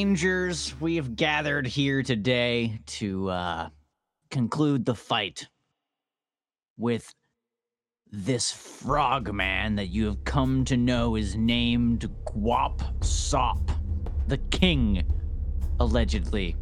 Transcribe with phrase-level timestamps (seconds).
[0.00, 3.68] Rangers, we have gathered here today to uh,
[4.30, 5.46] conclude the fight
[6.78, 7.14] with
[8.10, 13.60] this frogman that you have come to know is named Guop'Sop,
[14.26, 15.04] the king,
[15.80, 16.56] allegedly,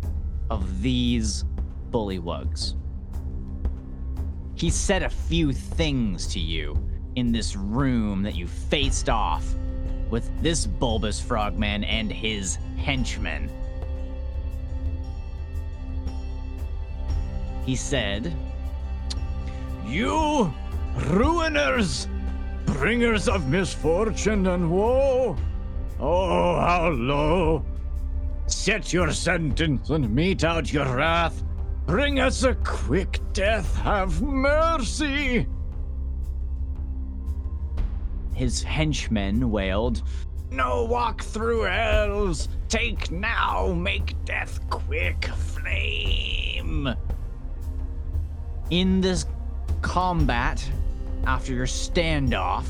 [0.51, 1.45] of these
[1.93, 2.75] bullywugs.
[4.57, 6.77] He said a few things to you
[7.15, 9.55] in this room that you faced off
[10.11, 13.51] with this bulbous frogman and his henchmen.
[17.65, 18.35] He said,
[19.87, 20.53] You
[20.97, 22.09] ruiners,
[22.65, 25.37] bringers of misfortune and woe.
[26.01, 27.65] Oh, how low.
[28.47, 31.43] Set your sentence and mete out your wrath.
[31.87, 35.47] Bring us a quick death, have mercy.
[38.39, 40.03] His henchmen wailed,
[40.53, 42.49] No walk through hells.
[42.69, 46.95] Take now, make death quick, flame.
[48.71, 49.27] In this
[49.83, 50.65] combat,
[51.27, 52.67] after your standoff,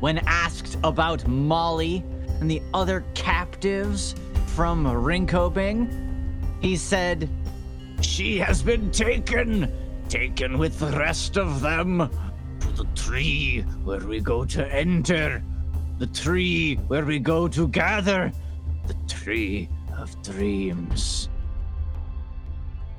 [0.00, 2.02] when asked about Molly
[2.40, 4.16] and the other captives
[4.48, 5.88] from Rinkoping,
[6.60, 7.28] he said,
[8.00, 9.72] She has been taken,
[10.08, 12.10] taken with the rest of them
[12.76, 15.42] the tree where we go to enter,
[15.98, 18.30] the tree where we go to gather,
[18.86, 21.30] the tree of dreams.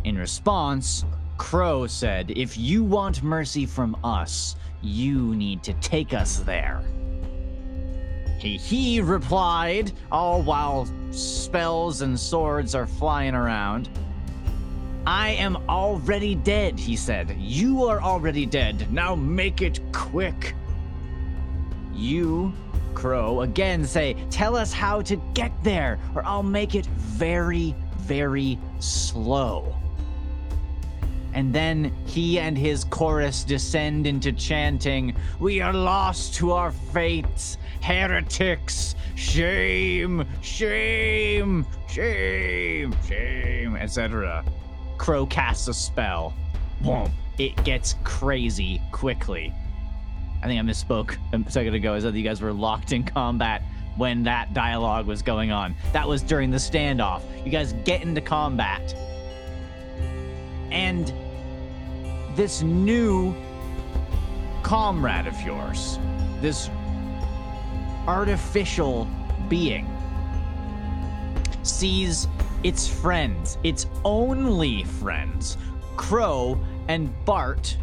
[0.03, 1.05] In response,
[1.37, 6.81] Crow said, If you want mercy from us, you need to take us there.
[8.39, 13.89] He, he replied, all while spells and swords are flying around.
[15.07, 17.33] I am already dead, he said.
[17.39, 18.91] You are already dead.
[18.91, 20.53] Now make it quick.
[21.93, 22.51] You,
[22.93, 28.59] Crow, again say, Tell us how to get there, or I'll make it very, very
[28.79, 29.73] slow.
[31.33, 37.57] And then he and his chorus descend into chanting, We are lost to our fates,
[37.79, 44.43] heretics, shame, shame, shame, shame, etc.
[44.97, 46.33] Crow casts a spell.
[46.81, 47.11] Boom.
[47.37, 49.53] It gets crazy quickly.
[50.41, 51.93] I think I misspoke a second ago.
[51.93, 53.63] I said that you guys were locked in combat
[53.95, 55.75] when that dialogue was going on.
[55.93, 57.21] That was during the standoff.
[57.43, 58.95] You guys get into combat.
[60.71, 61.11] And
[62.35, 63.35] this new
[64.61, 65.97] comrade of yours,
[66.41, 66.69] this
[68.07, 69.07] artificial
[69.49, 69.87] being,
[71.63, 72.27] sees
[72.63, 75.57] its friends, its only friends,
[75.95, 77.77] Crow and Bart,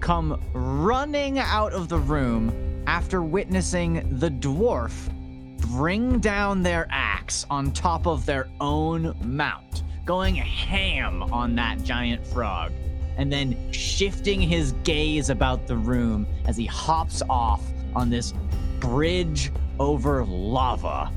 [0.00, 5.10] come running out of the room after witnessing the dwarf
[5.58, 12.26] bring down their axe on top of their own mount, going ham on that giant
[12.26, 12.72] frog,
[13.16, 17.62] and then shifting his gaze about the room as he hops off
[17.94, 18.32] on this
[18.80, 21.10] bridge over lava.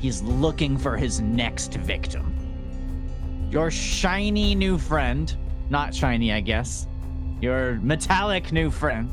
[0.00, 2.34] He's looking for his next victim.
[3.50, 5.34] Your shiny new friend,
[5.68, 6.88] not shiny, I guess,
[7.40, 9.10] your metallic new friend,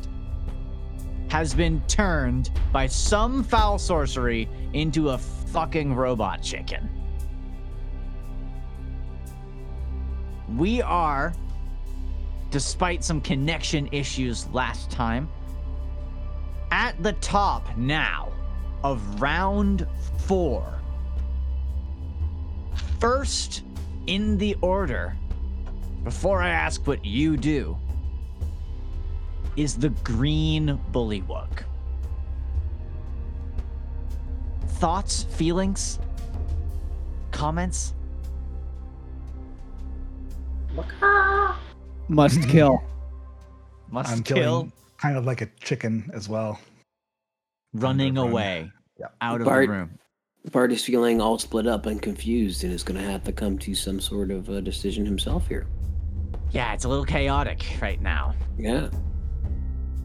[1.29, 6.89] has been turned by some foul sorcery into a fucking robot chicken.
[10.55, 11.33] We are,
[12.49, 15.27] despite some connection issues last time,
[16.71, 18.31] at the top now
[18.83, 19.85] of round
[20.19, 20.76] four.
[22.99, 23.63] First
[24.07, 25.15] in the order,
[26.03, 27.77] before I ask what you do,
[29.55, 31.63] is the green bullywug.
[34.79, 35.99] Thoughts, feelings,
[37.31, 37.93] comments?
[42.07, 42.83] Must kill.
[43.89, 46.59] Must I'm kill, killing kind of like a chicken as well.
[47.73, 48.27] running run.
[48.29, 49.07] away Yeah.
[49.21, 49.99] out of Bart- the room.
[50.47, 53.57] Bart party's feeling all split up and confused and is going to have to come
[53.59, 55.67] to some sort of a decision himself here.
[56.51, 58.33] Yeah, it's a little chaotic right now.
[58.57, 58.87] Yeah.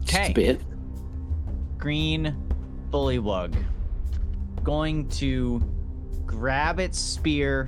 [0.03, 0.61] Just a bit.
[1.77, 2.35] green
[2.89, 3.55] bullywug
[4.63, 5.61] going to
[6.25, 7.65] grab its spear,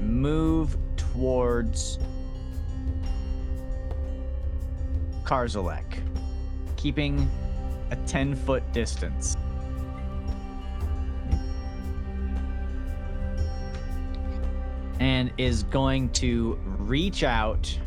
[0.00, 1.98] move towards
[5.24, 5.98] Karzelek,
[6.76, 7.28] keeping
[7.90, 9.36] a 10 foot distance.
[14.98, 17.78] And is going to reach out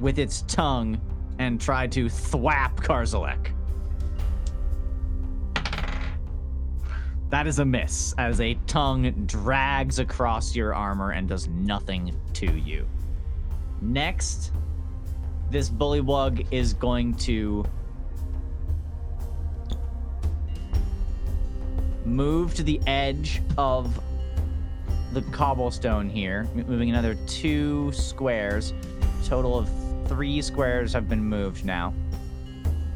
[0.00, 1.00] with its tongue
[1.38, 3.52] and try to thwap Karzelek.
[7.30, 12.58] That is a miss, as a tongue drags across your armor and does nothing to
[12.58, 12.86] you.
[13.80, 14.52] Next,
[15.50, 17.64] this bullywug is going to
[22.04, 23.98] move to the edge of
[25.12, 28.72] the cobblestone here, moving another two squares.
[29.24, 29.68] Total of
[30.08, 31.94] three squares have been moved now.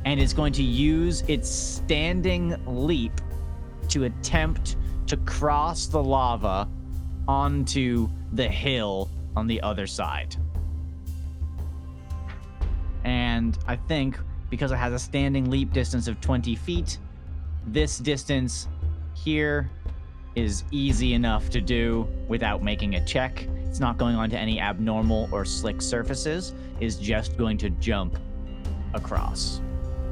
[0.04, 3.12] And it's going to use its standing leap
[3.88, 4.76] to attempt
[5.08, 6.68] to cross the lava
[7.28, 10.36] onto the hill on the other side.
[13.04, 14.18] And I think
[14.48, 16.98] because it has a standing leap distance of 20 feet,
[17.66, 18.68] this distance
[19.14, 19.70] here
[20.36, 23.48] is easy enough to do without making a check.
[23.64, 28.18] It's not going onto any abnormal or slick surfaces, is just going to jump
[28.94, 29.60] across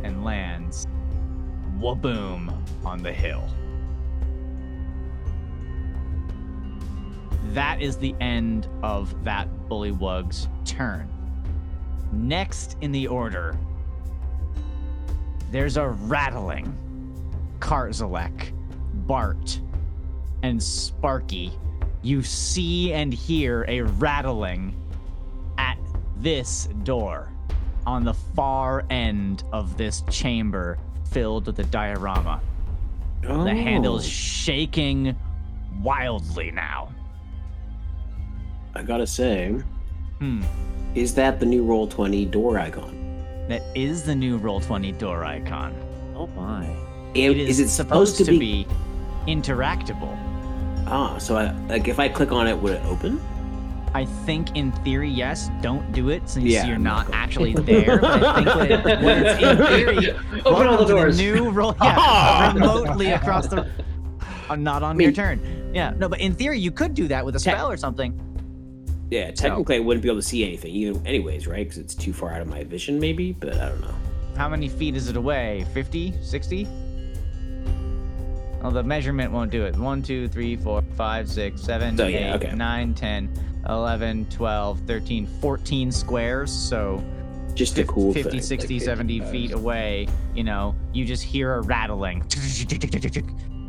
[0.03, 0.87] and lands
[1.79, 2.55] waboom
[2.85, 3.49] on the hill.
[7.53, 11.09] That is the end of that bullywug's turn.
[12.12, 13.56] Next in the order,
[15.50, 16.77] there's a rattling.
[17.61, 18.53] Karzelek,
[19.06, 19.61] Bart,
[20.44, 21.50] and Sparky.
[22.02, 24.76] You see and hear a rattling
[25.56, 25.79] at
[26.19, 27.31] this door
[27.87, 30.79] on the far end of this chamber
[31.11, 32.41] filled with the diorama.
[33.26, 33.43] Oh.
[33.44, 35.17] The handle's shaking
[35.81, 36.93] wildly now.
[38.75, 39.55] I gotta say,
[40.19, 40.43] Hmm.
[40.94, 43.00] is that the new Roll20 door icon?
[43.49, 45.75] That is the new Roll20 door icon.
[46.14, 46.64] Oh my.
[46.67, 48.67] And It is, is it supposed, to be?
[49.26, 50.19] interactable.
[50.87, 53.21] Ah, so I, like if I click on it, would it open?
[53.95, 55.51] I think in theory, yes.
[55.63, 57.99] Don't do it since Yeah, you're I'm not not actually there.
[58.01, 60.11] But I think when, when it's in theory,
[60.41, 61.17] Open all welcome the to doors.
[61.19, 63.69] new roll, yeah, remotely across the,
[64.57, 65.71] not on mean- your turn.
[65.73, 68.21] Yeah, no, but in theory, you could do that with a Tech- spell or something.
[69.11, 71.65] Yeah, technically I wouldn't be able to see anything, even anyways, right?
[71.65, 73.33] Because it's too far out of my vision, maybe.
[73.33, 73.95] But I don't know.
[74.37, 75.67] How many feet is it away?
[75.73, 76.15] 50?
[76.21, 76.67] 60?
[78.65, 79.77] Oh, the measurement won't do it.
[79.77, 82.55] 1, 2, 3, 4, 5, 6, 7, So, 8, yeah, okay.
[82.55, 86.51] 9, 10, 11, 12, 13, 14 squares.
[86.51, 87.05] So
[87.55, 88.41] Just a fif- cool 50, thing.
[88.41, 89.31] 60, Like 70 55.
[89.33, 92.25] feet away, you know, you just hear a rattling.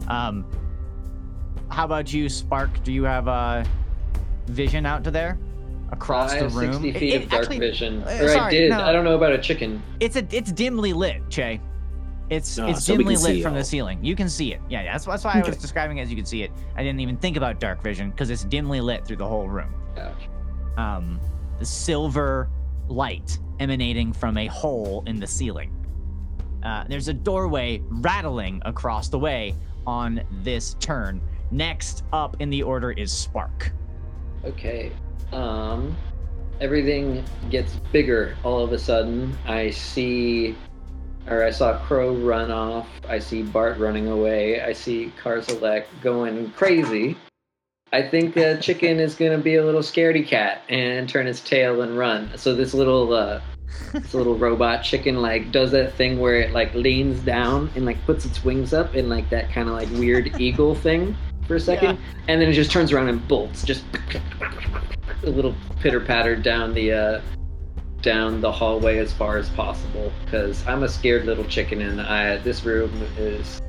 [0.08, 0.46] um,
[1.70, 2.82] how about you, Spark?
[2.86, 3.66] Do you have uh,
[4.48, 5.38] vision out to there?
[5.92, 6.72] Across I the have room?
[6.72, 8.02] 60 feet it of dark actually- vision.
[8.04, 8.70] uh, Or I sorry, did.
[8.72, 8.80] no.
[8.82, 9.84] I don't know about a chicken.
[10.00, 11.60] It's a it's dimly lit, Che.
[12.30, 13.60] It's it's so dimly can lit from all.
[13.60, 14.04] the ceiling.
[14.04, 14.62] You can see it.
[14.68, 14.94] Yeah, yeah.
[14.94, 16.52] That's, that's why I was describing it as you can see it.
[16.76, 19.74] I didn't even think about dark vision because it's dimly lit through the whole room.
[19.98, 20.28] Ouch.
[20.78, 21.20] Um,
[21.60, 22.50] the silver
[22.88, 25.72] light emanating from a hole in the ceiling.
[26.64, 29.56] Uh, there's a doorway rattling across the way
[29.86, 31.22] on this turn.
[31.52, 33.72] Next up in the order is Spark.
[34.44, 34.92] Okay.
[35.32, 35.96] Um,
[36.60, 39.38] everything gets bigger all of a sudden.
[39.46, 40.56] I see,
[41.28, 42.88] or I saw Crow run off.
[43.08, 44.62] I see Bart running away.
[44.62, 47.18] I see Karzelek going crazy.
[47.92, 51.82] I think uh, Chicken is gonna be a little scaredy cat and turn its tail
[51.82, 52.32] and run.
[52.38, 53.42] So this little, uh,
[53.94, 58.04] this little robot chicken like does that thing where it like leans down and like
[58.06, 61.16] puts its wings up in like that kind of like weird eagle thing
[61.48, 63.84] for a second, and then it just turns around and bolts, just
[65.24, 67.22] a little pitter patter down the uh,
[68.06, 70.14] down the hallway as far as possible.
[70.24, 73.62] Because I'm a scared little chicken, and I this room is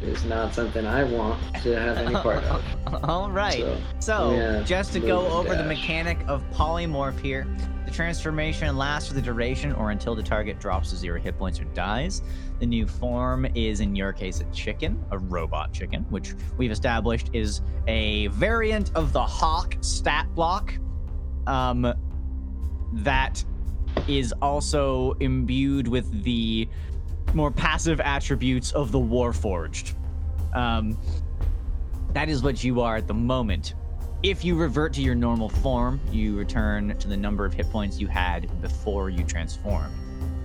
[0.00, 2.64] is not something I want to have any part of.
[3.04, 3.60] All right.
[3.60, 7.46] So, So, yeah, just to go over the mechanic of polymorph here,
[7.84, 11.60] the transformation lasts for the duration or until the target drops to zero hit points
[11.60, 12.22] or dies.
[12.58, 17.30] The new form is, in your case, a chicken, a robot chicken, which we've established
[17.32, 20.74] is a variant of the Hawk stat block.
[21.46, 21.94] Um,
[22.92, 23.44] that
[24.08, 26.68] is also imbued with the
[27.34, 29.94] more passive attributes of the Warforged.
[30.54, 30.98] Um,
[32.12, 33.74] that is what you are at the moment.
[34.22, 37.98] If you revert to your normal form, you return to the number of hit points
[37.98, 39.92] you had before you transformed.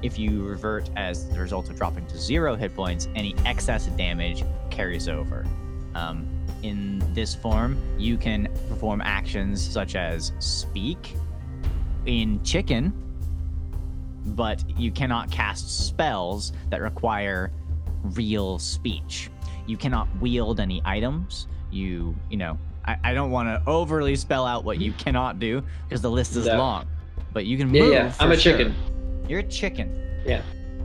[0.01, 4.43] If you revert as the result of dropping to zero hit points, any excess damage
[4.69, 5.45] carries over.
[5.93, 6.27] Um,
[6.63, 11.13] in this form, you can perform actions such as speak.
[12.07, 12.93] In chicken,
[14.27, 17.51] but you cannot cast spells that require
[18.01, 19.29] real speech.
[19.65, 21.47] You cannot wield any items.
[21.69, 25.61] You, you know, I, I don't want to overly spell out what you cannot do
[25.83, 26.57] because the list is Yeah.
[26.57, 26.87] long.
[27.33, 27.91] But you can Yeah, move.
[27.93, 28.13] yeah.
[28.21, 28.53] I'm a sure.
[28.53, 28.73] chicken.
[29.27, 29.93] You're a chicken.
[30.25, 30.41] Yeah.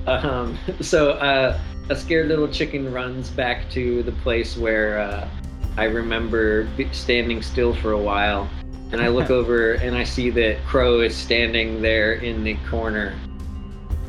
[0.09, 1.57] Um, so uh,
[1.89, 5.29] a scared little chicken runs back to the place where uh,
[5.77, 8.51] I remember standing still for a while,
[8.93, 13.15] and I look over and I see that Crow is standing there in the corner.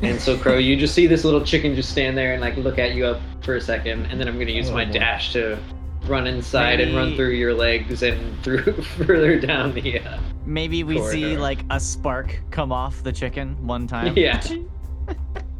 [0.02, 2.78] And so Crow, you just see this little chicken just stand there and like look
[2.78, 4.92] at you up for a second, and then I'm gonna use Oh, my boy.
[4.92, 5.58] dash to
[6.06, 10.00] run inside and run through your legs and through further down the.
[10.00, 14.14] Uh, Maybe we see like a spark come off the chicken one time.
[14.16, 14.42] Yeah.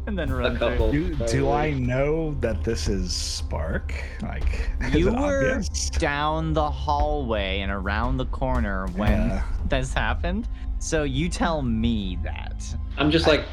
[0.07, 0.69] And then a run through.
[0.69, 0.91] couple.
[0.91, 1.49] Do, do.
[1.49, 3.93] I know that this is Spark?
[4.21, 5.89] Like, You were obvious?
[5.91, 9.43] down the hallway and around the corner when Yeah.
[9.69, 10.47] this happened.
[10.79, 12.63] So you tell me that.
[12.97, 13.45] I'm just like,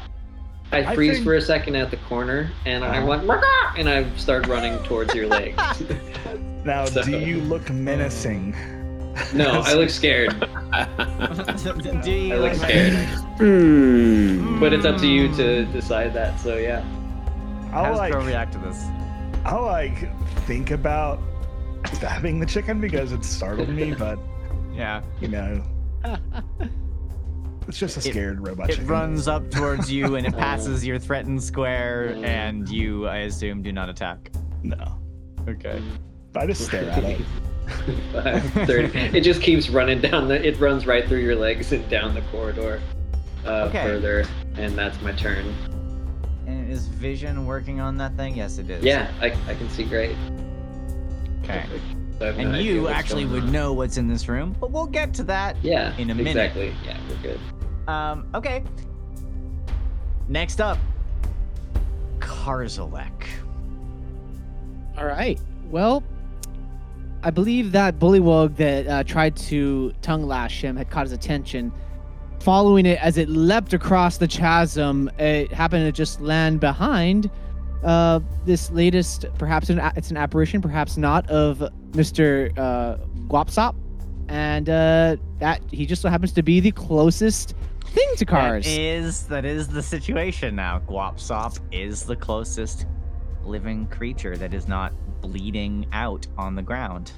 [0.71, 3.07] I I freeze think- for a second at the corner, and I Uh-huh.
[3.07, 5.57] went, "Marka!" and I start running towards your legs.
[6.65, 8.55] Now, So- do you look menacing?
[9.33, 12.93] No, I look scared, Do you I look scared.
[13.37, 14.59] Hmm.
[14.59, 16.39] but it's up to you to decide that.
[16.39, 16.81] So yeah,
[17.71, 18.83] How I'll does like, Crow react to this?
[19.45, 20.09] I'll like
[20.45, 21.19] think about
[21.93, 24.17] stabbing the chicken because it startled me, but
[24.73, 25.01] Yeah.
[25.21, 25.63] you know,
[27.67, 28.87] it's just a It- scared robot It chicken.
[28.87, 33.71] runs up towards you and it passes your threatened square, and you, I assume, do
[33.71, 34.31] not attack.
[34.63, 34.99] No,
[35.47, 35.81] Okay.
[36.35, 37.21] I just stare at it.
[38.13, 38.97] Five, 30.
[39.17, 40.45] It just keeps running down the.
[40.45, 42.81] It runs right through your legs and down the corridor
[43.45, 43.83] uh, Okay.
[43.83, 45.53] further, and that's my turn.
[46.45, 48.35] And is vision working on that thing?
[48.35, 48.83] Yes, it is.
[48.83, 50.15] Yeah, I, I can see great.
[51.43, 51.65] Okay.
[52.19, 53.51] So I have no And you actually would on.
[53.51, 55.55] know what's in this room, but we'll get to that.
[55.63, 56.31] Yeah, in a minute.
[56.31, 56.73] Exactly.
[56.85, 57.39] Yeah, we're good.
[57.89, 58.63] Um, okay.
[60.29, 60.77] Next up,
[62.19, 63.25] Karzelek.
[64.97, 65.39] All right.
[65.69, 66.03] Well,
[67.23, 71.71] I believe that bullywug that uh, tried to tongue lash him had caught his attention.
[72.41, 77.31] Following it as it leapt across the chasm, it happened to just land behind
[77.83, 82.57] uh, this latest, perhaps an, it's an apparition, perhaps not, of Mr.
[82.57, 83.75] Uh, Guop'Sop.
[84.27, 87.55] And uh, that he just so happens to be the closest
[87.87, 88.65] thing to cars.
[88.65, 90.81] That is that is the situation now.
[90.87, 92.85] Guop'Sop is the closest
[93.43, 97.13] living creature that is not bleeding out on the ground.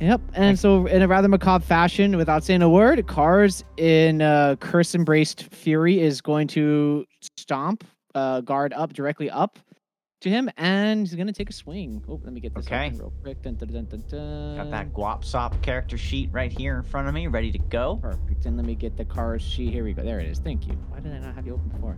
[0.00, 0.20] Yep.
[0.34, 4.94] And so, in a rather macabre fashion, without saying a word, Cars in uh, curse
[4.94, 7.04] embraced fury is going to
[7.36, 9.58] stomp, uh, guard up directly up
[10.20, 12.02] to him, and he's going to take a swing.
[12.08, 12.92] Oh, let me get this Okay.
[12.94, 13.42] real quick.
[13.42, 14.56] Dun, dun, dun.
[14.56, 17.98] Got that Guop'Sop character sheet right here in front of me, ready to go.
[18.00, 18.46] Perfect.
[18.46, 19.72] And let me get the Cars sheet.
[19.72, 20.02] Here we go.
[20.02, 20.38] There it is.
[20.38, 20.74] Thank you.
[20.90, 21.96] Why did I not have you open before?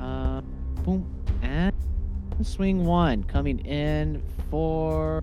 [0.00, 0.40] Uh,
[0.82, 1.08] boom.
[1.42, 1.72] And
[2.44, 5.22] swing one coming in for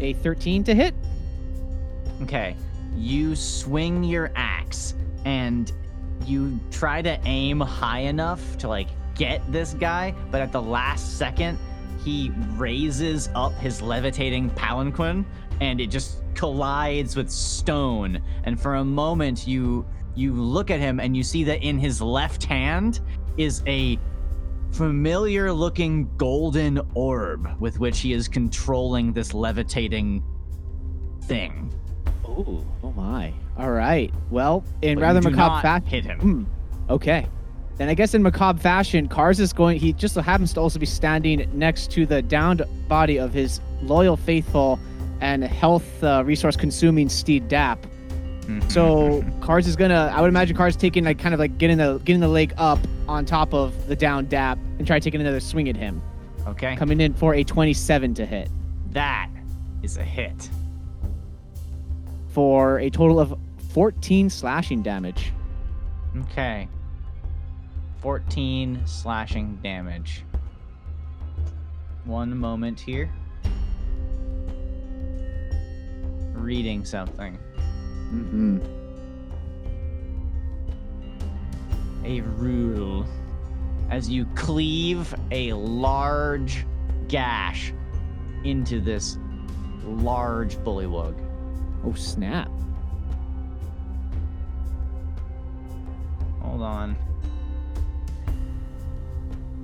[0.00, 0.94] a 13 to hit.
[2.22, 2.56] Okay,
[2.96, 4.94] you swing your axe
[5.24, 5.72] and
[6.26, 11.18] you try to aim high enough to like get this guy, but at the last
[11.18, 11.58] second,
[12.04, 15.24] he raises up his levitating palanquin
[15.60, 18.20] and it just collides with stone.
[18.44, 22.02] And for a moment, you you look at him and you see that in his
[22.02, 23.00] left hand
[23.36, 23.98] is a
[24.72, 30.22] familiar looking golden orb with which he is controlling this levitating
[31.24, 31.72] thing.
[32.24, 33.32] Oh, oh my.
[33.58, 34.12] All right.
[34.30, 35.88] Well, in But rather macabre fashion.
[35.88, 36.20] hit him.
[36.20, 36.44] Hmm.
[36.92, 37.26] Okay.
[37.76, 39.78] Then I guess in macabre fashion, Cars is going.
[39.78, 43.60] He just so happens to also be standing next to the downed body of his
[43.82, 44.78] loyal, faithful,
[45.20, 47.86] and health uh, resource consuming steed Dap.
[48.50, 48.68] Mm-hmm.
[48.68, 50.12] So Cars is gonna.
[50.14, 52.78] I would imagine Cars taking like kind of like getting the getting the leg up
[53.08, 56.02] on top of the down Dap and try taking another swing at him,
[56.46, 58.50] okay, coming in for a 27 to hit
[58.92, 59.30] that
[59.82, 60.50] is a hit.
[62.28, 63.36] for a total of
[63.72, 65.32] 14 slashing damage.
[66.22, 66.68] Okay,
[68.00, 70.24] 14 slashing damage.
[72.04, 73.10] One moment here.
[76.32, 77.38] Reading something.
[78.12, 78.58] Mm-hmm.
[82.04, 83.06] a rule
[83.90, 86.66] as you cleave a large
[87.08, 87.72] gash
[88.44, 89.18] into this
[89.84, 91.14] large bullywug.
[91.84, 92.50] Oh snap!
[96.40, 96.96] Hold on.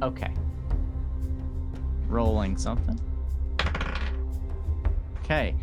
[0.02, 0.32] Okay.
[2.08, 3.00] Rolling something.
[5.24, 5.54] Okay.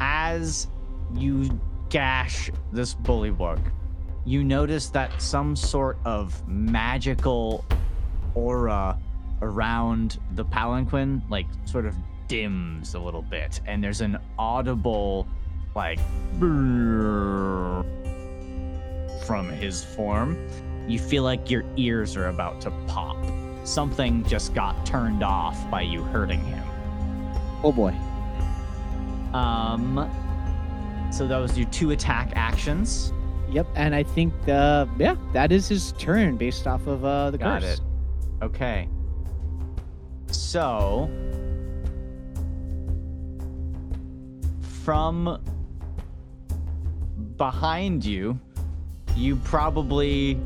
[0.00, 0.66] As
[1.14, 1.48] you
[1.88, 3.60] gash this bullywug,
[4.24, 7.64] you notice that some sort of magical
[8.34, 8.98] aura
[9.40, 11.94] around the palanquin, like, sort of
[12.26, 15.26] dims a little bit, and there's an audible,
[15.74, 15.98] like,
[19.26, 20.36] from his form.
[20.86, 23.16] You feel like your ears are about to pop.
[23.68, 26.64] something just got turned off by you hurting him.
[27.62, 27.94] Oh boy.
[29.34, 30.10] Um,
[31.10, 33.12] so that was your two attack actions.
[33.50, 37.38] Yep, and I think uh yeah, that is his turn based off of uh the
[37.38, 37.78] Got curse.
[37.78, 38.44] it.
[38.44, 38.88] Okay.
[40.30, 41.10] So
[44.84, 45.40] from
[47.36, 48.38] behind you,
[49.16, 50.38] you probably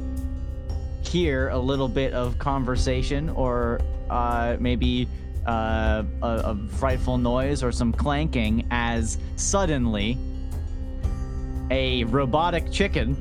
[1.02, 5.06] hear a little bit of conversation or uh, maybe
[5.46, 10.16] uh, a, a frightful noise or some clanking as suddenly
[11.72, 13.16] a robotic chicken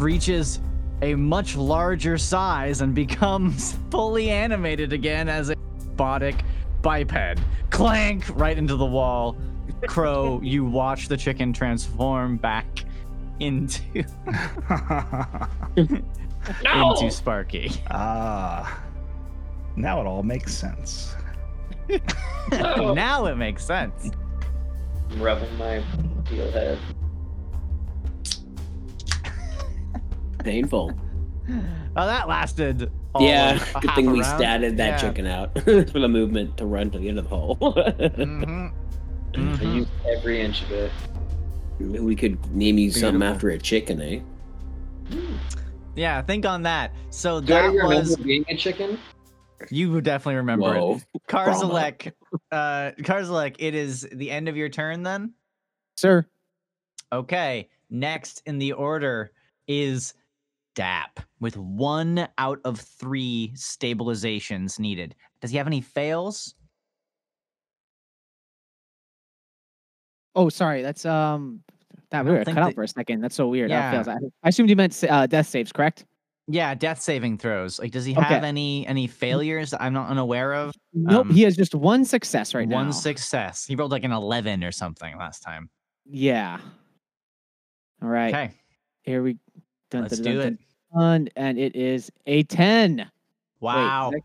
[0.00, 0.58] reaches
[1.00, 6.34] a much larger size and becomes fully animated again as a robotic
[6.82, 7.38] biped.
[7.70, 9.36] Clank right into the wall.
[9.86, 12.66] Crow, you watch the chicken transform back
[13.38, 13.82] into
[16.64, 16.94] No!
[16.94, 17.70] into Sparky.
[17.90, 18.82] Ah.
[19.76, 21.14] now it all makes sense.
[22.50, 24.10] Now it makes sense.
[25.10, 25.80] I'm rubbing my
[26.28, 26.78] heel head.
[30.44, 30.92] Painful.
[31.96, 32.90] Oh, that lasted.
[33.14, 34.42] all yeah, of a good half thing we round.
[34.42, 34.96] statted that Yeah.
[34.98, 37.56] chicken out for the movement to run to the end of the hole.
[37.56, 38.72] Mhm.
[39.34, 39.74] I Mhm.
[39.74, 40.90] used every inch of it.
[41.80, 44.20] we could name you something after a chicken, eh?
[45.94, 46.92] Yeah, think on that.
[47.10, 48.98] So Do I that remember was being a chicken?
[49.70, 50.80] You would definitely remember it.
[50.80, 51.00] Whoa.
[51.28, 52.12] Karzelek,
[52.52, 55.32] uh, Karzelek, it is the end of your turn then?
[55.96, 56.26] Sir.
[57.12, 59.30] Okay, next in the order
[59.66, 60.14] is
[60.74, 65.14] Dap with one out of three stabilizations needed.
[65.40, 66.54] Does he have any fails?
[70.34, 70.82] Oh, sorry.
[70.82, 71.62] That's um
[72.10, 73.22] that don't we cut out for a second.
[73.22, 73.70] That's so weird.
[73.70, 74.04] Yeah.
[74.06, 76.04] I, I assumed you meant uh, death saves, correct?
[76.48, 77.78] Yeah, death saving throws.
[77.80, 78.22] Like, does he Okay.
[78.22, 80.74] have any any failures that I'm not unaware of?
[80.94, 81.26] Nope.
[81.26, 82.76] Um, he has just one success right now.
[82.76, 83.64] One success.
[83.66, 85.68] He rolled like an eleven or something last time.
[86.04, 86.60] Yeah.
[88.02, 88.32] All right.
[88.34, 88.50] Okay,
[89.02, 89.38] Here we
[89.90, 90.58] dun, let's dun, do dun, it.
[90.96, 93.10] dun, and it is a 10.
[93.60, 94.20] Wow, that-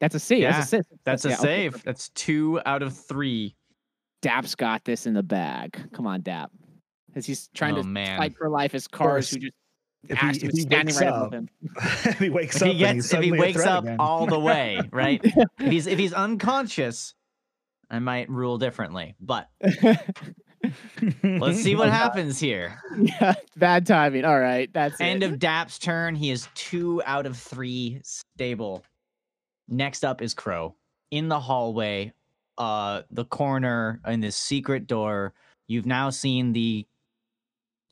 [0.00, 0.42] that's a save.
[0.42, 0.84] Yeah, that's a save.
[1.04, 1.70] that's a yeah, okay, save.
[1.72, 1.86] perfect.
[1.86, 3.54] That's two out of three.
[4.20, 5.78] Dap's got this in the bag.
[5.92, 6.50] Come on, Dap.
[7.14, 8.18] As he's trying oh to man.
[8.18, 9.54] fight for life as cars who just
[10.08, 11.48] If he, if he wakes right up, above him.
[11.82, 13.96] if he wakes if up, he gets he's if he wakes up again.
[14.00, 15.20] all the way, right?
[15.24, 17.14] if he's if he's unconscious,
[17.90, 19.14] I might rule differently.
[19.20, 19.48] But
[21.22, 22.78] let's see what happens here.
[22.98, 24.24] yeah, bad timing.
[24.24, 25.30] All right, that's End it.
[25.30, 26.14] of Dap's turn.
[26.14, 28.84] He is two out of three stable.
[29.68, 30.74] Next up is Crow.
[31.12, 32.12] In the hallway,
[32.58, 35.32] uh, the corner in this secret door,
[35.68, 36.86] you've now seen the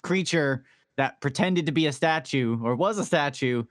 [0.03, 0.65] creature
[1.01, 3.65] that pretended to be a statue or was a statue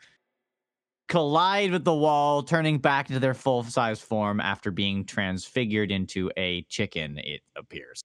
[1.07, 6.31] collide with the wall, turning back into their full size form after being transfigured into
[6.37, 8.01] a chicken, it appears.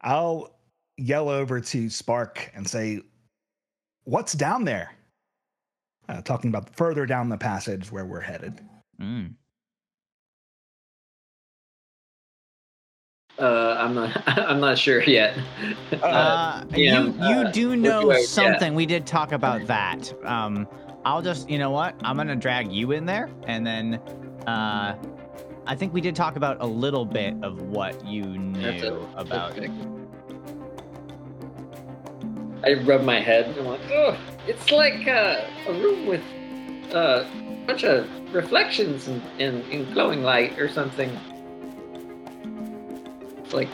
[0.00, 0.58] I'll
[0.96, 3.02] yell over to Spark and say,
[4.02, 4.90] "What's down there?"
[6.08, 8.60] Uh, talking about further down the passage where we're headed.
[9.00, 9.36] Mm.
[13.40, 14.22] Uh, I'm not.
[14.38, 15.36] I'm not sure yet.
[16.02, 18.24] Uh, yeah, you you uh, do know do I- yeah.
[18.26, 18.74] something.
[18.74, 20.12] We did talk about that.
[20.24, 20.68] Um,
[21.04, 21.94] I'll just you know what?
[22.04, 23.94] I'm gonna drag you in there, and then
[24.46, 24.94] uh,
[25.66, 29.08] I think we did talk about a little bit of what you That's knew it.
[29.16, 29.54] about.
[29.54, 29.74] Perfect.
[32.62, 36.20] I rub my head and I'm like, oh, it's like uh, a room with
[36.94, 41.10] uh, a bunch of reflections and, and, and glowing light or something.
[43.50, 43.68] It's like,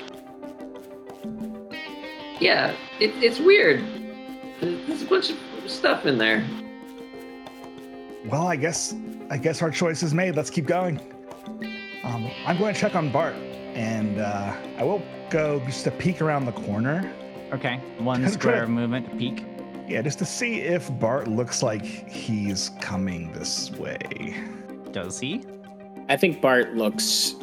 [2.40, 3.84] yeah, it, it's weird.
[4.62, 5.36] There's a bunch of
[5.70, 6.42] stuff in there.
[8.24, 8.94] Well, I guess
[9.28, 10.34] I guess our choice is made.
[10.34, 10.98] Let's keep going.
[12.04, 13.34] Um, I'm going to check on Bart,
[13.74, 17.12] and uh, I will go just a peek around the corner.
[17.52, 18.62] Okay, one square good.
[18.62, 19.44] of movement to peek.
[19.86, 24.34] Yeah, just to see if Bart looks like he's coming this way.
[24.92, 25.44] Does he?
[26.08, 27.34] I think Bart looks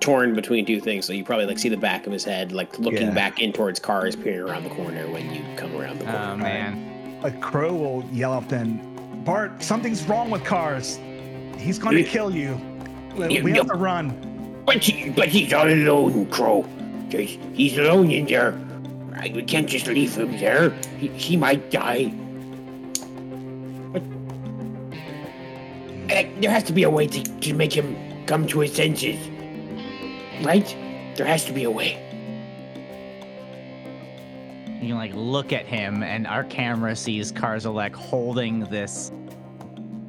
[0.00, 1.04] torn between two things.
[1.06, 3.14] So you probably like see the back of his head, like looking Yeah.
[3.14, 6.30] back in towards cars peering around the corner when you come around the corner.
[6.32, 7.20] Oh man.
[7.22, 8.80] A crow will yell up then,
[9.24, 10.98] Bart, something's wrong with cars.
[11.58, 12.58] He's going to kill you.
[13.14, 13.58] We Yeah, we yeah.
[13.58, 14.62] have to run.
[14.64, 16.64] But he, but he's all alone, Crow.
[17.10, 18.58] He's, he's alone in there.
[19.34, 20.70] We can't just leave him there.
[20.98, 22.14] He, he might die.
[23.92, 24.02] But
[26.10, 29.18] uh, there has to be a way to, to make him come to his senses,
[30.42, 30.66] right?
[31.16, 32.06] There has to be a way.
[34.80, 39.12] You can like look at him, and our camera sees Karzelek holding this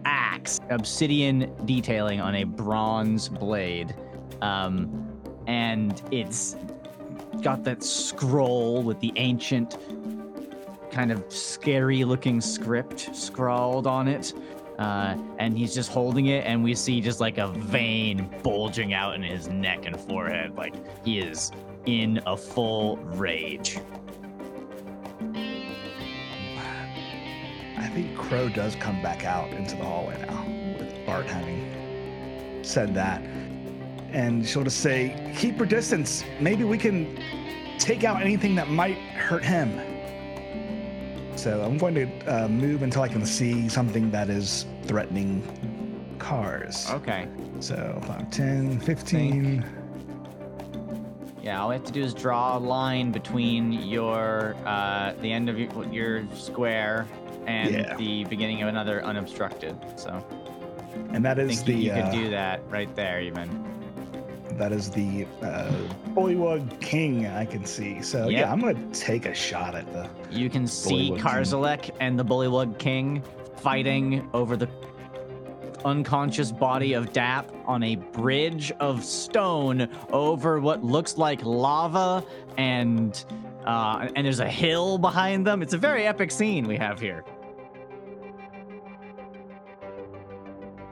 [0.06, 3.94] axe, obsidian detailing on a bronze blade.
[4.42, 5.10] Um,
[5.48, 6.56] and it's
[7.42, 9.78] got that scroll with the ancient,
[10.92, 14.34] kind of scary looking script scrawled on it.
[14.80, 19.16] Uh, and he's just holding it, and we see just like a vein bulging out
[19.16, 20.56] in his neck and forehead.
[20.56, 20.74] Like
[21.06, 21.52] he is
[21.86, 23.80] in a full rage.
[27.78, 30.46] I think Crow does come back out into the hallway now,
[30.80, 33.22] with Bart having said that.
[34.12, 36.24] And she'll just say, Keep your distance.
[36.40, 37.18] Maybe we can
[37.80, 39.91] take out anything that might hurt him.
[41.36, 45.42] So I'm going to uh, move until I can see something that is threatening
[46.20, 46.88] cars.
[46.90, 47.28] Okay.
[47.60, 49.66] So 5, 10, 15.
[51.42, 55.50] Yeah, all we have to do is draw a line between your uh, the end
[55.50, 57.08] of your, your square
[57.48, 57.96] and Yeah.
[57.96, 59.76] the beginning of another unobstructed.
[59.96, 60.24] So
[61.12, 63.71] And that is I think the you, you uh, could do that right there, even.
[64.58, 65.72] That is the uh,
[66.10, 68.02] Bullywug King I can see.
[68.02, 68.40] So Yep.
[68.40, 71.12] yeah, I'm gonna take a shot at the You can see.
[71.18, 73.24] Karzelek and the Bullywug King
[73.58, 74.68] fighting over the
[75.86, 82.24] unconscious body of Dap on a bridge of stone over what looks like lava
[82.58, 83.26] and
[83.66, 85.62] uh, and there's a hill behind them.
[85.62, 87.24] It's a very epic scene we have here.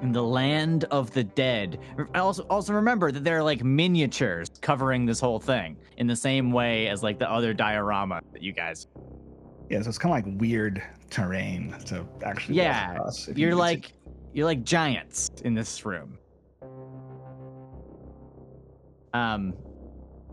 [0.02, 1.80] In the land of the dead.
[2.16, 6.88] Also, also remember that they're like miniatures covering this whole thing in the same way
[6.88, 8.88] as like the other diorama that you guys
[9.70, 9.82] yeah.
[9.84, 10.82] So it's kind of like weird
[11.12, 12.56] terrain to actually.
[12.56, 13.56] Yeah, you You're see.
[13.58, 13.94] like
[14.34, 16.18] you're like giants in this room.
[19.14, 19.54] Um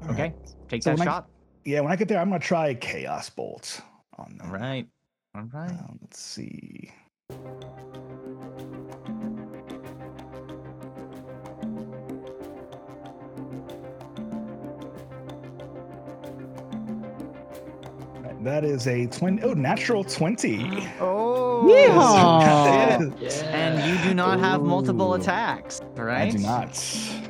[0.04, 0.34] All okay, right.
[0.68, 1.28] take So that when I- shot.
[1.64, 3.80] Yeah, when I get there, I'm gonna try Chaos Bolt
[4.16, 4.46] on them.
[4.46, 4.86] All right.
[5.34, 5.70] All right.
[5.72, 6.92] Uh, let's see.
[18.46, 19.42] That is a 20.
[19.42, 20.88] Oh, natural 20.
[21.00, 21.64] Oh.
[21.66, 23.12] Yeehaw!
[23.20, 23.30] Yeah.
[23.52, 26.28] And you do not have multiple attacks, right?
[26.28, 26.76] I do not.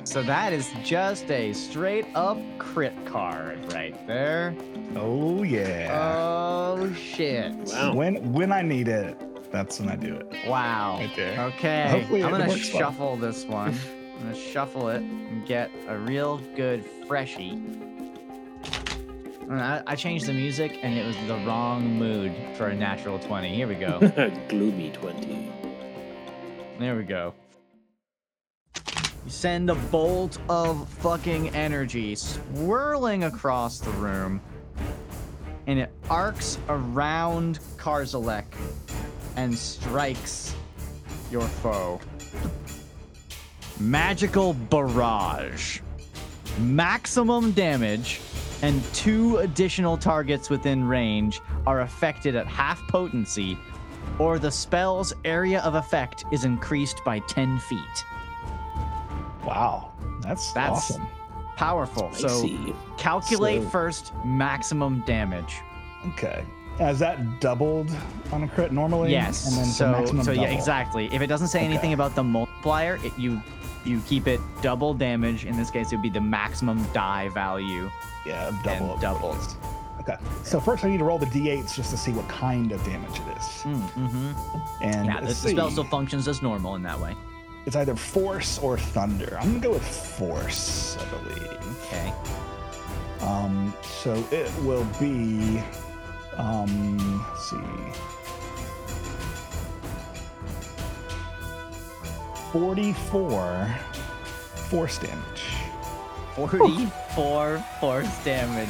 [0.05, 4.55] So that is just a straight up crit card right there.
[4.95, 5.89] Oh, yeah.
[5.99, 7.55] Oh shit.
[7.55, 7.95] Wow.
[7.95, 9.17] When when I need it,
[9.51, 10.27] that's when I do it.
[10.47, 10.99] Wow.
[10.99, 11.41] Right there.
[11.47, 11.89] Okay.
[11.89, 12.83] Hopefully I'm gonna works well.
[12.83, 13.75] shuffle this one.
[14.19, 17.59] I'm gonna shuffle it and get a real good freshie.
[19.51, 23.55] I, I changed the music and it was the wrong mood for a natural 20.
[23.55, 24.01] Here we go.
[24.49, 25.53] Gloomy 20.
[26.79, 27.33] There we go.
[28.75, 34.41] You send a bolt of fucking energy swirling across the room,
[35.67, 38.45] and it arcs around Karzelek
[39.37, 40.55] and strikes
[41.31, 42.01] your foe.
[43.81, 45.81] Magical barrage.
[46.59, 48.21] Maximum damage
[48.63, 53.59] and two additional targets within range are affected at half potency,
[54.19, 58.05] or the spell's area of effect is increased by 10 feet.
[59.45, 59.93] Wow.
[60.21, 61.07] That's, That's- awesome.
[61.57, 62.11] Powerful.
[62.13, 62.49] I So
[62.99, 65.61] calculate So- first maximum damage.
[66.09, 66.45] Okay.
[66.79, 67.91] Now, is that doubled
[68.31, 69.11] on a crit normally?
[69.11, 69.49] Yes.
[69.49, 70.55] And then so so yeah, double.
[70.55, 71.09] exactly.
[71.15, 73.41] If it doesn't say anything about the multiplier, it, you
[73.87, 75.47] you keep it double damage.
[75.47, 77.91] In this case, it would be the maximum die value
[78.27, 78.93] Yeah, double.
[78.93, 79.57] and doubled.
[80.01, 80.17] Okay.
[80.43, 83.19] So first I need to roll the d8s just to see what kind of damage
[83.19, 83.45] it is.
[83.63, 84.33] Mm-hmm.
[84.83, 87.15] And Yeah, the, the spell still functions as normal in that way.
[87.65, 89.37] It's either force or thunder.
[89.41, 91.79] I'm gonna go with force, I believe.
[91.87, 92.13] Okay.
[93.21, 95.61] Um, so it will be,
[96.37, 97.57] um, let's see,
[102.53, 103.75] 44
[104.71, 105.43] force damage.
[106.37, 108.69] 44 force damage.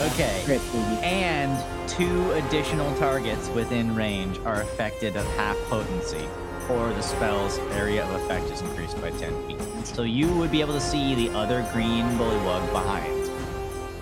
[0.00, 0.60] Okay.
[1.02, 6.28] And two additional targets within range are affected at half potency,
[6.70, 9.60] or the spell's area of effect is increased by 10 feet.
[9.84, 13.30] So you would be able to see the other green bullywug behind.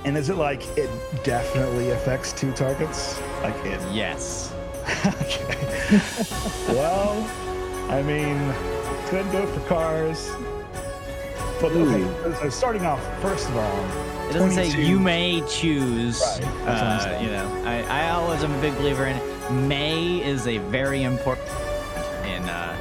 [0.04, 0.90] And is it like it
[1.24, 3.18] definitely affects two targets?
[3.42, 3.80] Like it?
[3.94, 4.52] Yes.
[5.06, 6.02] okay.
[6.74, 7.26] well,
[7.88, 8.36] I mean,
[9.08, 10.30] could go for cars.
[11.60, 13.84] But okay, so starting off, first of all,
[14.28, 16.20] It doesn't say you may choose.
[16.20, 19.20] Right, that's what I'm Uh, you know, I, I always am a big believer in
[19.68, 21.48] may is a very important
[22.24, 22.76] in uh,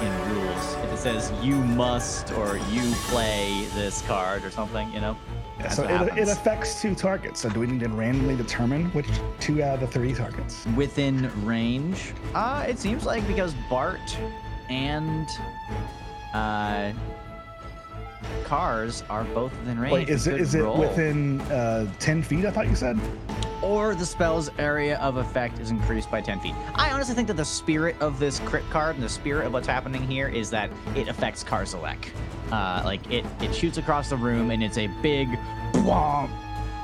[0.00, 0.74] in rules.
[0.84, 5.16] If it says you must or you play this card or something, you know.
[5.58, 7.40] Yeah, so it, it affects two targets.
[7.40, 9.08] So do we need to randomly determine which
[9.40, 10.66] two out of the three targets?
[10.74, 12.14] within range.
[12.34, 14.18] Uh, it seems like because Bart
[14.70, 15.28] and
[16.32, 16.92] uh,
[18.44, 19.92] cars are both within range.
[19.92, 22.44] Wait, is it could it within uh, ten feet?
[22.44, 22.98] I thought you said.
[23.62, 26.54] or the spell's area of effect is increased by 10 feet.
[26.74, 29.66] I honestly think that the spirit of this crit card and the spirit of what's
[29.66, 32.08] happening here is that it affects Karzelek.
[32.50, 35.28] Uh, like it, it shoots across the room and it's a big
[35.72, 36.30] bwomp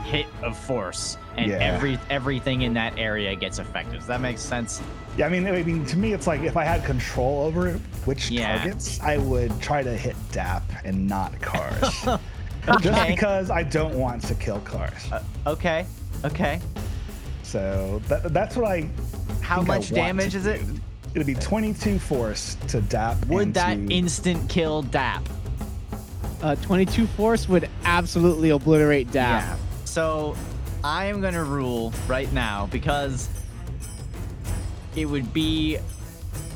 [0.06, 1.56] hit of force, and Yeah.
[1.58, 3.98] every everything in that area gets affected.
[3.98, 4.80] Does that make sense?
[5.16, 7.72] Yeah, I mean, I mean, to me, it's like if I had control over
[8.04, 8.58] which Yeah.
[8.58, 12.06] targets, I would try to hit DAP and not cars.
[12.80, 15.10] Just because I don't want to kill cars.
[15.12, 15.86] Uh, okay.
[16.24, 16.60] Okay.
[17.42, 18.88] So that, that's what I.
[19.40, 20.66] How think I much want damage to is it?
[20.66, 20.80] do.
[21.14, 23.24] It'd be 22 force to DAP.
[23.26, 25.26] Would and that to- instant kill Dap?
[26.42, 29.42] Uh, 22 force would absolutely obliterate Dap.
[29.44, 29.56] Yeah.
[29.96, 30.36] So
[30.84, 33.30] I am gonna rule right now because
[34.94, 35.78] it would be,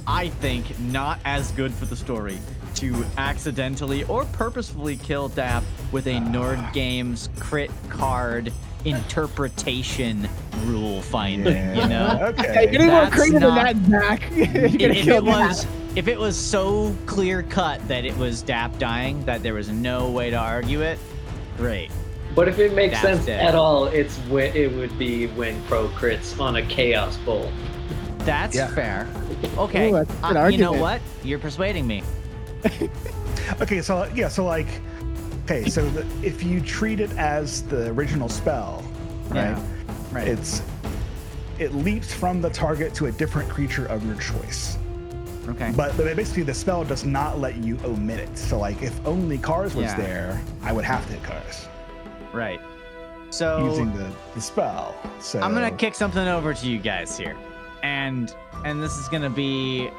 [0.07, 2.39] I think, not as good for the story
[2.75, 8.53] to accidentally or purposefully kill Dap with a Nord Games crit card
[8.85, 10.29] interpretation
[10.67, 11.55] rule finding.
[11.55, 11.83] Yeah.
[11.83, 12.19] You know.
[12.39, 12.71] Okay.
[12.71, 14.31] Getting more That's creative not- than that, Zach.
[14.37, 18.79] You're gonna if it was if it was so clear cut that it was Dap
[18.79, 20.99] dying that there was no way to argue it,
[21.57, 21.91] great.
[22.35, 23.41] But if it makes That's sense it.
[23.41, 27.51] at all, it's when it would be when Pro crits on a Chaos Bolt.
[28.19, 28.69] That's Yeah.
[28.69, 29.09] fair.
[29.57, 29.91] Okay.
[29.91, 31.01] Ooh, that's uh, you know what?
[31.25, 32.03] You're persuading me.
[33.61, 34.69] Okay, so yeah, so like,
[35.45, 38.85] okay, so the, if you treat it as the original spell,
[39.29, 39.51] right?
[39.51, 39.63] Yeah,
[40.13, 40.29] right.
[40.29, 40.63] It's
[41.59, 44.79] it leaps from the target to a different creature of your choice.
[45.49, 45.73] Okay.
[45.77, 48.39] But, but basically, the spell does not let you omit it.
[48.39, 49.97] So like, if only cars was Yeah.
[49.97, 51.67] there, I would have to hit cars
[52.33, 52.61] right.
[53.31, 54.95] So using the, the spell.
[55.21, 57.37] So I'm gonna kick something over to you guys here,
[57.83, 59.91] and and this is gonna be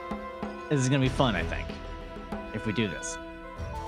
[0.69, 1.35] this is gonna be fun.
[1.35, 1.67] I think
[2.53, 3.17] if we do this.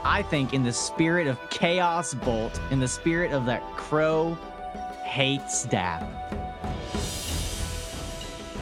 [0.06, 4.38] I think in the spirit of Chaos Bolt, in the spirit of that Crow
[5.04, 6.04] hates Dap,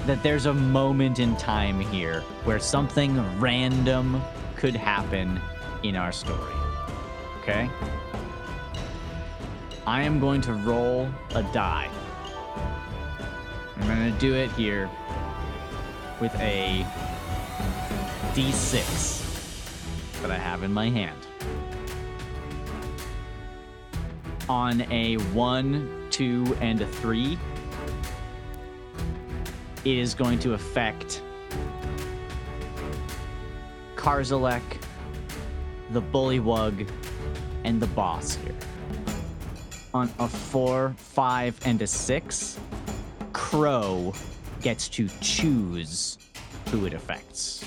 [0.06, 4.22] that there's a moment in time here where something random
[4.56, 5.40] could happen
[5.84, 6.54] in our story.
[7.42, 7.70] Okay?
[9.88, 11.90] I am going to roll a die.
[13.78, 14.88] I'm going to do it here
[16.20, 16.86] with a
[18.34, 21.18] d6 that I have in my hand.
[24.48, 27.40] On a 1, 2, and a 3,
[29.84, 31.24] it is going to affect
[33.96, 34.62] Karzelek,
[35.90, 36.88] the Bullywug,
[37.64, 38.54] and the boss here.
[39.94, 42.60] On a 4, 5, and a 6,
[43.34, 44.14] Crow
[44.62, 46.18] gets to choose
[46.70, 47.66] who it affects.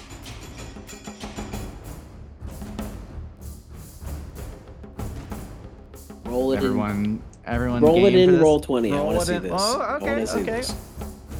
[6.24, 6.64] Roll it in.
[6.64, 7.82] Everyone, everyone.
[7.82, 8.40] Roll it in.
[8.40, 8.92] Roll twenty.
[8.92, 9.52] I want to see in- this.
[9.54, 10.42] Oh, okay, okay.
[10.42, 10.74] this.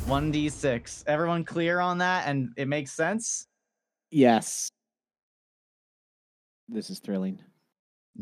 [0.07, 1.05] 1d6.
[1.07, 3.47] Everyone clear on that and it makes sense?
[4.11, 4.69] Yes.
[6.69, 7.39] This is thrilling.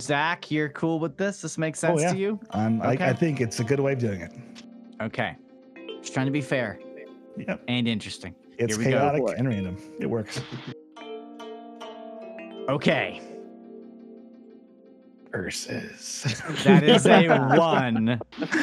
[0.00, 1.40] Zach, you're cool with this?
[1.42, 2.12] This makes sense yeah.
[2.12, 2.40] to you?
[2.50, 3.04] Um, I, Okay.
[3.06, 4.32] I think it's a good way of doing it.
[5.02, 5.36] Okay.
[6.00, 6.78] Just trying to be fair
[7.36, 7.62] Yep.
[7.68, 8.34] and interesting.
[8.58, 8.98] It's Here we go.
[8.98, 9.76] chaotic and random.
[10.00, 10.40] It works.
[12.68, 13.20] Okay.
[15.30, 16.42] Versus.
[16.64, 17.26] That is a
[17.58, 18.20] one.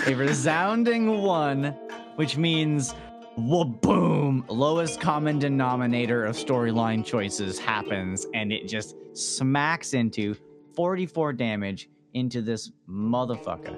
[0.07, 1.75] A resounding one,
[2.15, 2.93] which means
[3.37, 10.35] boom, lowest common denominator of storyline choices happens, and it just smacks into
[10.79, 13.75] 44 damage into this motherfucker.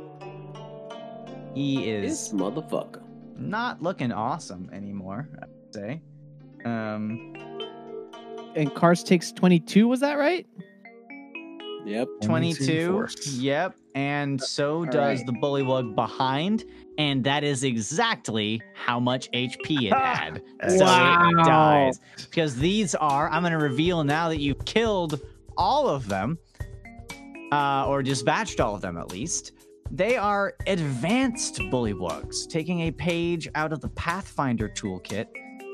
[1.56, 3.02] He is This is motherfucker.
[3.36, 6.02] not looking awesome anymore, I'd say.
[6.64, 7.34] Um,
[8.56, 10.46] And Cars takes 22, was that right?
[11.88, 12.08] Yep.
[12.22, 13.08] 22.
[13.40, 13.76] Yep.
[13.96, 15.26] And so does right.
[15.26, 16.66] the bullywug behind.
[17.00, 20.44] And that is exactly how much HP it had.
[20.68, 21.32] so it Wow.
[21.44, 22.00] dies.
[22.30, 25.20] Because these are, I'm going to reveal now that you've killed
[25.58, 26.38] all of them,
[27.52, 29.52] uh, or dispatched all of them at least.
[29.90, 35.28] They are advanced bullywugs, taking a page out of the Pathfinder toolkit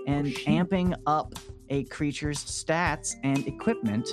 [0.08, 1.36] and amping up
[1.70, 4.10] a creature's stats and equipment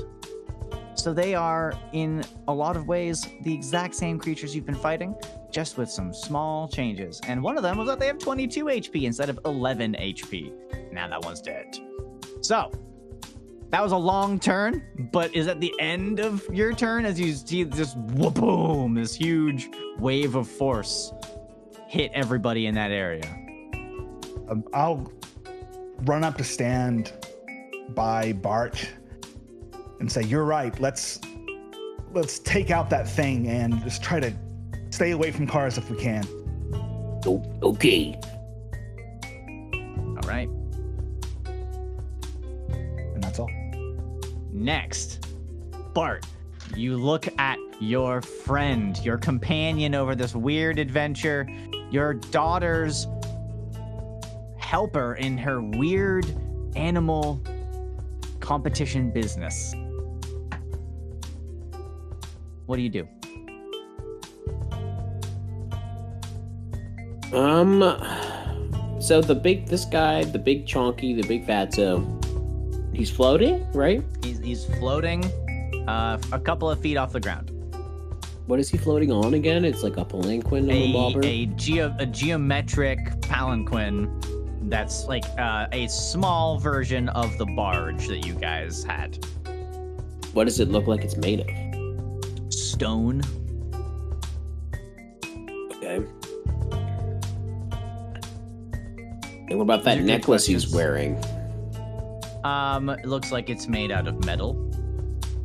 [0.97, 5.15] so they are, in a lot of ways, the exact same creatures you've been fighting,
[5.51, 7.21] just with some small changes.
[7.27, 10.53] And one of them was that they have 22 HP instead of 11 HP.
[10.93, 11.77] Now that one's dead.
[12.43, 12.71] So,
[13.75, 17.33] that was a long turn, but is at the end of your turn as you
[17.33, 21.13] see this whoop-boom, this huge wave of force
[21.89, 23.25] hit everybody in that area.
[24.49, 25.13] Um, I'll
[26.03, 27.15] run up to stand
[27.97, 28.89] by Bart
[29.99, 30.79] and say, "You're right.
[30.79, 31.19] Let's
[32.13, 34.33] let's take out that thing and just try to
[34.91, 36.25] stay away from cars if we can."
[37.27, 38.17] O- okay.
[39.75, 40.49] All right.
[44.55, 45.27] Next,
[45.95, 46.25] Bart,
[46.77, 51.49] you look at your friend, your companion over this weird adventure,
[51.91, 53.09] your daughter's
[54.57, 56.25] helper in her weird
[56.77, 57.43] animal
[58.39, 59.75] competition business.
[62.67, 63.09] What do you do?
[67.37, 67.81] Um.
[69.01, 72.24] So the big, this guy, the big chonky, the big fatso,
[72.95, 74.03] he's floating, right?
[74.23, 75.25] He's, he's floating
[75.89, 77.51] uh, a couple of feet off the ground.
[78.47, 79.65] What is he floating on again?
[79.65, 84.21] It's like a palanquin or a a, a, geo, a geometric palanquin
[84.69, 89.25] that's like uh, a small version of the barge that you guys had.
[90.33, 92.53] What does it look like it's made of?
[92.53, 93.23] Stone.
[95.77, 96.05] Okay.
[99.49, 101.17] And what about that These are good necklace he's wearing?
[102.45, 104.71] Um, it looks like it's made out of metal.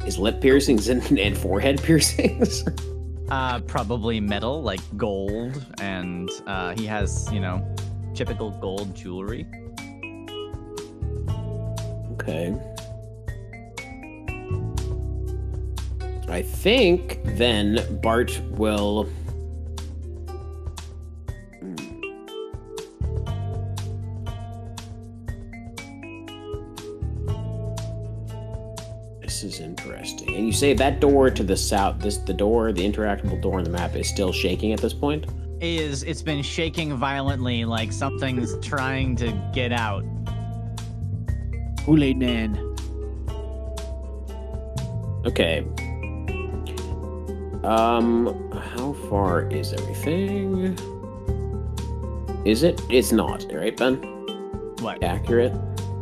[0.03, 2.63] His lip piercings and, and forehead piercings?
[3.29, 7.65] Uh, probably metal, like gold, and uh, he has, you know,
[8.13, 9.47] typical gold jewelry.
[12.13, 12.55] okay.
[16.27, 19.09] I think then Bart will.
[30.35, 33.63] And you say that door to the south, this the door, the interactable door on
[33.63, 35.25] the map is still shaking at this point?
[35.61, 40.03] Is it's been shaking violently, like something's trying to get out.
[41.85, 42.55] Kool Aid Man.
[45.25, 45.65] Okay.
[47.63, 50.77] Um, how far is everything?
[52.45, 52.81] Is it?
[52.89, 53.95] It's not, right, Ben?
[54.79, 55.03] What?
[55.03, 55.53] Accurate?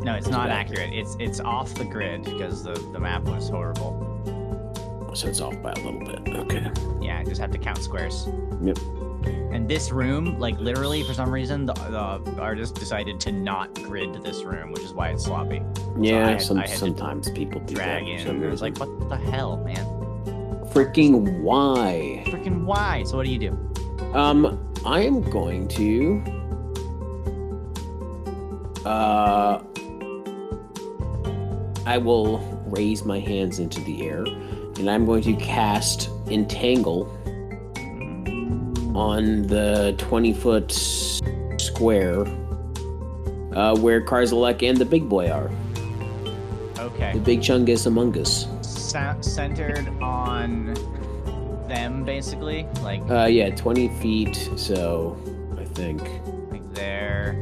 [0.04, 0.68] No, it's It's not back.
[0.70, 0.94] accurate.
[0.94, 4.17] It's it's off the grid because the the map was horrible.
[5.18, 6.30] So it's off by a little bit.
[6.36, 6.70] Okay.
[7.02, 8.28] Yeah, I just have to count squares.
[8.62, 8.78] Yep.
[9.52, 14.14] And this room, like literally, for some reason, the, the artist decided to not grid
[14.24, 15.64] this room, which is why it's sloppy.
[16.00, 18.12] Yeah, I had- some, I had to sometimes people do Drag that.
[18.12, 18.20] in.
[18.20, 19.84] for some It was like, what the hell, man?
[20.68, 22.24] freaking why?
[22.28, 23.02] Freaking why?
[23.08, 23.58] So what do you do?
[24.14, 26.22] Um, I am going to.
[28.86, 29.64] Uh,
[31.88, 34.24] I will raise my hands into the air,
[34.80, 37.06] and I'm going to cast Entangle
[38.96, 40.72] on the 20 foot
[41.60, 42.22] square
[43.54, 45.50] uh, where Karzelek and the big boy are.
[46.80, 47.14] Okay.
[47.14, 48.48] The big chungus among us.
[48.62, 50.74] Sa- centered on
[51.68, 55.18] them, basically, like Uh, yeah, 20 feet, so
[55.60, 56.02] I think
[56.52, 57.36] like there.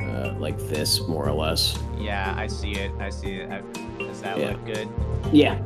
[0.00, 1.78] uh, like this, more or less.
[1.98, 2.90] Yeah, I see it.
[3.00, 3.50] I see it.
[3.50, 3.60] I,
[3.98, 4.50] does that Yeah.
[4.52, 4.88] look good?
[5.32, 5.58] Yeah,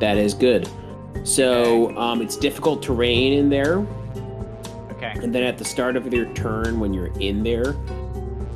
[0.00, 0.68] that is good.
[1.24, 3.86] So um, it's difficult terrain in there,
[4.92, 5.12] Okay.
[5.22, 7.74] and then at the start of your turn, when you're in there,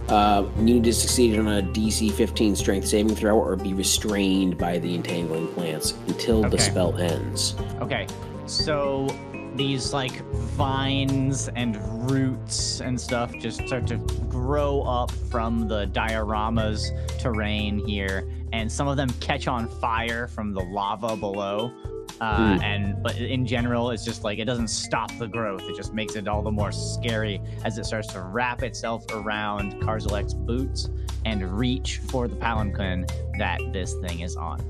[0.09, 4.59] uh, you need to succeed on a DC 15 Strength saving throw or be restrained
[4.59, 7.55] by the entangling plants until the spell ends.
[7.80, 8.07] Okay,
[8.47, 9.07] so
[9.55, 10.22] these like
[10.57, 11.76] vines and
[12.11, 13.97] roots and stuff just start to
[14.28, 20.53] grow up from the diorama's terrain here, and some of them catch on fire from
[20.53, 21.72] the lava below.
[22.20, 22.62] Uh, Hmm.
[22.62, 26.16] And but in general, it's just like it doesn't stop the growth; it just makes
[26.16, 30.90] it all the more scary as it starts to wrap itself around Karzelek's boots
[31.24, 33.07] and reach for the palanquin
[33.38, 34.61] that this thing is on.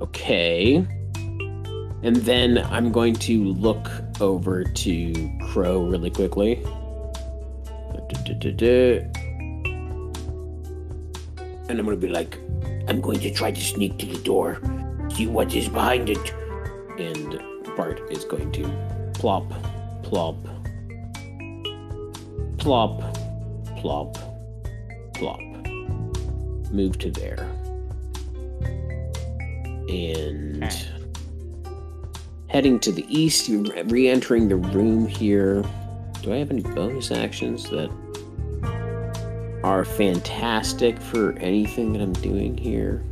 [0.00, 0.86] Okay.
[2.02, 3.90] And then I'm going to look
[4.20, 6.62] over to Crow really quickly.
[11.68, 12.38] And I'm gonna be like,
[12.88, 14.60] I'm going to try to sneak to the door,
[15.12, 16.34] see what is behind it.
[16.98, 17.40] And
[17.76, 19.48] Bart is going to plop,
[20.02, 20.36] plop,
[22.58, 23.00] plop,
[23.76, 24.16] plop,
[25.14, 25.40] plop.
[26.70, 27.48] Move to there.
[29.88, 30.64] And
[32.48, 35.64] heading to the east, you're re entering the room here.
[36.22, 37.90] Do I have any bonus actions that
[39.66, 43.02] are fantastic for anything that I'm doing here?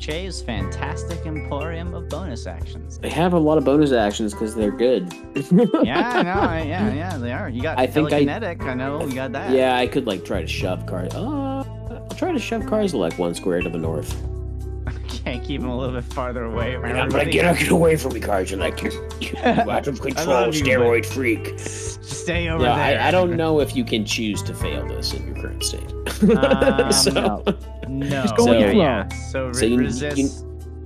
[0.00, 2.98] Che's fantastic emporium of bonus actions.
[2.98, 5.14] They have a lot of bonus actions because they're good.
[5.84, 6.32] Yeah, I know.
[6.32, 7.48] I- Yeah, yeah, they are.
[7.48, 8.16] You got I think I-.
[8.18, 9.52] I, know you got that.
[9.52, 11.14] Yeah, I could like try to shove cars.
[11.14, 14.12] Uh, I'll try to shove cars like one square to the north.
[15.22, 16.74] Can't keep him a little bit farther away.
[16.74, 17.32] from And I'm like, everybody?
[17.32, 18.50] get, get away from me, guys.
[18.50, 19.38] You're like, you're, you're
[19.70, 21.58] out of control, you, steroid freak.
[21.58, 23.00] Stay over Yeah, there.
[23.00, 25.88] I, I don't know if you can choose to fail this in your current state.
[26.22, 27.44] Um, so, no.
[27.88, 28.22] No.
[28.22, 29.08] Just go with yeah, yeah.
[29.08, 30.16] So, re- So you- resist.
[30.18, 30.30] you-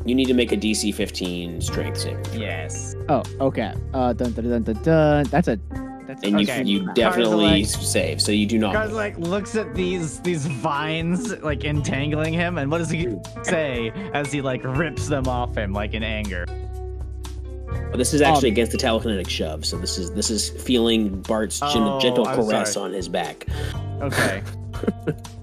[0.06, 2.22] you need to make a DC 15 strength saving.
[2.24, 2.40] throw.
[2.40, 2.94] yes.
[3.08, 3.74] Oh, okay.
[3.92, 5.24] Uh, dun dun dun dun dun.
[5.24, 5.58] That's a.
[6.06, 6.62] That's And you Okay.
[6.64, 8.72] you definitely Cards save, so you do not.
[8.72, 13.90] Guys like looks at these these vines like entangling him, and what does he say
[14.14, 16.44] as he like rips them off him like in anger?
[17.90, 21.22] But this is actually Um, against the telekinetic shove, so this is this is feeling
[21.22, 23.46] Bart's Oh, gentle caress on his back.
[24.00, 24.42] Okay.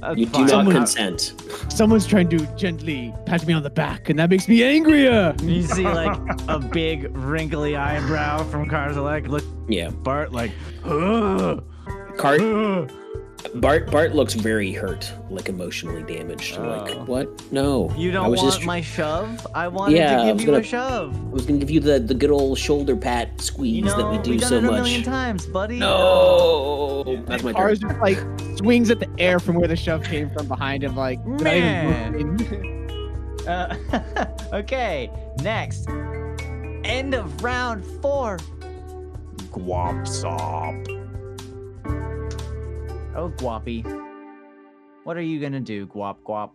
[0.00, 1.34] That's You do not Someone- consent.
[1.68, 5.34] Someone's trying to gently pat me on the back, and that makes me angrier.
[5.42, 9.28] You see like a big wrinkly eyebrow from Karzelek.
[9.28, 10.52] Look, Yeah, Bart like,
[10.84, 11.62] "Ugh,
[12.16, 12.90] Cart ugh."
[13.54, 16.56] Bart Bart looks very hurt, like emotionally damaged.
[16.58, 16.62] Oh.
[16.86, 17.52] Like what?
[17.52, 19.46] No, you don't was want just my shove?
[19.54, 21.16] I wanted Yeah, to give was you gonna- a shove.
[21.16, 24.10] I was gonna give you the the good old shoulder pat squeeze You know, that
[24.10, 24.74] we do we've done so it a much.
[24.82, 25.78] million times, buddy.
[25.78, 27.90] No, that's my Cars turn.
[27.90, 28.18] just like
[28.58, 32.36] swings at the air from where the shove came from behind him, like Man.
[33.48, 33.74] Uh,
[34.52, 35.10] okay,
[35.42, 35.88] next.
[36.84, 38.36] End of round four.
[39.50, 40.86] Guop'Sop.
[43.16, 43.82] Oh, Guappy.
[45.04, 46.50] What are you gonna do, Guap Guap?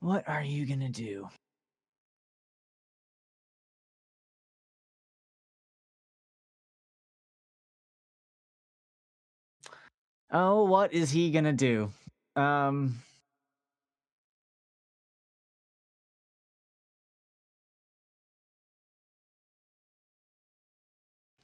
[0.00, 1.28] What are you gonna do?
[10.30, 11.90] Oh, what is he gonna do?
[12.36, 13.02] Um.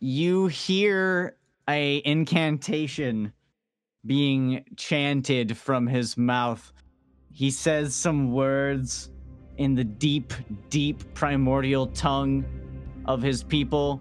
[0.03, 1.37] you hear
[1.69, 3.33] a incantation
[4.05, 6.73] being chanted from his mouth.
[7.33, 9.11] He says some words
[9.59, 10.33] in the deep,
[10.71, 12.45] deep primordial tongue
[13.07, 14.01] of his people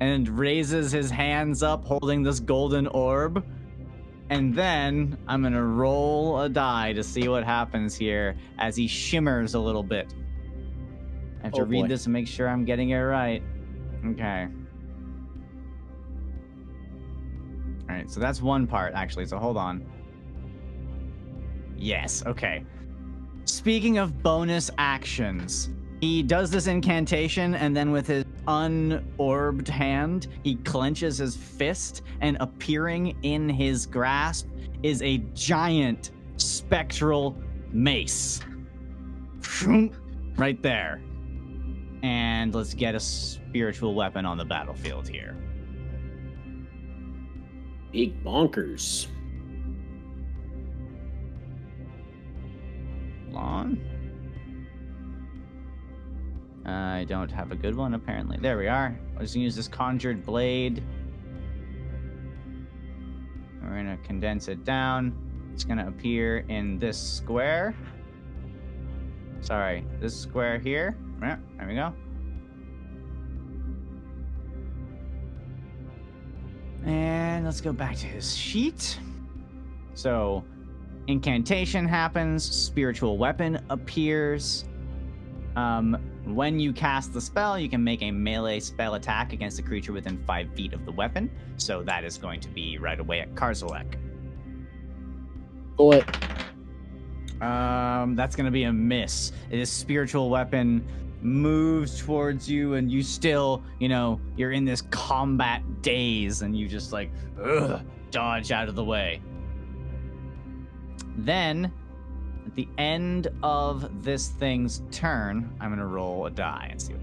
[0.00, 3.44] and raises his hands up holding this golden orb.
[4.30, 9.54] And then I'm gonna roll a die to see what happens here as he shimmers
[9.54, 10.14] a little bit.
[11.40, 11.88] I have to Oh, read boy.
[11.88, 13.42] this and make sure I'm getting it right.
[14.06, 14.48] Okay.
[17.92, 19.26] All right, so that's one part actually.
[19.26, 19.84] So hold on.
[21.76, 22.64] Yes, okay.
[23.44, 25.68] Speaking of bonus actions,
[26.00, 32.38] he does this incantation and then with his unorbed hand, he clenches his fist and
[32.40, 34.48] appearing in his grasp
[34.82, 37.36] is a giant spectral
[37.72, 38.40] mace.
[40.36, 41.02] Right there.
[42.02, 45.36] And let's get a spiritual weapon on the battlefield here.
[47.92, 49.06] Big bonkers.
[53.34, 53.78] On.
[56.64, 58.38] I don't have a good one, apparently.
[58.40, 58.98] There we are.
[59.14, 60.82] I'm just gonna use this conjured blade.
[63.62, 65.14] We're gonna condense it down.
[65.52, 67.74] It's gonna appear in this square.
[69.40, 70.96] Sorry, this square here.
[71.20, 71.92] Yeah, there we go.
[76.84, 78.98] And let's go back to his sheet.
[79.94, 80.44] So,
[81.06, 84.64] incantation happens, spiritual weapon appears.
[85.56, 89.62] Um, when you cast the spell, you can make a melee spell attack against a
[89.62, 91.30] creature within five feet of the weapon.
[91.56, 93.96] So that is going to be right away at Karzelek.
[95.76, 96.02] Boy,
[97.40, 99.32] Um, that's gonna be a miss.
[99.50, 100.86] This spiritual weapon
[101.22, 106.68] moves towards you, and you still, you know, you're in this combat daze, and you
[106.68, 107.10] just like,
[107.42, 109.22] ugh, dodge out of the way.
[111.16, 111.72] Then,
[112.46, 116.94] at the end of this thing's turn, I'm gonna roll a die and see.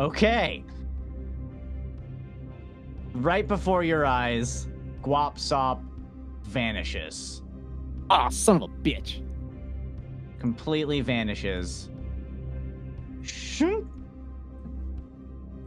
[0.00, 0.64] Okay.
[3.12, 4.66] Right before your eyes,
[5.02, 5.80] Guop'Sop
[6.42, 7.42] vanishes.
[8.10, 9.22] ah, son of a bitch.
[10.44, 11.88] Completely vanishes.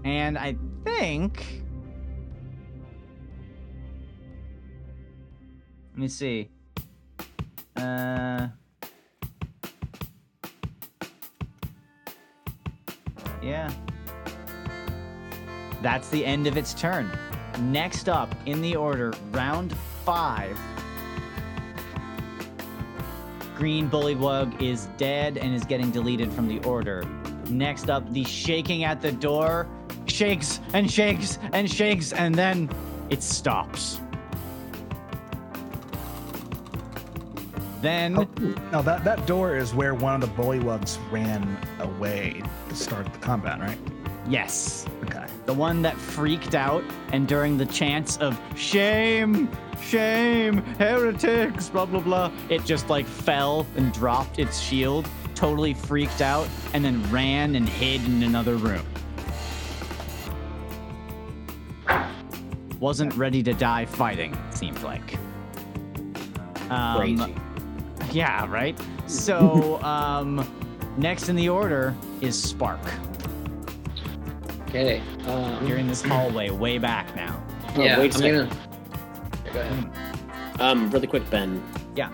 [0.04, 1.64] And I think.
[5.94, 6.52] Let me see.
[7.76, 8.50] Uh.
[13.42, 13.74] Yeah.
[15.82, 17.10] That's the end of its turn.
[17.62, 19.76] Next up in the order, round
[20.06, 20.56] five.
[23.58, 27.04] Green Bullywug is dead and is getting deleted from the order.
[27.50, 29.68] Next up, the shaking at the door
[30.06, 32.70] shakes and shakes and shakes, and then
[33.10, 34.00] it stops.
[37.82, 38.28] Then Oh,
[38.72, 43.20] no, that, that door is where one of the bullywugs ran away to start the
[43.20, 43.78] combat, right?
[44.30, 44.86] yes.
[45.48, 46.84] The one that freaked out
[47.14, 49.50] and during the chants of shame,
[49.82, 56.22] shame, heretics, blah blah blah, it just like fell and dropped its shield, totally freaked
[56.22, 58.86] out, and then ran and hid in another room.
[62.82, 65.18] Wasn't ready to die fighting, it seemed like.
[66.70, 67.36] Um, Crazy.
[68.12, 68.78] Yeah, right?
[69.08, 70.46] So, um,
[70.98, 72.82] next in the order is Spark.
[74.78, 75.02] Okay.
[75.26, 77.42] Um, You're in this hallway way back now.
[77.76, 78.50] Oh, yeah, wait a I'm second.
[78.50, 78.62] gonna.
[79.46, 80.62] Yeah, Go ahead.
[80.62, 81.64] Um, really quick, Ben.
[81.96, 82.10] Yeah.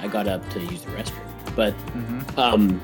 [0.00, 2.38] I got up to use the restroom, but Mm-hmm.
[2.38, 2.80] um,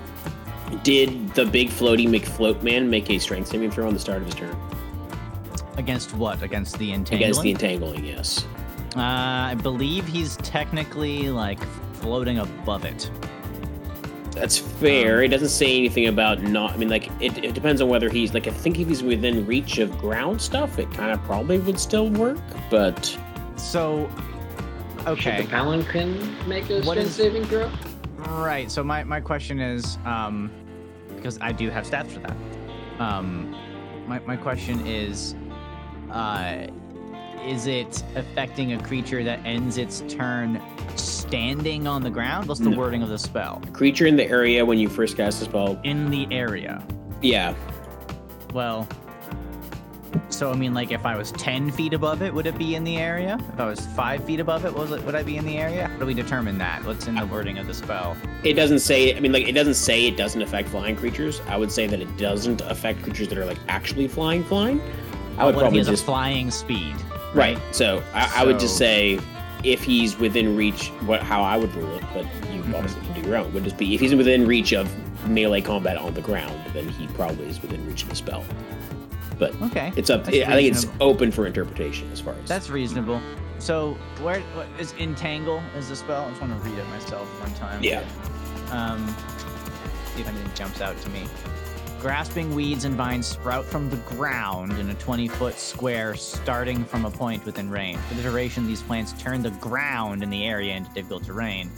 [0.82, 4.26] did the big floaty McFloat man make a strength saving throw on the start of
[4.26, 4.56] his turn
[5.76, 6.42] Against what?
[6.42, 7.22] Against the entangling?
[7.22, 8.04] against the entangling?
[8.04, 8.44] Yes.
[8.96, 11.62] Uh, I believe he's technically like
[11.94, 13.10] floating above it.
[14.32, 15.22] That's fair.
[15.22, 16.72] It doesn't say anything about not.
[16.72, 18.46] I mean, like it, it depends on whether he's like.
[18.46, 22.08] I think if he's within reach of ground stuff, it kind of probably would still
[22.10, 22.38] work.
[22.70, 23.16] But
[23.56, 24.08] So,
[24.98, 27.70] Should okay, the palanquin make a What strength is- saving throw?
[28.28, 28.70] right.
[28.70, 30.50] So my my question is, um,
[31.14, 32.36] because I do have stats for that.
[32.98, 33.54] Um,
[34.06, 35.34] my my question is,
[36.10, 36.66] uh,
[37.46, 40.60] is it affecting a creature that ends its turn
[40.96, 42.48] standing on the ground?
[42.48, 42.78] What's the No.
[42.78, 43.60] wording of the spell?
[43.72, 45.78] creature in the area when you first cast the spell.
[45.84, 46.82] In the area.
[47.20, 47.54] Yeah.
[48.52, 48.86] Well,
[50.28, 52.84] so I mean, like, if I was ten feet above it, would it be in
[52.84, 53.38] the area?
[53.54, 55.02] If I was five feet above it, was it?
[55.04, 55.88] Would I be in the area?
[55.88, 56.84] How do we determine that?
[56.84, 58.16] What's in the wording of the spell?
[58.44, 59.16] It doesn't say.
[59.16, 61.40] I mean, like it doesn't say it doesn't affect flying creatures.
[61.48, 64.80] I would say that it doesn't affect creatures that are like actually flying, flying.
[65.38, 66.94] I would what if probably he has just a flying speed?
[67.34, 67.58] Right.
[67.72, 69.18] So I, I would just say
[69.64, 72.74] if he's within reach, what how I would rule it, but you Mhm.
[72.74, 73.52] obviously can do your own.
[73.54, 74.88] Would just be if he's within reach of
[75.28, 78.44] melee combat on the ground, then he probably is within reach of the spell.
[79.38, 80.24] But Okay, it's up.
[80.24, 83.20] That's I think it's open for interpretation as far as that's reasonable.
[83.58, 86.24] So where what, is entangle is the spell?
[86.24, 87.82] I just want to read it myself one time.
[87.82, 88.02] Yeah.
[88.72, 89.06] Um,
[90.16, 91.24] see if anything jumps out to me.
[92.02, 97.04] Grasping weeds and vines sprout from the ground in a 20 foot square starting from
[97.04, 98.00] a point within range.
[98.08, 101.70] For the duration, these plants turn the ground in the area into difficult terrain.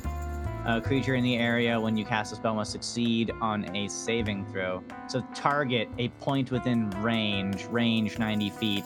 [0.65, 4.47] A creature in the area, when you cast a spell, must succeed on a saving
[4.47, 4.83] throw.
[5.09, 8.85] So, target a point within range, range 90 feet.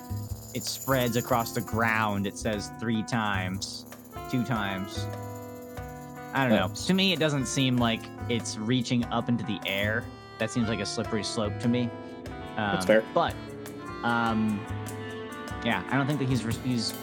[0.55, 3.87] It spreads across the ground, it says three times,
[4.29, 5.07] two times.
[6.35, 6.75] I don't know.
[6.87, 10.05] To me, it doesn't seem like it's reaching up into the air.
[10.39, 11.91] That seems like a slippery slope to me.
[12.57, 13.05] Um, That's fair.
[13.15, 13.35] But,
[14.05, 14.65] um,
[15.65, 16.95] yeah, I don't think that he's he's.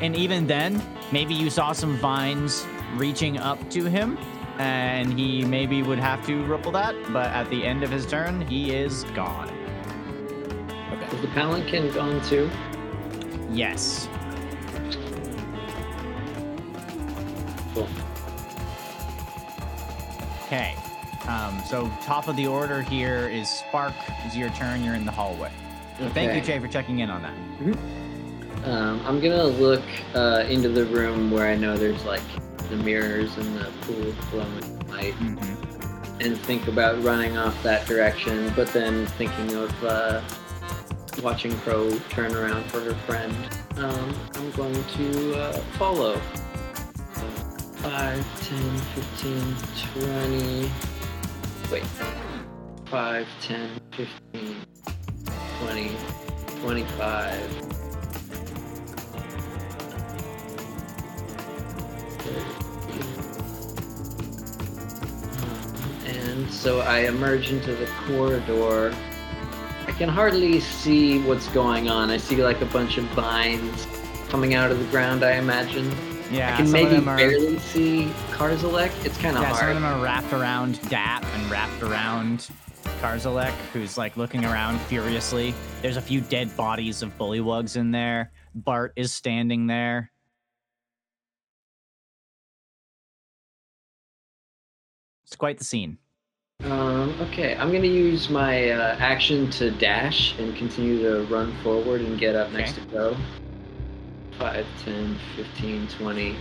[0.00, 0.82] And even then,
[1.12, 4.16] maybe you saw some vines reaching up to him,
[4.58, 6.94] and he maybe would have to ripple that.
[7.12, 9.50] But at the end of his turn, he is gone.
[10.92, 11.16] okay.
[11.16, 12.50] Is the palanquin gone too?
[13.52, 14.08] Yes.
[17.74, 17.88] Cool.
[20.46, 20.74] Okay.
[21.30, 23.94] Um, so top of the order here is Spark.
[24.24, 24.82] It's your turn.
[24.82, 25.52] You're in the hallway.
[25.98, 28.68] So Thank you, Jay, for checking in on that.
[28.68, 32.22] Um, I'm gonna look uh, into the room where I know there's like
[32.68, 35.36] the mirrors and the pool of glowing light, hmm
[36.22, 38.52] and think about running off that direction.
[38.54, 40.20] But then thinking of uh,
[41.22, 43.34] watching Crow turn around for her friend,
[43.78, 46.20] um, I'm going to uh, follow.
[47.80, 49.56] 5, 10, 15,
[49.94, 50.99] 20.
[51.70, 51.84] Wait.
[52.86, 54.56] 5, 10, 15,
[55.60, 55.92] 20,
[56.62, 57.70] 25.
[66.06, 68.92] And so I emerge into the corridor.
[69.86, 72.10] I can hardly see what's going on.
[72.10, 73.86] I see like a bunch of vines
[74.28, 76.09] coming out of the ground, I imagine.
[76.30, 76.54] Yeah.
[76.54, 77.16] I can maybe are.
[77.16, 78.92] barely see Karzelek.
[79.04, 79.48] It's kind of hard.
[79.48, 79.76] Yeah, some hard.
[79.76, 82.50] of them are wrapped around Dap and wrapped around
[83.00, 85.54] Karzelek, who's like looking around furiously.
[85.82, 88.30] There's a few dead bodies of bullywugs in there.
[88.54, 90.12] Bart is standing there.
[95.24, 95.98] It's quite the scene.
[96.64, 102.02] Um, okay, I'm gonna use my uh, action to dash and continue to run forward
[102.02, 103.16] and get up next to Crow.
[104.40, 106.36] 5, 10, 15, 20.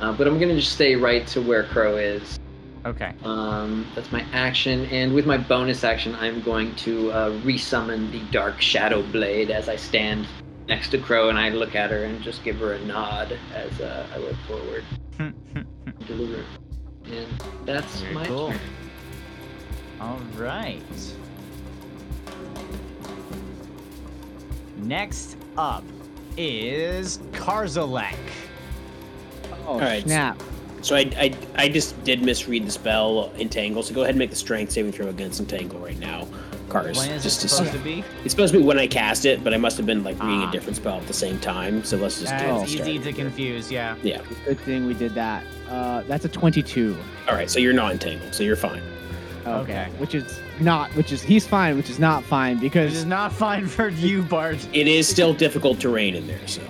[0.00, 2.40] Uh, but I'm gonna just stay right to where Crow is.
[2.86, 3.12] Okay.
[3.24, 8.20] Um, that's my action, and with my bonus action, I'm going to uh, resummon the
[8.32, 10.26] Dark Shadow Blade as I stand
[10.66, 13.80] next to Crow and I look at her and just give her a nod as
[13.80, 14.84] uh, I look forward.
[16.06, 16.44] deliver.
[17.04, 17.28] And
[17.66, 18.48] that's Very my cool.
[18.48, 18.60] turn.
[20.00, 20.82] All right.
[24.78, 25.84] Next up
[26.36, 28.16] is Karzelek.
[29.66, 30.02] Oh, right.
[30.02, 30.40] snap.
[30.80, 33.82] So I, I, I just did misread the spell entangle.
[33.84, 36.26] So go ahead and make the strength saving throw against entangle right now,
[36.68, 36.96] Cars.
[36.98, 37.78] When is just to supposed see.
[37.78, 38.04] to be?
[38.24, 40.42] It's supposed to be when I cast it, but I must have been like reading
[40.42, 40.48] Ah.
[40.48, 41.84] a different spell at the same time.
[41.84, 42.62] So let's just do Uh, it.
[42.64, 43.94] it's easy to confuse, yeah.
[44.02, 44.22] Yeah.
[44.44, 45.44] Good thing we did that.
[45.70, 46.96] Uh, that's a 22.
[47.28, 47.48] All right.
[47.48, 48.34] So you're not entangled.
[48.34, 48.82] So you're fine.
[49.46, 49.72] Okay.
[49.72, 49.88] Okay.
[49.98, 53.32] Which is not, which is, he's fine, which is not fine It because is not
[53.32, 54.56] fine for you, Bart.
[54.72, 56.46] It is still difficult terrain in there.
[56.46, 56.62] So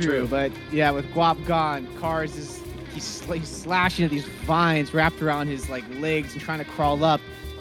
[0.00, 2.60] True, but yeah, with Guap gone, Cars is
[2.92, 6.64] he's, sl- he's slashing at these vines wrapped around his like legs and trying to
[6.64, 7.20] crawl up,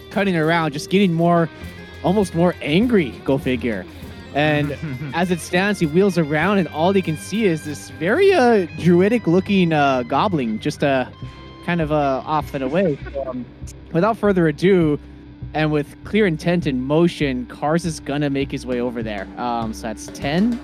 [0.09, 1.49] cutting around, just getting more,
[2.03, 3.11] almost more angry.
[3.25, 3.85] Go figure.
[4.33, 4.75] And
[5.13, 8.65] as it stands, he wheels around, and all he can see is this very uh,
[8.79, 11.07] druidic-looking uh, goblin, just uh,
[11.65, 12.97] kind of uh, off and away.
[13.27, 13.45] Um,
[13.93, 14.99] without further ado,
[15.53, 19.27] and with clear intent and motion, Cars is gonna make his way over there.
[19.37, 20.59] Um, so that's ten.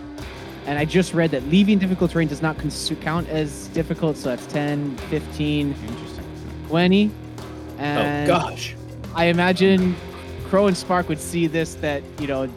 [0.65, 4.29] And I just read that leaving difficult terrain does not cons- count as difficult, so
[4.29, 6.23] that's 10, 15, Interesting.
[6.67, 7.11] 20.
[7.79, 8.75] oh gosh.
[9.15, 9.95] I imagine
[10.45, 12.47] Crow and Spark would see this that, you know,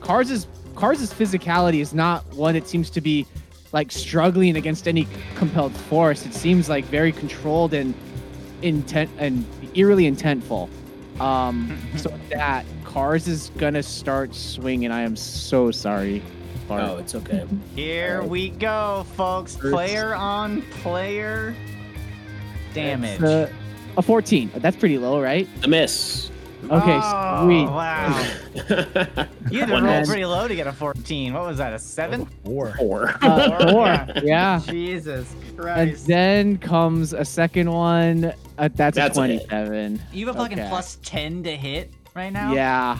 [0.00, 3.26] Cars' Cars' physicality is not one that seems to be
[3.72, 6.24] like struggling against any compelled force.
[6.24, 7.94] It seems like very controlled and
[8.62, 10.68] intent and eerily intentful.
[11.20, 14.90] Um, so with that Cars is gonna start swinging.
[14.90, 16.22] I am so sorry.
[16.68, 16.82] Bart.
[16.82, 17.46] Oh, it's okay.
[17.76, 18.28] Here Alright.
[18.30, 19.56] we go, folks.
[19.56, 21.54] First- Player on player
[22.74, 23.20] damage.
[23.20, 23.52] It's, uh,
[23.96, 24.50] a 14.
[24.56, 25.48] That's pretty low, right?
[25.62, 26.30] A miss.
[26.64, 27.64] Okay, oh, sweet.
[27.66, 29.26] Wow.
[29.50, 31.32] You had to roll pretty low to get a 14.
[31.32, 32.26] What was that, a 7?
[32.44, 32.74] Four.
[32.76, 33.14] Four.
[33.22, 33.86] Uh, four.
[33.86, 34.20] Yeah.
[34.24, 34.60] Yeah.
[34.66, 38.32] Jesus And then comes a second one.
[38.58, 40.00] Uh, that's, That's a a 27.
[40.12, 40.68] you have a fucking okay.
[40.68, 42.52] plus 10 to hit right now?
[42.54, 42.98] Yeah.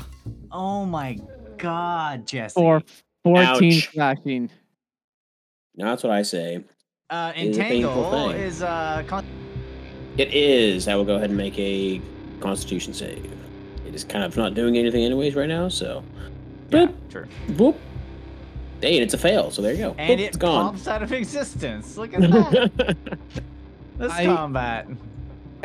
[0.53, 1.19] Oh my
[1.57, 2.55] god, Jesse.
[2.55, 2.83] For
[3.25, 3.91] 14 Ouch.
[3.93, 4.51] slashing.
[5.77, 6.63] No, that's what I say.
[7.09, 9.25] Uh, Is a Entangle is uh, con-
[10.19, 10.89] It is.
[10.89, 12.01] I will go ahead and make a
[12.41, 13.31] Constitution save.
[13.87, 16.03] It is kind of not doing anything anyways right now, so.
[16.71, 16.95] yeah, Boop.
[17.11, 17.27] true.
[17.57, 17.79] Whoop.
[18.83, 19.95] Hey, it's a fail, so there you go.
[19.99, 20.73] And Boop, it it's gone.
[20.73, 21.97] pops out of existence.
[21.97, 22.97] Look at that.
[23.97, 24.87] this I- combat.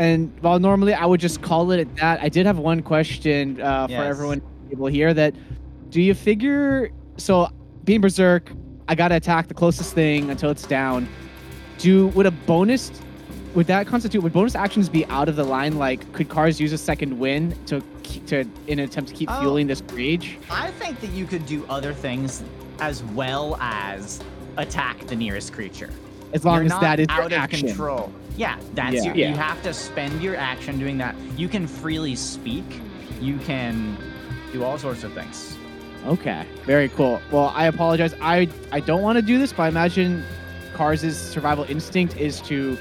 [0.01, 3.61] And while normally I would just call it at that, I did have one question
[3.61, 4.41] uh, for everyone
[4.71, 5.35] able here that
[5.91, 7.47] do you figure so
[7.83, 8.51] being berserk,
[8.87, 11.07] I gotta attack the closest thing until it's down.
[11.77, 12.91] Do would a bonus
[13.53, 15.77] would that constitute would bonus actions be out of the line?
[15.77, 19.29] Like could cars use a second wind to keep, to in an attempt to keep
[19.31, 19.39] Oh.
[19.39, 20.39] fueling this rage?
[20.49, 22.41] I think that you could do other things
[22.79, 24.19] as well as
[24.57, 25.91] attack the nearest creature.
[26.33, 27.67] As long You're as that is your out of action.
[27.67, 28.11] control.
[28.37, 29.03] Yeah, that's Yeah.
[29.03, 29.29] your, Yeah.
[29.29, 31.15] you have to spend your action doing that.
[31.37, 32.63] You can freely speak.
[33.19, 33.97] You can
[34.53, 35.57] do all sorts of things.
[36.07, 37.21] Okay, very cool.
[37.31, 38.15] Well, I apologize.
[38.21, 40.23] I I don't want to do this, but I imagine
[40.73, 42.77] Cars' survival instinct is to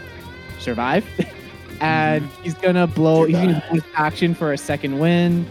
[0.58, 1.04] survive,
[1.82, 2.42] and Mm-hmm.
[2.42, 3.24] he's gonna blow.
[3.24, 3.74] He's gonna Survive.
[3.74, 5.46] use action for a second wind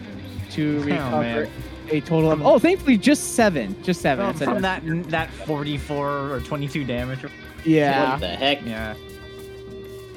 [0.51, 1.47] to Oh, recover man.
[1.91, 2.41] a total of.
[2.43, 3.75] Oh, thankfully, just seven.
[3.83, 4.25] Just seven.
[4.33, 7.19] From, That's from that that 44 or 22 damage.
[7.65, 8.65] Yeah, What the heck?
[8.65, 8.95] Yeah.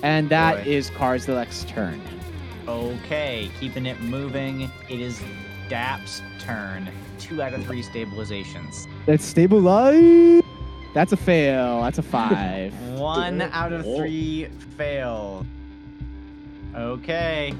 [0.02, 0.70] And that Boy.
[0.70, 2.00] is Cars Deluxe turn.
[2.68, 4.70] Okay, keeping it moving.
[4.88, 5.20] It is
[5.68, 6.88] Dap's turn.
[7.18, 8.86] Two out of three stabilizations.
[9.06, 10.42] That's stabilize.
[10.94, 11.82] That's a fail.
[11.82, 12.74] That's a five.
[12.98, 15.46] One out of three fail.
[16.74, 17.54] Okay.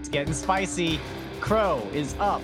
[0.00, 0.98] It's getting spicy.
[1.40, 2.42] Crow is up.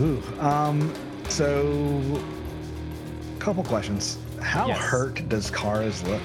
[0.00, 0.22] Ooh.
[0.40, 0.92] Um.
[1.28, 2.22] So,
[3.38, 4.18] couple questions.
[4.40, 4.78] How Yes.
[4.78, 6.22] hurt does Cars look?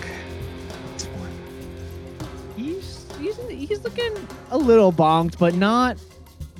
[3.62, 5.97] He's he's looking a little bonked, but not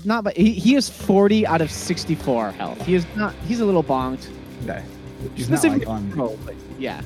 [0.06, 0.24] not.
[0.24, 2.82] But he, he is forty out of sixty four health.
[2.86, 3.34] He is not.
[3.48, 4.30] He's a little bonked.
[4.64, 4.84] Okay.
[5.36, 6.14] He's not like on.
[6.18, 7.02] Oh, but yeah.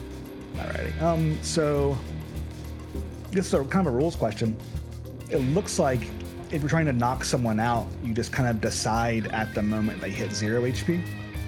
[0.56, 1.02] Alrighty.
[1.02, 1.42] Um.
[1.42, 1.98] So,
[3.32, 4.58] this is a kind of a rules question.
[5.30, 6.02] It looks like
[6.52, 10.00] if you're trying to knock someone out, you just kind of decide at the moment
[10.02, 11.04] they hit zero HP.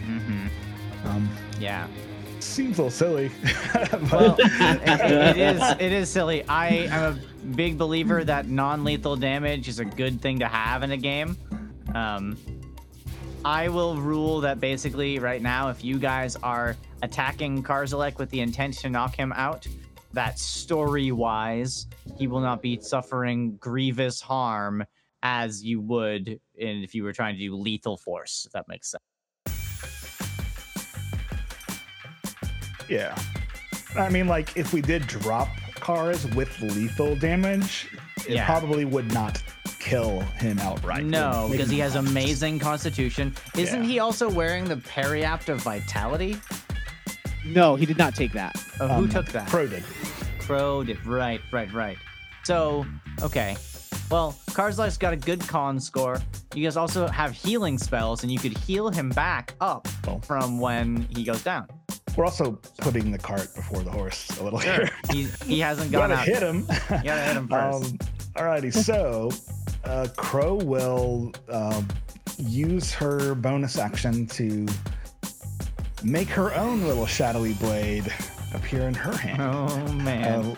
[0.08, 1.08] Mm-hmm.
[1.08, 1.30] Um.
[1.60, 1.88] Yeah.
[2.48, 3.32] Seems a little silly.
[4.12, 5.62] Well, it, it is.
[5.80, 6.43] It is silly.
[6.48, 10.91] I am a big believer that non-lethal damage is a good thing to have in
[10.91, 11.38] a game.
[11.93, 12.38] Um,
[13.45, 18.39] I will rule that basically right now, if you guys are attacking Karzelek with the
[18.39, 19.68] intent to knock him out,
[20.14, 21.88] that story-wise,
[22.18, 24.84] he will not be suffering grievous harm
[25.22, 28.45] as you would in, if you were trying to do lethal force.
[28.45, 29.04] If that makes sense.
[32.90, 33.18] Yeah.
[33.98, 37.88] I mean, like, if we did drop cars with lethal damage,
[38.28, 38.46] it Yeah.
[38.46, 39.42] probably would not
[39.80, 41.06] kill him outright.
[41.06, 42.12] No, because he has unconscious.
[42.12, 43.34] amazing constitution.
[43.56, 43.90] Isn't Yeah.
[43.90, 46.38] he also wearing the periapt of vitality?
[47.46, 48.56] No, he did not take that.
[48.80, 49.48] Oh, who Um, took that?
[49.48, 49.84] Crow did.
[50.40, 51.04] Crow did.
[51.06, 51.98] Right, right, right.
[52.44, 52.86] So,
[53.22, 53.56] okay.
[54.10, 56.22] Well, Karzlife's got a good con score.
[56.56, 59.88] You guys also have healing spells, and you could heal him back up
[60.24, 61.68] from when he goes down.
[62.16, 64.90] We're also putting the cart before the horse a little here.
[65.12, 66.26] He, he hasn't gone Gotta out.
[66.26, 66.60] hit him.
[66.62, 67.86] You gotta hit him first.
[67.92, 67.98] Um,
[68.36, 69.30] alrighty, so
[69.84, 71.88] uh, Crow will um,
[72.40, 74.66] use her bonus action to
[76.04, 78.12] make her own little shadowy blade
[78.54, 79.42] appear in her hand.
[79.42, 80.24] oh, man.
[80.24, 80.56] Uh,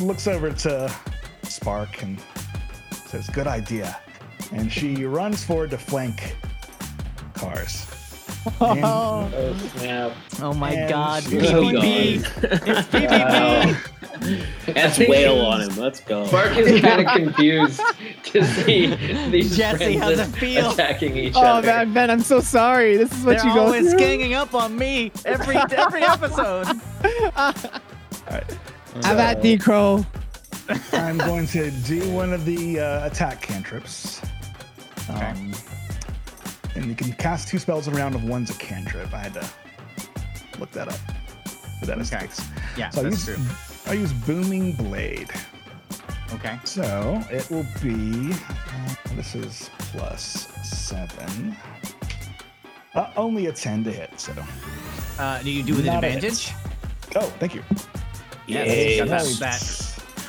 [0.00, 0.94] looks over to
[1.42, 2.18] Spark and
[3.22, 3.96] says, "Good idea,"
[4.52, 6.36] and she runs forward to flank
[7.34, 7.86] Cars.
[8.60, 10.12] And- Oh snap!
[10.40, 11.22] oh, my and God.
[11.24, 12.16] she- PvP.
[12.42, 13.76] It's PvP.
[14.74, 15.76] That's think whale on him.
[15.76, 16.30] Let's go.
[16.30, 17.80] Mark is kind of confused
[18.24, 18.94] to see
[19.30, 20.70] these Jesse, friends how's it feel?
[20.70, 21.68] attacking each Oh other.
[21.70, 22.96] Oh man, Ben, I'm so sorry.
[22.96, 23.98] This is what They're you go always through.
[23.98, 26.66] ganging up on me every every episode.
[29.04, 30.06] I've at thee, Crow.
[30.92, 34.20] I'm going to do one of the uh, attack cantrips.
[35.08, 35.54] Um,
[36.74, 39.12] and you can cast two spells in a round of one's a cantrip.
[39.14, 39.48] I had to
[40.58, 40.98] look that up.
[41.80, 42.26] But that is Okay.
[42.26, 42.40] case.
[42.76, 43.44] Yeah, So I that's use, true.
[43.86, 45.30] I use Booming Blade.
[46.34, 46.58] Okay.
[46.64, 48.32] So it will be.
[48.32, 51.56] Uh, this is plus seven.
[52.94, 54.32] Uh, only a 10 to hit, so.
[55.18, 56.52] Uh, do you do with Not a advantage?
[57.14, 57.62] Oh, thank you.
[58.46, 59.08] Yes, you got
[59.38, 59.38] that,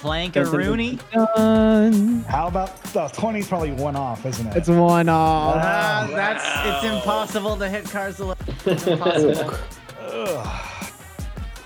[0.08, 0.34] Nice.
[0.34, 4.56] that How about uh, 20 is probably one off, isn't it?
[4.58, 5.56] It's one off.
[5.58, 8.36] Ah, that's it's impossible to hit Karzala.
[8.66, 9.58] It's impossible.
[10.02, 10.64] Ugh.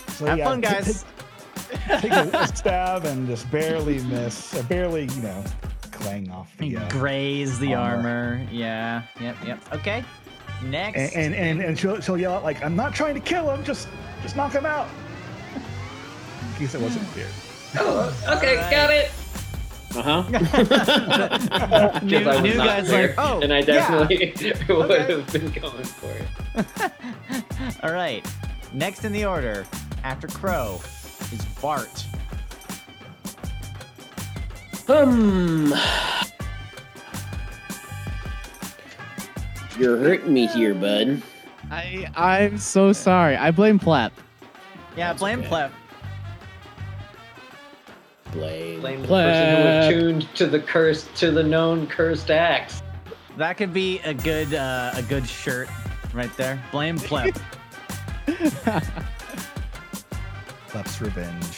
[0.09, 1.05] So, Have yeah, fun, t- guys.
[1.87, 5.43] Take, take a, a stab and just barely miss, or barely, you know,
[5.91, 6.77] clang off the.
[6.77, 8.09] Uh, graze the armor.
[8.09, 8.47] armor.
[8.51, 9.03] Yeah.
[9.19, 9.35] Yep.
[9.45, 9.73] Yep.
[9.73, 10.03] Okay.
[10.63, 11.15] Next.
[11.15, 13.63] and, and and and she'll, she'll yell out like, "I'm not trying to kill him,
[13.63, 13.87] just
[14.21, 14.87] just knock him out."
[15.55, 17.27] In case it wasn't clear.
[17.79, 18.71] Oh, okay, Alright.
[18.71, 19.11] got it.
[19.95, 20.23] Uh huh.
[22.03, 23.65] new, Because I was new guy's clear, like, oh, and I yeah.
[23.65, 24.33] definitely
[24.69, 25.13] would Okay.
[25.13, 27.75] have been going for it.
[27.83, 28.25] All right.
[28.73, 29.65] Next in the order,
[30.03, 30.79] after Crow,
[31.31, 32.05] is Bart.
[34.87, 35.71] Hmm.
[39.79, 41.21] You're hurting me here, bud.
[41.69, 43.35] I I'm so sorry.
[43.37, 44.11] I blame Plep.
[44.97, 45.47] Yeah, That's blame okay.
[45.47, 45.71] Plep.
[48.31, 48.79] Blame.
[48.81, 49.83] Blame the person who Pleb.
[49.89, 52.81] attuned to the cursed, to the known cursed acts.
[53.37, 55.67] That could be a good uh, a good shirt
[56.13, 56.61] right there.
[56.71, 57.35] Blame Plep.
[60.67, 61.57] Plep's revenge.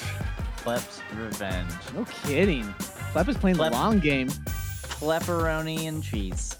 [0.57, 1.71] Plep's revenge.
[1.93, 2.73] No kidding.
[3.11, 3.71] Plep is playing Plep.
[3.71, 4.27] the long game.
[4.29, 6.57] Pepperoni and cheese.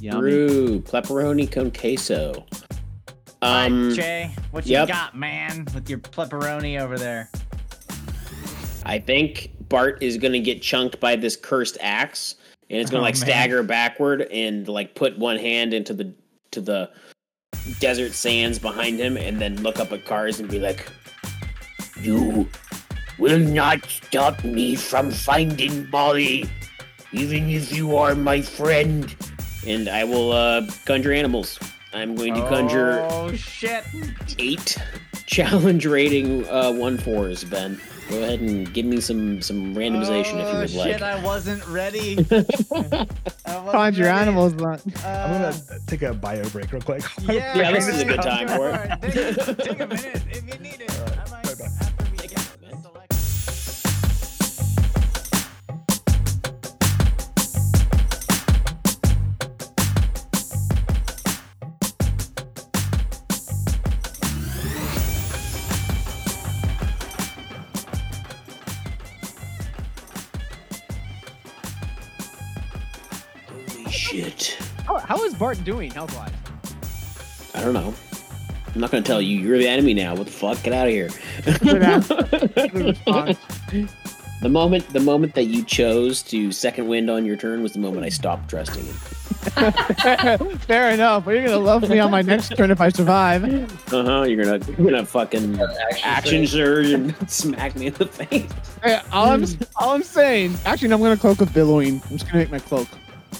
[0.00, 0.20] Yummy.
[0.20, 2.44] Brew pepperoni con queso.
[3.42, 4.88] Alright, Um, Jay, what you yep.
[4.88, 7.30] got, man, with your pepperoni over there?
[8.84, 12.36] I think Bart is gonna get chunked by this cursed axe,
[12.70, 13.26] and it's gonna Oh, like man.
[13.26, 16.12] stagger backward and like put one hand into the
[16.52, 16.90] to the
[17.80, 20.86] desert sands behind him, and then look up at cars and be like,
[22.00, 22.48] You
[23.18, 26.44] will not stop me from finding Molly,
[27.12, 29.14] even if you are my friend.
[29.66, 31.58] and I will uh, conjure animals.
[31.94, 33.82] I'm going to conjure Oh shit!
[34.38, 34.76] eight
[35.26, 37.44] challenge rating uh, one fours.
[37.44, 41.02] Ben, go ahead and give me some some randomization if you Oh, would shit, like.
[41.02, 42.18] I wasn't ready.
[42.30, 43.06] I
[43.56, 44.18] wasn't Conjure ready.
[44.18, 44.54] animals.
[44.54, 45.56] But I'm Uh, gonna
[45.86, 47.02] take a bio break real quick.
[47.22, 49.12] Yeah, Yeah, this is a good time for it.
[49.12, 50.93] Take, take a minute if you need it.
[75.34, 76.30] Is Bart doing health wise?
[77.54, 77.94] I don't know.
[78.74, 79.38] I'm not gonna tell you.
[79.38, 80.14] You're the enemy now.
[80.14, 80.62] What the fuck?
[80.62, 81.10] Get out of here.
[84.42, 87.78] The moment, the moment that you chose to second wind on your turn was the
[87.78, 88.94] moment I stopped trusting him.
[90.58, 91.24] Fair enough.
[91.24, 93.42] But you're gonna love me on my next turn if I survive.
[93.90, 94.22] Uh huh.
[94.24, 98.50] You're gonna, you're gonna fucking Action, action surge and smack me in the face.
[98.82, 100.56] Hey, all I'm all I'm saying.
[100.66, 102.02] Actually, no, I'm gonna cloak with billowing.
[102.10, 102.88] I'm just gonna make my cloak.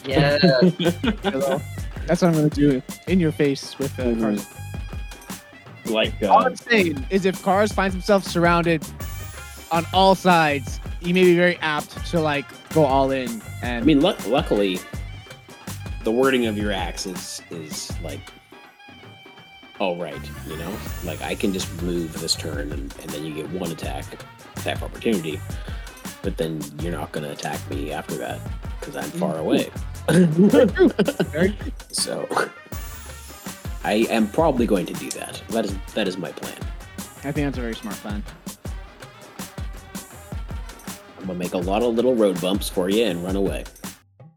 [0.04, 0.38] Yeah.
[2.06, 4.20] That's what I'm gonna do in your face with uh, Mhm.
[4.20, 4.46] cars.
[5.86, 8.82] Like, All uh, I'm saying is, if Cars finds himself surrounded
[9.70, 13.42] on all sides, he may be very apt to like go all in.
[13.62, 14.78] And I mean, lu- luckily,
[16.04, 18.20] the wording of your axe is is like,
[19.78, 20.74] all right, you know,
[21.04, 24.04] like I can just move this turn, and, and then you get one attack,
[24.56, 25.38] attack opportunity,
[26.22, 28.40] but then you're not gonna attack me after that
[28.84, 29.70] because I'm far away.
[31.90, 32.28] So,
[33.84, 35.42] I am probably going to do that.
[35.48, 36.58] That is that is my plan.
[37.24, 38.22] I think that's a very smart plan.
[41.18, 43.64] I'm gonna make a lot of little road bumps for you and run away.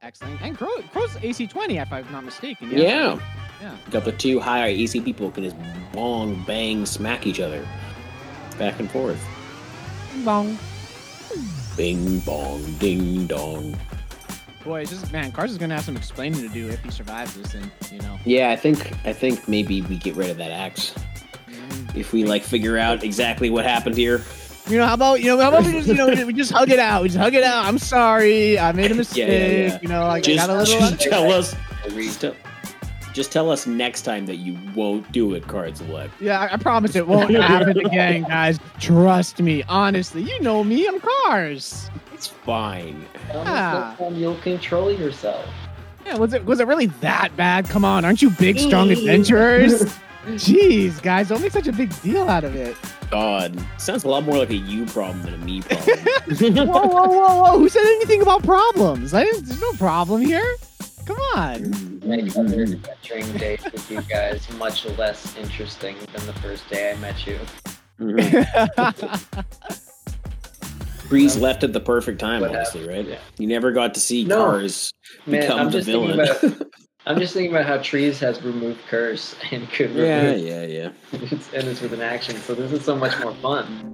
[0.02, 0.42] Excellent.
[0.42, 2.70] And Crow, Crow's AC 20, if I'm not mistaken.
[2.72, 3.20] Yeah.
[3.60, 3.76] Yeah.
[3.92, 5.58] Got the two high AC people can just
[5.92, 7.68] bong, bang, smack each other
[8.58, 9.22] back and forth.
[10.24, 10.58] Bong.
[11.76, 13.76] Bing bong, ding dong.
[14.68, 17.36] Boy, it's just man, Cars is gonna have some explaining to do if he survives
[17.36, 18.20] this, and you know.
[18.26, 20.94] Yeah, I think I think maybe we get rid of that axe
[21.48, 21.96] mm.
[21.96, 24.22] if we like figure out exactly what happened here.
[24.68, 26.70] You know, how about you know, how about we just you know we just hug
[26.70, 27.02] it out.
[27.02, 27.64] We just hug it out.
[27.64, 29.30] I'm sorry, I made a mistake.
[29.30, 29.80] yeah.
[29.82, 30.80] You know, like Just, I got a little.
[30.98, 31.56] just tell us.
[31.88, 32.36] Just tell,
[33.14, 36.14] just tell us next time that you won't do it, Cards Select.
[36.20, 38.60] Yeah, I, I promise it won't happen again, guys.
[38.82, 39.64] Trust me.
[39.70, 40.86] Honestly, you know me.
[40.86, 41.90] I'm Cars.
[42.18, 43.06] It's fine.
[43.32, 43.90] Ah.
[43.90, 45.48] Next time you'll control yourself.
[46.04, 47.70] Yeah, was it was it really that bad?
[47.70, 49.84] Come on, aren't you big, strong adventurers?
[50.26, 52.76] Jeez, guys, don't make such a big deal out of it.
[53.12, 56.68] God, sounds a lot more like a you problem than a me problem.
[56.68, 57.60] Whoa, whoa, whoa, whoa!
[57.60, 59.14] Who said anything about problems?
[59.14, 60.56] I didn't, there's no problem here.
[61.06, 62.00] Come on.
[62.04, 66.96] Make other adventuring days with you guys much less interesting than the first day I
[66.96, 67.40] met you.
[71.10, 73.06] Breeze Um, left at the perfect time, what honestly, right?
[73.08, 73.18] Yeah.
[73.38, 74.36] You never got to see No.
[74.38, 74.92] cars
[75.26, 76.30] Man, become I'm the just thinking villain.
[76.30, 76.68] about
[77.06, 80.90] I'm just thinking about how trees has removed curse and could yeah, remove yeah, yeah.
[81.14, 82.36] it's, and it's with an action.
[82.38, 83.94] So this is so much more fun.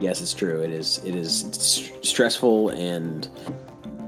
[0.00, 0.60] Yes, it's true.
[0.60, 1.00] It is.
[1.04, 3.28] It is s- stressful, and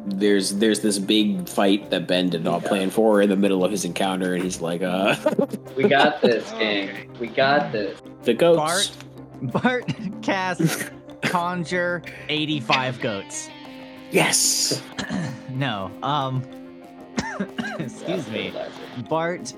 [0.06, 2.68] there's there's this big fight that Ben did not Yeah.
[2.68, 5.14] plan for in the middle of his encounter, and he's like, "Uh,
[5.76, 7.08] We got this, gang.
[7.20, 8.00] We got this.
[8.24, 8.90] the goats."
[9.42, 10.84] Bart, Bart casts
[11.22, 13.50] conjure 85 goats.
[14.10, 14.82] Yes.
[15.56, 16.42] No, um,
[17.78, 18.52] excuse me.
[19.08, 19.54] Bart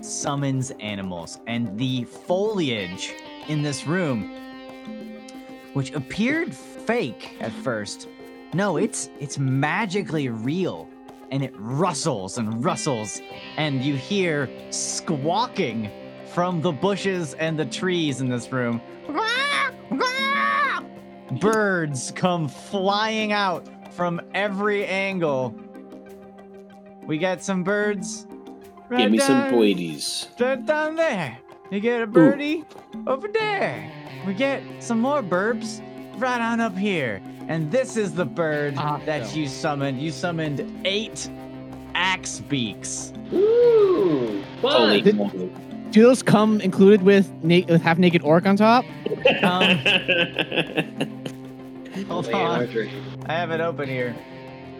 [0.00, 3.12] summons animals, and the foliage
[3.48, 4.30] in this room,
[5.74, 8.08] which appeared fake at first,
[8.54, 10.88] no, it's it's magically real,
[11.30, 13.20] and it rustles and rustles,
[13.56, 15.90] and you hear squawking
[16.32, 18.80] from the bushes and the trees in this room.
[21.40, 25.54] Birds come flying out from every angle.
[27.06, 28.24] We got some birds.
[28.24, 30.28] Give right me some down- poetes.
[30.38, 31.38] Right down there.
[31.70, 32.64] You get a birdie
[33.06, 33.90] over there.
[34.26, 35.80] We get some more burbs
[36.18, 37.22] right on up here.
[37.48, 39.06] And this is the bird Awesome.
[39.06, 40.00] that you summoned.
[40.00, 41.28] You summoned eight
[41.94, 43.12] axe beaks.
[43.30, 44.42] Woo!
[44.60, 44.72] Fun.
[44.72, 45.16] Holy Did-
[45.92, 46.02] moly.
[46.02, 48.84] Do those come included with na- with half naked orc on top?
[49.42, 49.78] Um,
[52.08, 52.62] hold Man, on.
[52.62, 52.90] Audrey.
[53.26, 54.14] I have it open here.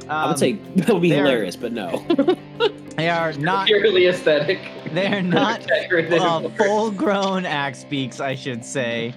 [0.08, 2.04] I Um, would say that would be they're- hilarious, but no.
[2.96, 3.66] they are not.
[3.66, 4.58] purely aesthetic.
[4.92, 6.20] They're not decorative.
[6.20, 9.14] uh, full-grown axe beaks, I should say.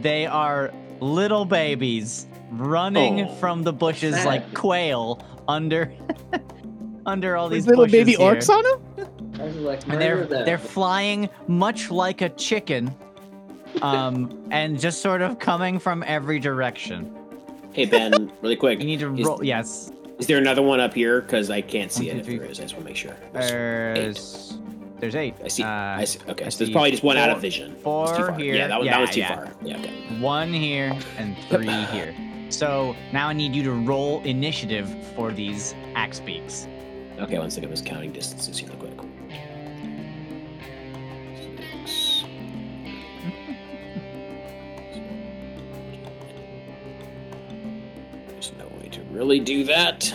[0.00, 3.34] They are little babies running Oh.
[3.34, 4.26] from the bushes Sad.
[4.26, 5.92] like quail under
[7.06, 8.34] under all these With little bushes baby here.
[8.36, 9.21] orcs on them?
[9.42, 10.44] I was like, and they're them.
[10.44, 12.94] they're flying much like a chicken,
[13.82, 17.14] um, and just sort of coming from every direction.
[17.72, 18.78] hey Ben, really quick.
[18.80, 19.42] You need to Is- roll.
[19.44, 21.20] Yes, Is there another one up here?
[21.20, 22.38] Because I can't see One, it two, if three.
[22.38, 22.60] there is.
[22.60, 23.16] I just want to make sure.
[23.32, 24.58] there's
[25.00, 25.34] there's eight.
[25.44, 25.64] I see.
[25.64, 26.20] Uh, I see.
[26.28, 27.74] Okay, I so there's probably just one out of vision.
[27.82, 28.38] four too far.
[28.38, 28.54] here.
[28.54, 29.34] Yeah, that was, Yeah, that was too yeah.
[29.34, 29.52] far.
[29.62, 29.92] Yeah, okay.
[30.20, 31.66] One here and three
[31.96, 32.14] here.
[32.50, 36.68] So now I need you to roll initiative for these axe beaks.
[37.22, 37.68] Okay, one second.
[37.68, 38.98] I was counting distances here real quick.
[41.84, 42.24] Six.
[48.28, 50.14] There's no way to really do that.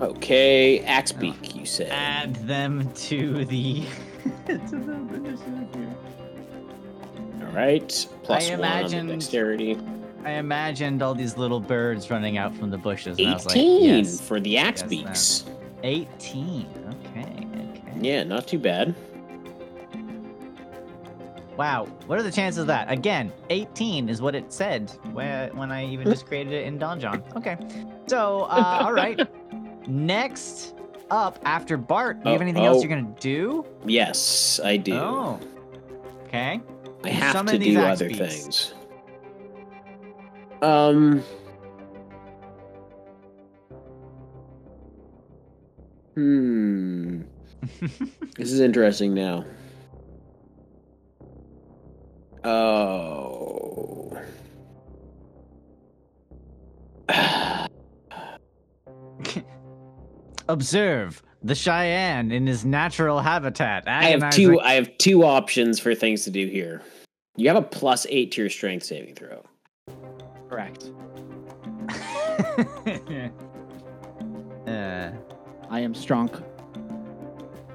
[0.00, 1.88] Okay, axe beak, you said.
[1.90, 3.84] Add them to the.
[4.46, 5.38] to the
[5.72, 5.96] here.
[7.40, 9.78] All right, plus I one on imagined- the dexterity.
[10.24, 13.56] I imagined all these little birds running out from the bushes, and I was like,
[13.56, 15.44] yes, for the axe Yes, beaks.
[15.82, 16.66] 18.
[16.88, 17.82] Okay, okay.
[18.00, 18.94] Yeah, not too bad.
[21.58, 22.90] Wow, what are the chances of that?
[22.90, 27.22] Again, 18 is what it said when, I even just created it in Donjon.
[27.36, 27.56] Okay,
[28.08, 29.20] so, uh, all right.
[29.86, 30.74] Next
[31.10, 32.80] up, after Bart, do you have Oh, anything else oh.
[32.80, 33.64] you're going to do?
[33.84, 34.94] Yes, I do.
[34.94, 35.38] Oh.
[36.24, 36.60] Okay.
[37.04, 38.74] I have Summon to these do other things.
[40.64, 41.22] Um.
[46.14, 47.20] Hmm.
[48.36, 49.44] This is interesting now.
[52.42, 54.18] Oh.
[60.48, 63.84] Observe the Cheyenne in his natural habitat.
[63.86, 64.58] I have two.
[64.60, 66.82] I have two options for things to do here.
[67.36, 69.44] You have a plus eight to your strength saving throw.
[70.54, 70.90] Correct.
[74.68, 75.10] uh,
[75.68, 76.30] I am strong.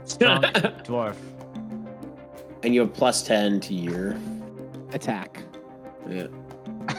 [0.06, 0.44] strong
[0.86, 1.18] dwarf.
[2.64, 4.16] And you have plus 10 to your.
[4.94, 5.44] Attack.
[6.08, 6.28] Yeah.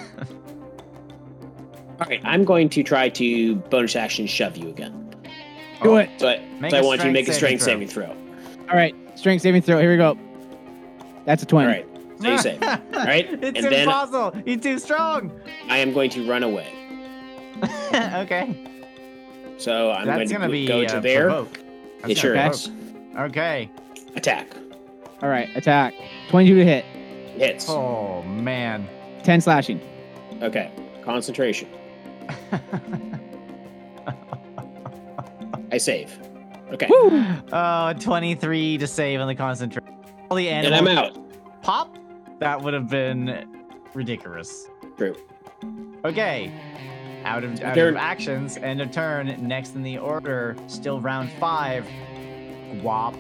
[1.99, 5.14] All right, I'm going to try to bonus action shove you again.
[5.83, 6.11] Do it.
[6.18, 8.14] So I, so I a want you to make a strength strength saving saving throw.
[8.68, 8.95] All right.
[9.18, 9.81] Strength saving throw.
[9.81, 10.18] Here we go.
[11.24, 11.66] That's a 20.
[11.66, 11.89] All right,
[12.21, 12.62] so you save.
[12.62, 14.33] All right, It's and then impossible.
[14.45, 15.33] He's too strong.
[15.68, 16.73] I am going to run away.
[17.95, 18.66] okay.
[19.59, 21.25] So I'm That's going gonna to be go uh, to there.
[21.25, 21.59] provoke.
[22.01, 22.71] That's It sure gonna is.
[23.16, 23.71] Okay.
[24.16, 24.49] Attack.
[25.23, 25.49] All right.
[25.55, 25.95] Attack.
[26.31, 26.85] 22 to hit.
[27.37, 27.66] Hits.
[27.68, 28.89] Oh man.
[29.23, 29.81] 10 slashing.
[30.43, 30.71] Okay.
[31.05, 31.68] Concentration.
[35.73, 36.18] I save.
[36.73, 36.87] Okay.
[36.91, 39.93] Oh, 23 to save on the concentration.
[40.31, 40.79] All the animals.
[40.81, 41.16] And I'm out.
[41.62, 41.97] pop.
[42.41, 43.47] That would have been
[43.95, 44.68] ridiculous.
[44.97, 45.14] True.
[46.05, 46.53] Okay.
[47.24, 49.36] Out of, out of actions, end of turn.
[49.47, 51.86] Next in the order, still round five.
[52.76, 53.14] Guap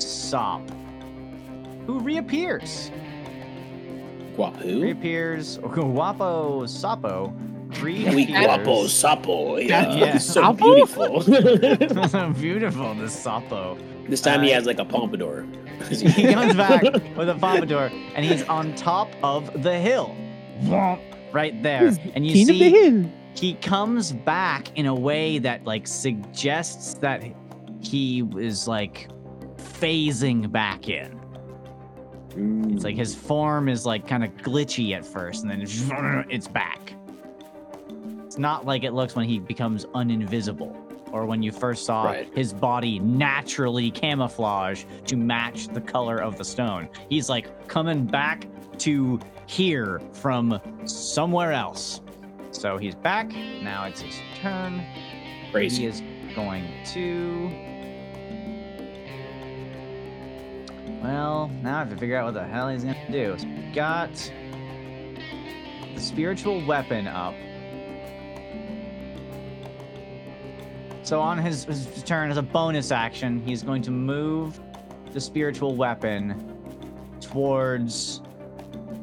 [0.00, 0.62] Sop.
[1.86, 2.92] Who reappears?
[4.36, 4.80] Guapo.
[4.80, 5.58] Reappears.
[5.62, 7.34] Guapo Sapo.
[7.82, 8.46] We Reappears.
[8.46, 9.64] guapo sapo.
[9.64, 9.94] Yeah.
[9.94, 10.18] Yeah.
[10.18, 10.58] So Sapo?
[10.58, 12.32] beautiful.
[12.40, 13.78] Beautiful, this Sapo.
[14.10, 15.46] This time he Uh, has like a pompadour.
[15.88, 16.82] he comes back
[17.16, 20.14] with a pompadour and he's on top of the hill.
[21.32, 21.86] Right there.
[22.14, 23.10] And you King of the see hill.
[23.34, 27.22] he comes back in a way that like suggests that
[27.80, 29.08] he is like
[29.56, 31.18] phasing back in.
[32.72, 35.62] It's like his form is like kind of glitchy at first and then
[36.30, 36.92] it's back.
[38.26, 40.76] It's not like it looks when he becomes uninvisible
[41.12, 42.28] or when you first saw Right.
[42.34, 46.88] his body naturally camouflage to match the color of the stone.
[47.08, 48.46] He's like coming back
[48.78, 52.00] to here from somewhere else.
[52.52, 53.28] So he's back.
[53.62, 54.82] Now it's his turn.
[55.52, 55.82] Crazy.
[55.82, 56.02] He is
[56.34, 57.50] going to.
[61.02, 63.34] Well, now I have to figure out what the hell he's gonna do.
[63.38, 64.10] So got
[65.94, 67.34] the spiritual weapon up.
[71.10, 74.60] So on his, his turn as a bonus action, he's going to move
[75.12, 76.56] the spiritual weapon
[77.20, 78.18] towards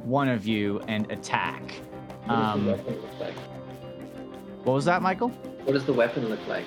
[0.05, 1.62] one of you and attack.
[2.24, 3.34] What does Um, the weapon look like?
[4.64, 5.28] what was that, Michael?
[5.66, 6.64] What does the weapon look like?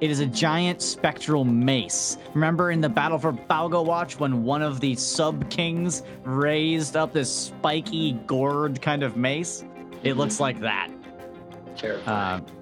[0.00, 2.18] It is a giant spectral mace.
[2.34, 7.12] Remember in the battle for Balgo Watch when one of the sub kings raised up
[7.12, 9.62] this spiky gourd kind of mace?
[10.02, 10.90] It looks like that.
[11.76, 12.40] Terrifying.
[12.40, 12.59] Um,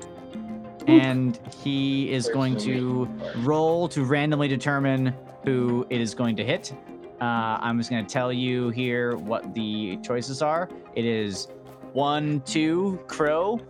[0.89, 3.09] and he is going to
[3.39, 5.15] roll to randomly determine
[5.45, 6.73] who it is going to hit.
[7.21, 10.69] Uh, I'm just going to tell you here what the choices are.
[10.95, 11.49] It is
[11.93, 13.61] one, two, Crow,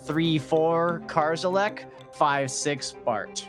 [0.00, 3.48] three, four, Karzelek, five, six, Bart.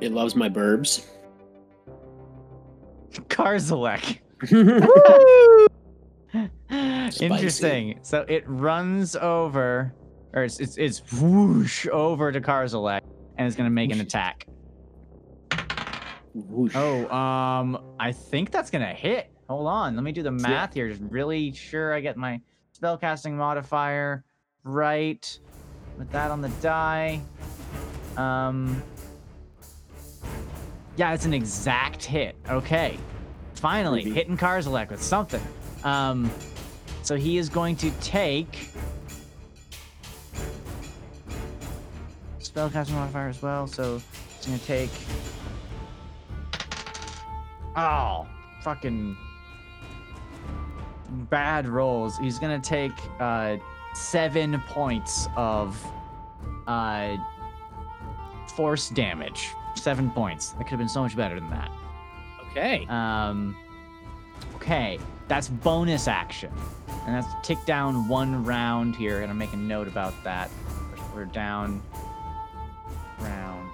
[0.00, 1.06] It loves my burbs.
[3.12, 4.20] Karzelek.
[7.20, 7.98] Interesting.
[8.02, 9.92] So it runs over,
[10.32, 13.00] or it's it's, it's whoosh over to Karzelek,
[13.36, 14.46] and it's gonna make an attack.
[16.34, 16.72] Whoosh.
[16.74, 19.30] Oh, um, I think that's gonna hit.
[19.48, 20.88] Hold on, let me do the math here.
[20.88, 22.40] Just really sure I get my
[22.80, 24.24] spellcasting modifier
[24.64, 25.38] right.
[25.98, 27.20] With that on the die.
[28.16, 28.82] Um.
[30.96, 32.36] Yeah, it's an exact hit.
[32.48, 32.98] Okay.
[33.54, 35.42] Finally, hitting Karzelek with something.
[35.84, 36.30] Um,
[37.02, 38.70] so he is going to take
[42.50, 43.66] spellcasting modifier as well.
[43.66, 44.00] So
[44.36, 44.90] it's gonna take.
[47.76, 48.26] Oh,
[48.62, 49.16] fucking
[51.30, 52.16] bad rolls.
[52.18, 53.56] He's gonna take uh
[53.94, 55.82] seven points of
[56.66, 57.16] uh
[58.54, 59.48] force damage.
[59.76, 60.50] Seven points.
[60.50, 61.70] That could have been so much better than that.
[62.50, 62.84] Okay.
[62.88, 63.56] Um,
[64.56, 64.98] okay,
[65.28, 66.52] that's bonus action,
[67.06, 69.20] and that's tick down one round here.
[69.20, 70.50] Gonna make a note about that.
[71.14, 71.80] We're down
[73.20, 73.70] round.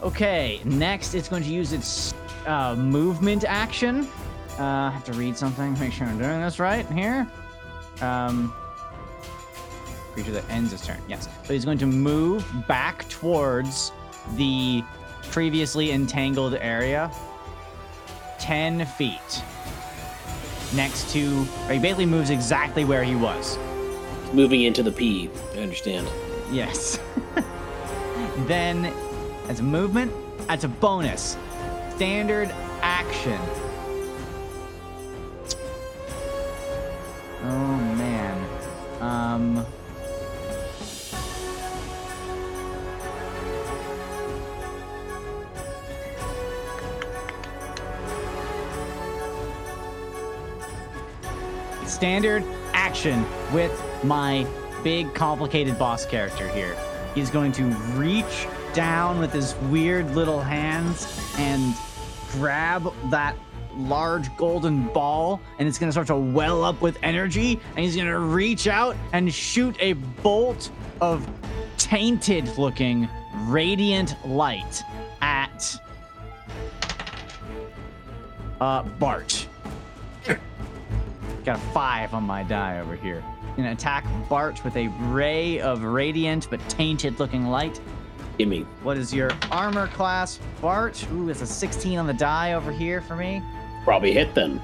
[0.00, 2.14] Okay, next it's going to use its
[2.46, 4.08] uh, movement action.
[4.58, 7.30] Uh, I have to read something, make sure I'm doing this right here.
[8.00, 8.54] Um,
[10.12, 11.28] creature that ends its turn, yes.
[11.44, 13.92] So he's going to move back towards
[14.36, 14.82] the
[15.30, 17.10] previously entangled area
[18.38, 19.42] 10 feet.
[20.74, 23.58] Next to, he basically moves exactly where he was.
[24.32, 25.30] Moving into the P.
[25.54, 26.06] I understand.
[26.50, 26.98] Yes.
[28.46, 28.92] then,
[29.48, 30.12] as a movement,
[30.48, 31.36] as a bonus,
[31.96, 32.50] standard
[32.82, 33.40] action.
[37.44, 38.46] Oh man.
[39.00, 39.66] Um.
[51.98, 52.44] Standard
[52.74, 53.72] action with
[54.04, 54.46] my
[54.84, 56.76] big complicated boss character here.
[57.12, 57.64] He's going to
[57.96, 61.74] reach down with his weird little hands and
[62.30, 63.34] grab that
[63.74, 67.96] large golden ball and it's going to start to well up with energy and he's
[67.96, 70.70] going to reach out and shoot a bolt
[71.00, 71.28] of
[71.78, 73.08] tainted looking
[73.46, 74.84] radiant light
[75.20, 75.80] at
[78.60, 79.47] uh Bart.
[81.44, 83.24] Got a 5 on my die over here
[83.58, 87.80] gonna attack Bart with a ray of radiant but tainted looking light.
[88.38, 88.62] Gimme.
[88.82, 91.04] What is your armor class, Bart?
[91.12, 93.42] Ooh, it's a 16 on the die over here for me.
[93.84, 94.60] Probably hit them.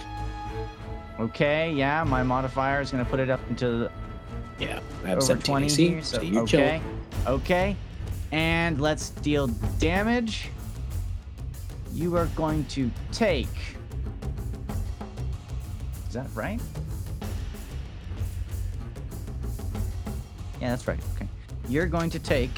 [1.18, 3.91] Okay, yeah, my modifier is gonna put it up into the,
[4.61, 4.81] Yeah.
[5.05, 6.03] I have over 20 AC, here.
[6.03, 6.81] So, so you okay,
[7.27, 7.77] okay,
[8.31, 9.49] and let's deal
[9.79, 10.51] damage.
[11.93, 13.74] You are going to take.
[16.14, 16.60] Is that right?
[20.60, 21.00] Yeah, that's right.
[21.16, 21.26] Okay.
[21.68, 22.56] You're going to take.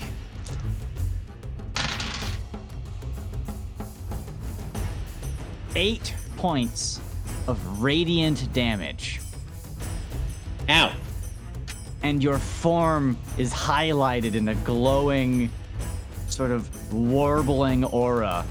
[5.75, 7.01] Eight points
[7.49, 9.23] of radiant damage.
[10.69, 10.93] Ow.
[12.03, 15.51] and your form is highlighted in a glowing,
[16.29, 18.45] sort of warbling aura.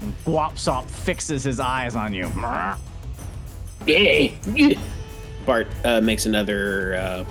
[0.00, 2.32] And Guop'Sop fixes his eyes on you.
[5.46, 7.24] Bart uh, makes another uh,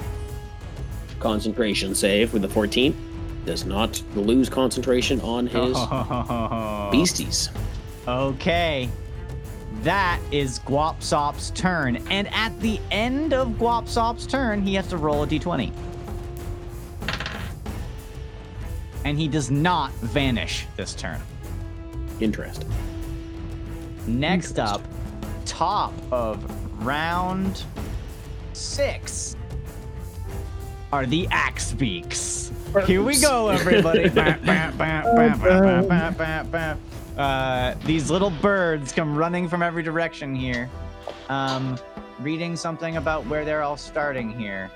[1.20, 2.96] concentration save with the 14.
[3.46, 5.78] Does not lose concentration on his
[6.92, 7.50] beasties.
[8.08, 8.90] Okay.
[9.82, 11.98] That is Guop'Sop's turn.
[12.10, 15.72] And at the end of Guop'Sop's turn, he has to roll a d20.
[19.04, 21.22] And he does not vanish this turn.
[22.20, 22.72] Interesting.
[24.08, 24.82] Next up,
[25.46, 26.44] top of
[26.86, 27.64] round
[28.54, 29.36] six
[30.92, 32.52] are the axe beaks.
[32.86, 34.10] Here we go, everybody.
[37.18, 40.70] Uh, these little birds come running from every direction here.
[41.30, 41.78] Um,
[42.20, 44.70] reading something about where they're all starting here.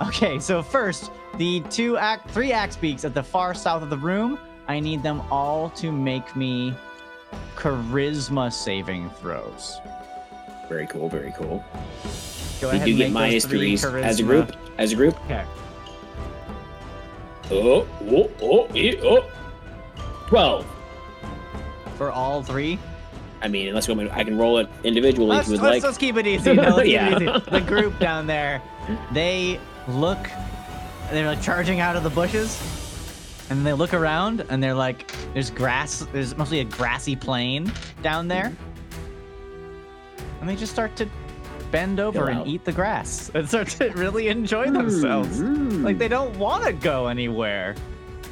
[0.00, 3.96] Okay, so first, the two act, three axe beaks at the far south of the
[3.96, 4.38] room.
[4.68, 6.74] I need them all to make me
[7.56, 9.78] charisma saving throws.
[10.68, 11.08] Very cool.
[11.08, 11.64] Very cool.
[12.60, 14.56] Go You do get make minus threes as a group.
[14.78, 15.16] As a group.
[15.24, 15.44] Okay.
[17.50, 18.68] Oh, oh, oh,
[19.04, 19.30] oh.
[20.28, 20.66] 12.
[21.96, 22.78] For all three.
[23.42, 25.60] I mean, unless you want me to, I can roll it individually Let's, if you
[25.60, 25.82] would let's, like.
[25.84, 26.54] let's keep it easy.
[26.54, 27.10] No, let's Yeah.
[27.18, 27.50] keep it easy.
[27.50, 28.60] The group down there,
[29.12, 30.18] they look,
[31.10, 32.58] they're like charging out of the bushes,
[33.50, 38.28] and they look around, and they're like, there's grass, there's mostly a grassy plain down
[38.28, 38.52] there,
[40.40, 41.08] and they just start to
[41.72, 45.40] bend over and eat the grass and start to really enjoy themselves.
[45.40, 47.74] Mm, Like they don't want to go anywhere.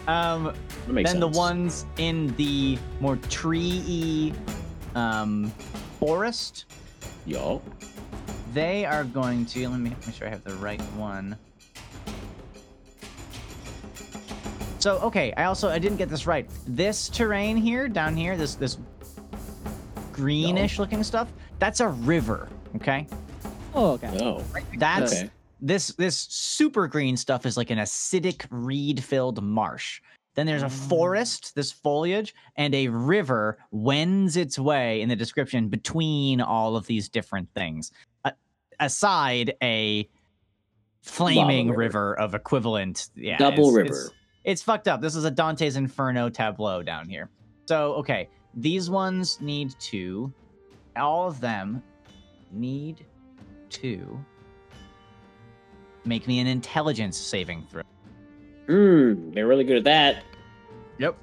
[0.06, 0.52] Um,
[0.88, 4.34] then the ones in the more tree
[4.94, 5.50] um,
[5.98, 6.66] forest,
[7.26, 7.62] Y'all.
[8.52, 9.66] they are going to.
[9.68, 11.36] Let me make sure I have the right one.
[14.84, 16.46] So okay, I also I didn't get this right.
[16.66, 18.76] This terrain here, down here, this this
[20.12, 22.50] greenish looking stuff, that's a river.
[22.76, 23.06] Okay,
[23.74, 24.10] Oh, okay.
[24.20, 24.44] Oh.
[24.76, 25.30] that's Okay.
[25.58, 30.02] this this super green stuff is like an acidic reed filled marsh
[30.34, 30.88] then there's a mm.
[30.88, 36.86] forest this foliage and a river wends its way in the description between all of
[36.86, 37.90] these different things
[38.24, 38.32] A-
[38.80, 40.06] aside a
[41.02, 41.78] flaming river.
[41.78, 42.18] river.
[42.18, 44.00] of equivalent yeah Double it's- river.
[44.06, 44.13] it's,
[44.44, 47.28] it's fucked up this is a dante's inferno tableau down here
[47.66, 50.32] so okay these ones need to
[50.96, 51.82] all of them
[52.52, 53.04] need
[53.70, 54.24] to
[56.04, 57.82] make me an intelligence saving throw.
[58.66, 59.32] Hmm.
[59.32, 60.24] They're really good at that.
[60.98, 61.16] Yep.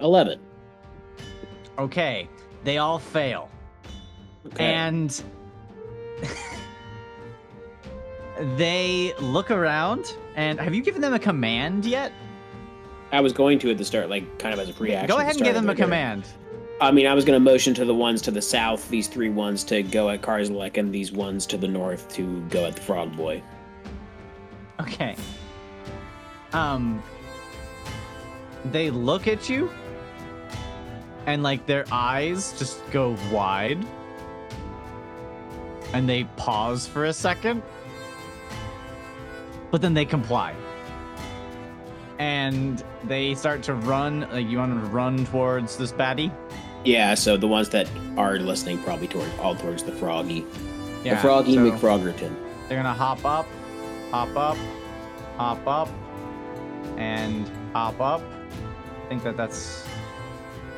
[0.00, 0.40] 11.
[1.78, 2.28] Okay.
[2.64, 3.50] They all fail.
[4.46, 4.64] Okay.
[4.64, 5.22] And
[8.56, 10.16] they look around.
[10.36, 12.12] And have you given them a command yet?
[13.12, 15.08] I was going to at the start, like kind of as a reaction.
[15.08, 16.26] Go ahead and give them a their command.
[16.80, 19.28] I mean, I was going to motion to the ones to the south, these three
[19.28, 22.82] ones to go at Karzelek, and these ones to the north to go at the
[22.82, 23.42] Frog Boy.
[24.80, 25.16] Okay.
[26.52, 27.02] Um
[28.66, 29.70] they look at you
[31.26, 33.84] and like their eyes just go wide.
[35.92, 37.62] And they pause for a second.
[39.74, 40.54] But then they comply.
[42.20, 46.32] And they start to run, like you want them to run towards this baddie?
[46.84, 50.46] Yeah, so the ones that are listening probably toward all towards the Froggy.
[51.02, 51.16] Yeah.
[51.16, 52.32] the Froggy so McFroggerton.
[52.68, 53.48] They're gonna hop up,
[54.12, 54.56] hop up,
[55.38, 55.88] hop up,
[56.96, 58.22] and hop up.
[59.04, 59.84] I think that that's.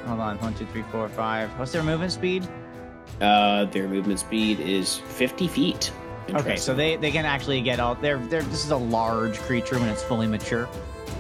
[0.06, 1.50] Hold on, one, two, three, four, five.
[1.58, 2.48] What's their movement speed?
[3.20, 5.92] Uh, their movement speed is 50 feet.
[6.34, 7.94] Okay, so they they can actually get all.
[7.94, 8.42] They're they're.
[8.42, 10.68] This is a large creature when it's fully mature.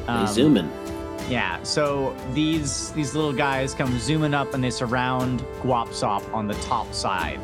[0.06, 0.70] they Um, zoom in.
[1.28, 6.54] Yeah, so these these little guys come zooming up and they surround Guop'Sop on the
[6.54, 7.40] top side.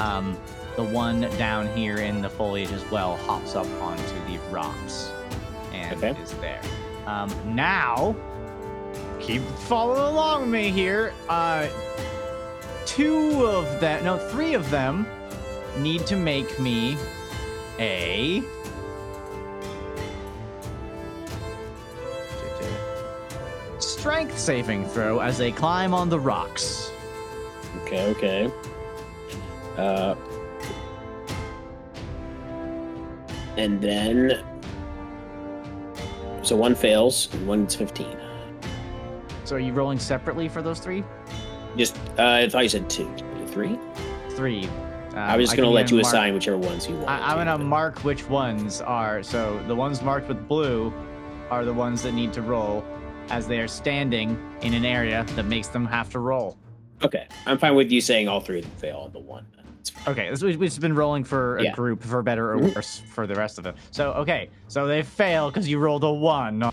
[0.00, 0.36] Um,
[0.76, 5.10] the one down here in the foliage as well hops up onto the rocks
[5.72, 6.18] and Okay.
[6.22, 6.60] is there.
[7.06, 8.14] Um, now,
[9.20, 11.14] keep following along with me here.
[11.30, 11.66] Uh,
[12.84, 15.06] two of them, no, three of them
[15.78, 16.96] need to make me
[17.78, 18.42] a
[23.78, 26.90] strength saving throw as they climb on the rocks.
[27.82, 28.52] Okay, okay.
[29.76, 30.14] Uh,
[33.56, 34.44] and then,
[36.42, 38.16] so one fails, and one gets 15.
[39.44, 41.04] So are you rolling separately for those three?
[41.76, 43.12] Just, uh, I thought you said two.
[43.48, 43.78] Three?
[44.30, 44.68] Three.
[45.16, 47.08] Um, I was just gonna let you mark- assign whichever ones you want.
[47.08, 49.22] I, I'm gonna mark which ones are.
[49.22, 50.92] So the ones marked with blue
[51.50, 52.84] are the ones that need to roll,
[53.30, 56.58] as they are standing in an area that makes them have to roll.
[57.02, 59.46] Okay, I'm fine with you saying all three of them fail on the one.
[60.06, 61.72] Okay, this we've just been rolling for a Yeah.
[61.72, 62.74] group, for better or Mhm.
[62.74, 63.74] worse, for the rest of it.
[63.92, 66.58] So okay, so they fail because you rolled a one.
[66.58, 66.72] No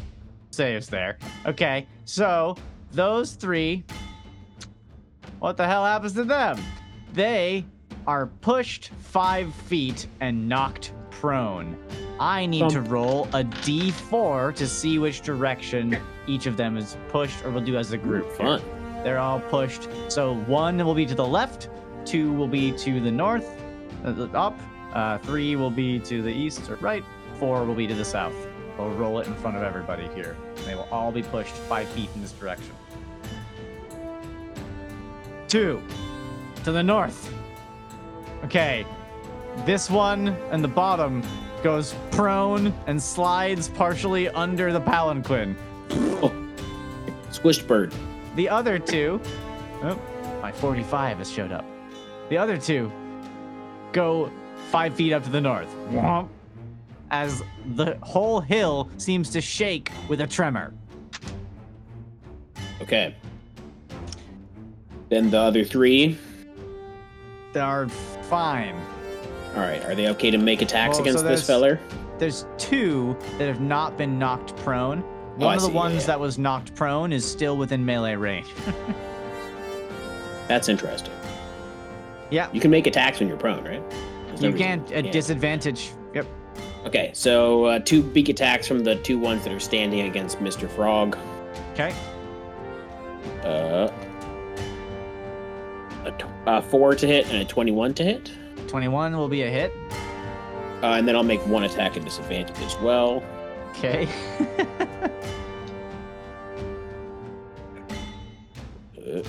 [0.52, 1.18] saves there.
[1.46, 2.58] Okay, so
[2.92, 3.86] those three.
[5.40, 6.60] What the hell happens to them?
[7.14, 7.66] They
[8.08, 11.78] are pushed five feet and knocked prone.
[12.20, 15.98] I need to roll a d4 to see which direction
[16.28, 18.28] each of them is pushed, or we'll do as a group.
[18.38, 18.60] here.
[18.60, 18.62] Fun.
[19.04, 19.90] They're all pushed.
[20.10, 21.70] So one will be to the left,
[22.06, 23.62] two will be to the north,
[24.06, 24.60] uh, up,
[24.94, 27.04] uh, three will be to the east or right,
[27.36, 28.36] four will be to the south.
[28.78, 30.36] We'll roll it in front of everybody here.
[30.66, 32.72] They will all be pushed five feet in this direction.
[35.48, 35.82] Two
[36.64, 37.32] to the north.
[38.44, 38.86] Okay,
[39.66, 41.24] this one and the bottom
[41.64, 45.56] goes prone and slides partially under the palanquin.
[46.22, 46.32] Oh.
[47.32, 47.94] Squished bird.
[48.36, 49.22] The other two,
[49.84, 50.00] oh,
[50.42, 51.66] my 45 has showed up.
[52.30, 52.92] The other two
[53.94, 54.30] go
[54.70, 55.74] five feet up to the north.
[55.90, 56.28] Whomp.
[57.12, 57.44] As
[57.76, 60.74] the whole hill seems to shake with a tremor.
[62.82, 63.16] Okay.
[65.10, 66.18] Then the other three.
[67.54, 67.88] They are
[68.34, 68.76] fine.
[69.56, 71.80] All right, are they okay to make attacks Well, so against this there's- feller?
[72.20, 75.04] There's two that have not been knocked prone.
[75.04, 76.08] Oh, One I of the see, ones yeah.
[76.08, 78.48] that was knocked prone is still within melee range.
[80.48, 81.14] That's interesting.
[82.30, 83.84] yeah, You can make attacks when you're prone, right?
[84.28, 84.92] There's no you reason- can't.
[84.92, 85.12] A yeah.
[85.12, 85.92] disadvantage.
[86.14, 86.28] Yep.
[86.86, 90.70] Okay, so uh, two big attacks from the two ones that are standing against Mr.
[90.70, 91.18] Frog.
[91.74, 91.94] Okay.
[93.44, 93.90] Uh,
[96.20, 98.32] tw- uh, four to hit and a 21 to hit.
[98.68, 99.72] 21 will be a hit.
[100.82, 103.24] Uh, and then I'll make one attack at disadvantage as well.
[103.72, 104.08] Okay.
[108.98, 109.22] Uh,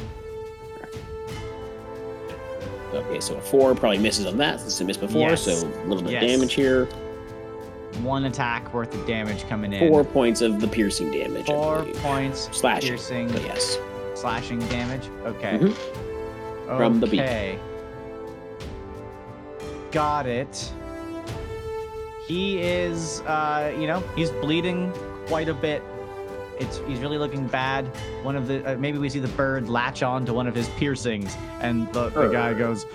[2.94, 5.42] Okay, so a four probably misses on that since it missed before, Yes.
[5.42, 6.22] so a little bit Yes.
[6.22, 6.84] of damage here.
[8.04, 9.88] One attack worth of damage coming in.
[9.88, 11.46] Four points of the piercing damage.
[11.46, 13.78] Four points Slashing, piercing But yes.
[14.14, 15.02] slashing damage.
[15.26, 15.58] Okay.
[16.66, 16.76] Mhm.
[16.76, 17.20] From the beak.
[17.20, 17.58] Okay.
[19.92, 20.72] Got it.
[22.26, 24.92] He is uh you know, he's bleeding
[25.26, 25.82] quite a bit.
[26.58, 27.86] It's he's really looking bad.
[28.22, 30.68] One of the uh, maybe we see the bird latch on to one of his
[30.70, 32.32] piercings and the, the Sure.
[32.32, 32.86] guy goes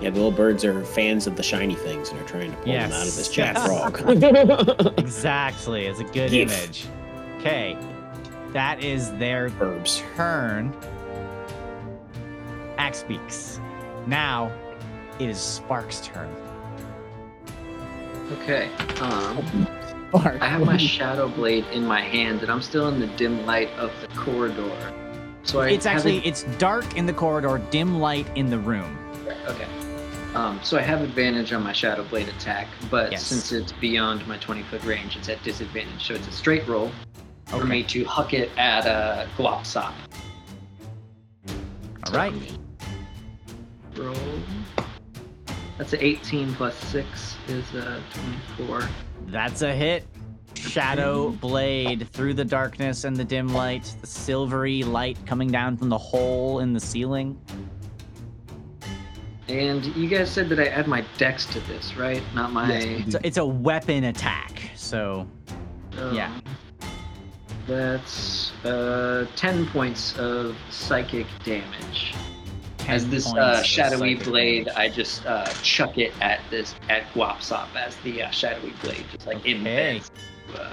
[0.00, 2.72] Yeah, the little birds are fans of the shiny things and are trying to pull
[2.72, 3.66] them out of this giant yes.
[3.66, 4.98] frog.
[4.98, 5.86] Exactly.
[5.86, 6.52] It's a good Gif.
[6.52, 6.84] image.
[7.38, 7.76] Okay.
[8.54, 10.02] That is their Herbs.
[10.16, 10.72] turn.
[12.78, 13.60] Axe beaks.
[14.06, 14.50] Now
[15.18, 16.28] it is Spark's turn.
[18.40, 18.70] Okay.
[19.00, 19.66] Um,
[20.12, 20.40] Bark.
[20.40, 23.70] I have my shadow blade in my hand, and I'm still in the dim light
[23.72, 24.70] of the corridor.
[25.42, 28.96] So I It's actually ad- it's dark in the corridor, dim light in the room.
[29.48, 29.66] okay.
[30.36, 33.24] Um, so I have advantage on my shadow blade attack, but Yes.
[33.26, 36.06] since it's beyond my 20 foot range, it's at disadvantage.
[36.06, 36.90] So it's a straight roll
[37.60, 39.92] for me to huck it at uh, Glopsop.
[42.06, 42.32] All right.
[43.96, 44.14] Roll.
[45.78, 48.00] That's an 18 plus six is uh,
[48.56, 48.88] 24.
[49.26, 50.04] That's a hit.
[50.54, 55.88] Shadow blade through the darkness and the dim light, the silvery light coming down from
[55.88, 57.38] the hole in the ceiling.
[59.48, 62.22] And you guys said that I add my dex to this, right?
[62.34, 62.72] Not my.
[62.72, 65.26] It's a, it's a weapon attack, so
[65.98, 66.38] Um, Yeah.
[67.66, 72.14] That's uh, 10 points of psychic damage.
[72.86, 74.78] As this uh, shadowy blade, damage.
[74.78, 79.26] I just uh, chuck it at this at Guop'Sop as the uh, shadowy blade just
[79.26, 79.54] like Okay.
[79.54, 80.10] embeds.
[80.54, 80.70] Uh,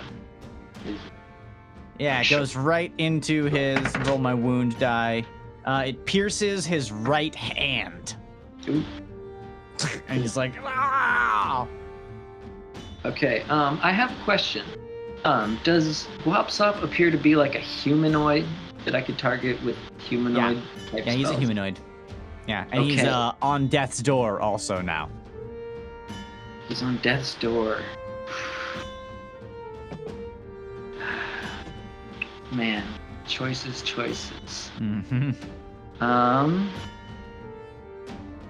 [0.86, 1.00] his-
[2.00, 5.24] Yeah, it goes right into his roll my wound die.
[5.64, 8.16] Uh, it pierces his right hand.
[8.68, 8.84] Ooh.
[10.10, 11.66] And he's like, ah!
[13.06, 14.66] Okay, um, I have a question.
[15.24, 18.46] Um, does Guop'Sop appear to be like a humanoid
[18.86, 21.78] that I could target with humanoid type Yeah, he's a humanoid.
[22.48, 25.10] Yeah, and he's uh, on death's door also now.
[26.68, 27.82] He's on death's door.
[32.52, 32.84] Man,
[33.28, 34.70] choices, choices.
[34.78, 35.32] hmm
[36.00, 36.72] Um,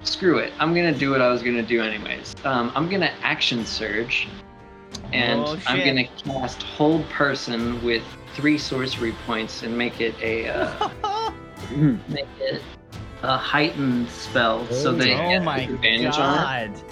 [0.04, 0.54] screw it.
[0.58, 2.34] I'm gonna do what I was gonna do anyways.
[2.46, 4.30] Um, I'm gonna action surge,
[5.14, 8.04] and Oh, I'm gonna cast hold person with
[8.36, 10.90] three sorcery points and make it a uh,
[12.08, 12.62] make it
[13.24, 16.84] a heightened spell, so they oh get my advantage on it.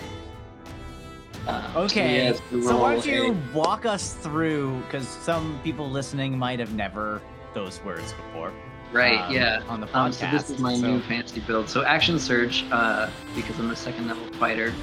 [1.47, 5.89] Uh, Okay, has to so why don't you a- walk us through, because some people
[5.89, 7.21] listening might have never
[7.55, 8.51] those words before.
[8.91, 9.19] right?
[9.21, 9.63] um, yeah.
[9.69, 9.95] On the podcast.
[9.95, 11.67] Um, so this is my so- new fancy build.
[11.69, 14.73] So action surge, uh, because I'm a second level fighter,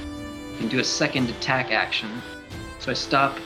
[0.59, 2.11] can do a second attack action.
[2.87, 3.37] So I stop,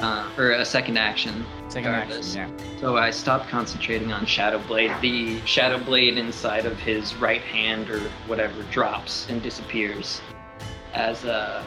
[0.00, 1.44] uh, or a second action.
[1.68, 2.22] second action.
[2.34, 2.48] Yeah.
[2.80, 4.90] So I stop concentrating on Shadow Blade.
[5.02, 10.22] The Shadow Blade inside of his right hand or whatever drops and disappears.
[10.94, 11.62] As uh,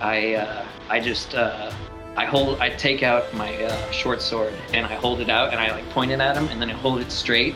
[0.00, 1.70] I uh, I just uh,
[2.16, 5.60] I hold I take out my uh, short sword and I hold it out and
[5.60, 7.54] I like point it at him and then I hold it straight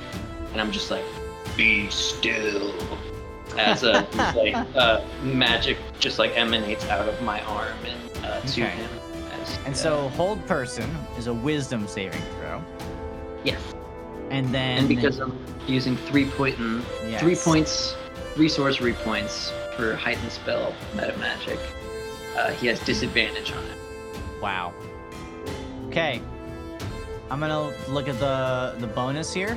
[0.52, 1.04] and I'm just like
[1.56, 2.74] be still
[3.56, 4.06] as a
[4.36, 8.70] like uh, magic just like emanates out of my arm and uh, to Okay.
[8.70, 8.90] him.
[9.64, 12.62] And uh, so hold person is a wisdom saving throw.
[13.44, 13.60] yes.
[14.30, 16.82] And then and because I'm using three point and
[17.18, 17.94] three points,
[18.34, 21.58] three sorcery points for heightened spell meta magic,
[22.36, 23.78] uh, he has disadvantage on it.
[24.42, 24.74] Wow.
[25.86, 26.20] Okay.
[27.30, 29.56] I'm gonna look at the the bonus here.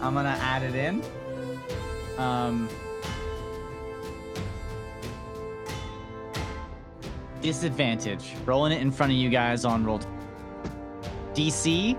[0.00, 1.02] I'm gonna add it in.
[2.18, 2.68] Um.
[7.42, 8.34] Disadvantage.
[8.46, 10.00] Rolling it in front of you guys on roll.
[11.34, 11.98] DC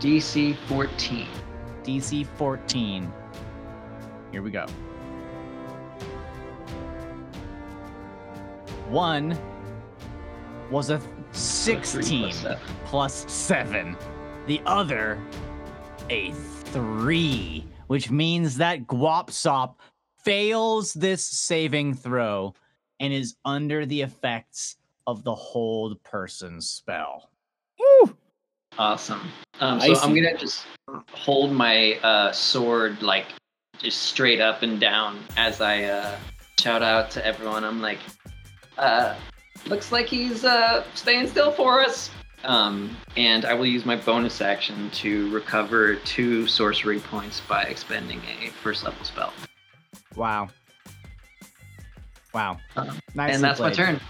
[0.00, 1.26] DC 14.
[1.82, 3.12] DC 14.
[4.32, 4.64] Here we go.
[8.88, 9.38] One
[10.70, 12.58] was a Three 16 plus seven.
[12.86, 13.96] plus 7.
[14.46, 15.22] The other,
[16.08, 19.74] a 3, which means that Guop'Sop
[20.24, 22.54] fails this saving throw
[23.00, 27.30] and is under the effects of the hold person spell.
[27.78, 28.14] Woo!
[28.78, 29.28] Awesome.
[29.58, 30.66] Um, so I'm gonna just
[31.12, 33.26] hold my uh, sword like
[33.78, 36.16] just straight up and down as I uh,
[36.60, 37.64] shout out to everyone.
[37.64, 37.98] I'm like,
[38.78, 39.16] uh,
[39.66, 42.10] looks like he's uh, staying still for us.
[42.44, 48.20] Um, and I will use my bonus action to recover two sorcery points by expending
[48.42, 49.32] a first level spell.
[50.16, 50.48] Wow.
[52.32, 52.58] Wow.
[53.14, 53.34] Nice.
[53.34, 54.00] And that's my turn.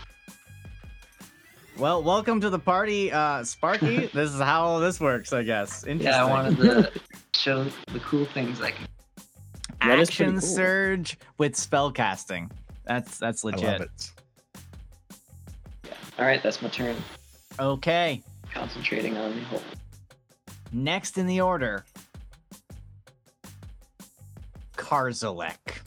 [1.79, 4.07] Well, welcome to the party, uh, Sparky.
[4.15, 5.85] this is how this works, I guess.
[5.85, 6.13] Interesting.
[6.13, 6.93] Yeah, I wanted to
[7.35, 8.87] show the cool things I can.
[9.81, 10.41] That is pretty Action cool.
[10.43, 12.51] surge with spell casting.
[12.85, 13.63] That's that's I legit.
[13.65, 14.13] love it.
[16.19, 16.97] All right, that's my turn.
[17.59, 18.23] Okay.
[18.53, 19.63] Concentrating on the hole.
[20.73, 21.85] Next in the order,
[24.77, 25.81] Karzelek.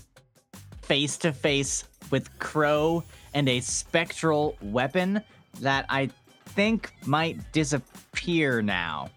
[0.81, 1.83] face to face
[2.13, 3.03] with Crow
[3.33, 5.19] and a spectral weapon
[5.61, 6.11] that I
[6.45, 9.09] think might disappear now.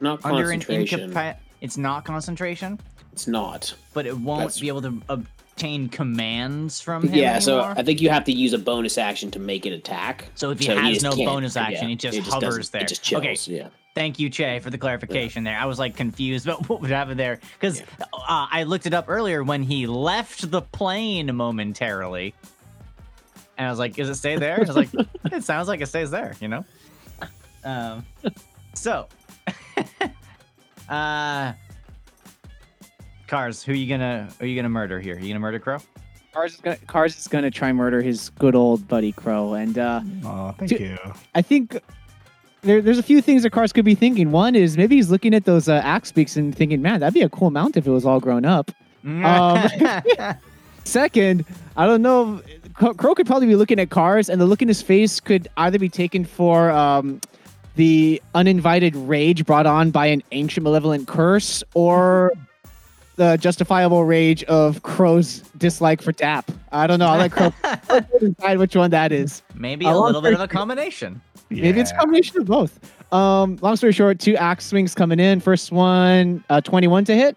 [0.00, 1.10] Not Under an concentration.
[1.12, 2.78] incapa- it's not concentration,
[3.12, 3.74] it's not.
[3.94, 7.62] but it won't That's- be able to obtain commands from him Yeah, so.
[7.62, 10.28] I think you have to use a bonus action to make it attack.
[10.36, 12.84] So if he So has just no bonus action, yeah, it just doesn't- hovers there.
[12.84, 13.24] Just chills.
[13.24, 13.68] Okay, Yeah.
[13.96, 15.56] Thank you, Che, for the clarification there.
[15.58, 19.06] I was like confused about what would happen there because uh, I looked it up
[19.08, 22.34] earlier when he left the plane momentarily,
[23.56, 24.90] and I was like, "Does it stay there?" I was like,
[25.32, 26.62] "It sounds like it stays there," you know.
[27.64, 28.04] Um,
[28.74, 29.08] so,
[30.90, 31.54] uh,
[33.26, 35.18] cars, who you gonna are you gonna murder here?
[35.18, 35.78] you gonna murder Crow?
[36.34, 40.02] Cars is gonna Cars is gonna try murder his good old buddy Crow, and uh,
[40.22, 40.98] Oh, thank Two- you.
[41.34, 41.80] I think
[42.66, 44.32] there, there's a few things that Cars could be thinking.
[44.32, 47.22] One is maybe he's looking at those uh, axe beaks and thinking, "Man, that'd be
[47.22, 48.70] a cool mount if it was all grown up."
[49.04, 49.68] Um,
[50.84, 51.44] Second,
[51.76, 52.42] I don't know.
[52.74, 55.78] Crow could probably be looking at Cars, and the look in his face could either
[55.78, 57.20] be taken for um,
[57.76, 62.32] the uninvited rage brought on by an ancient malevolent curse, or
[63.16, 66.50] the justifiable rage of Crow's dislike for Dap.
[66.70, 67.08] I don't know.
[67.08, 67.52] I like Crow.
[68.20, 69.42] Decide which one that is.
[69.54, 70.52] Maybe a little bit of a to-
[71.48, 71.62] combination.
[71.68, 73.12] Maybe it's a combination of both.
[73.12, 75.40] Um, long story short, two axe swings coming in.
[75.40, 77.36] First one, uh, 21 to hit.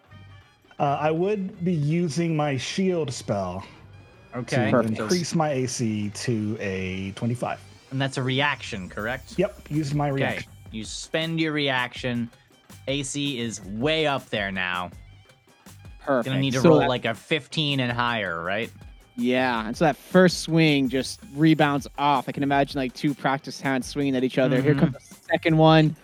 [0.80, 3.66] Uh, I would be using my shield spell
[4.36, 5.00] Okay, to Perfect.
[5.00, 7.60] increase my AC to a 25.
[7.92, 9.34] and that's a reaction, correct?
[9.38, 10.52] Yep, use my Okay, reaction.
[10.72, 12.30] you spend your reaction.
[12.88, 14.92] AC is way up there now.
[16.06, 16.08] Perfect.
[16.08, 18.72] You're gonna need to So roll that- like a 15 and higher, right?
[19.16, 22.30] Yeah, and so that first swing just rebounds off.
[22.30, 24.62] I can imagine like two practice hands swinging at each other.
[24.62, 24.80] Here Mhm.
[24.80, 25.96] comes the second one.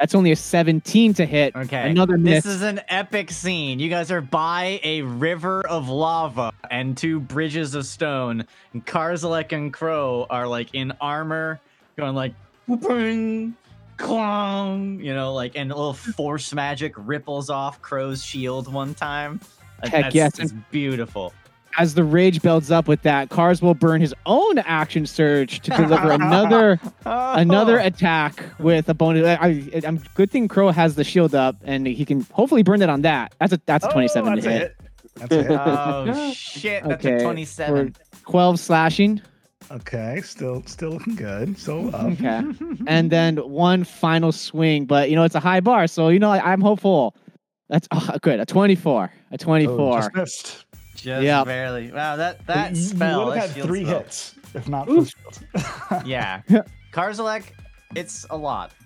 [0.00, 1.54] That's only a 17 to hit.
[1.54, 1.88] Okay.
[1.88, 2.42] Another miss.
[2.42, 3.78] This is an epic scene.
[3.78, 8.44] You guys are by a river of lava and two bridges of stone.
[8.72, 11.60] And Karzelek and Crow are like in armor,
[11.96, 12.34] going like
[12.66, 13.54] "Whooping,
[13.96, 19.40] clong, you know, like and a little force magic ripples off Crow's shield one time.
[19.84, 21.32] Heck That's, yes, it's beautiful.
[21.76, 25.70] As the rage builds up with that, Cars will burn his own action surge to
[25.72, 27.84] deliver another another Oh.
[27.86, 29.26] attack with a bonus.
[29.26, 32.80] I, I, I'm good thing Crow has the shield up, and he can hopefully burn
[32.82, 33.34] it on that.
[33.40, 34.76] That's a that's a 27 oh, to that's a hit.
[35.20, 35.28] Oh, hit.
[35.28, 36.16] That's a hit.
[36.16, 36.84] Oh shit!
[36.84, 37.94] That's Okay, a 27.
[38.28, 39.20] 12 slashing.
[39.70, 41.58] okay, still still looking good.
[41.58, 42.04] Still up.
[42.20, 42.42] Okay.
[42.86, 46.30] and then one final swing, but you know it's a high bar, so you know
[46.30, 47.14] I, I'm hopeful.
[47.70, 48.40] That's oh, good.
[48.40, 49.10] A 24.
[49.30, 49.74] A 24.
[49.74, 50.63] Oh, just missed.
[51.04, 51.44] Just Yep.
[51.44, 51.92] barely.
[51.92, 53.26] Wow, that that you, spell.
[53.26, 53.98] would have had three spell.
[53.98, 55.04] hits if not Ooh.
[55.04, 56.06] for shield.
[56.06, 56.40] Yeah.
[56.92, 57.44] Karzelek,
[57.94, 58.72] it's a lot.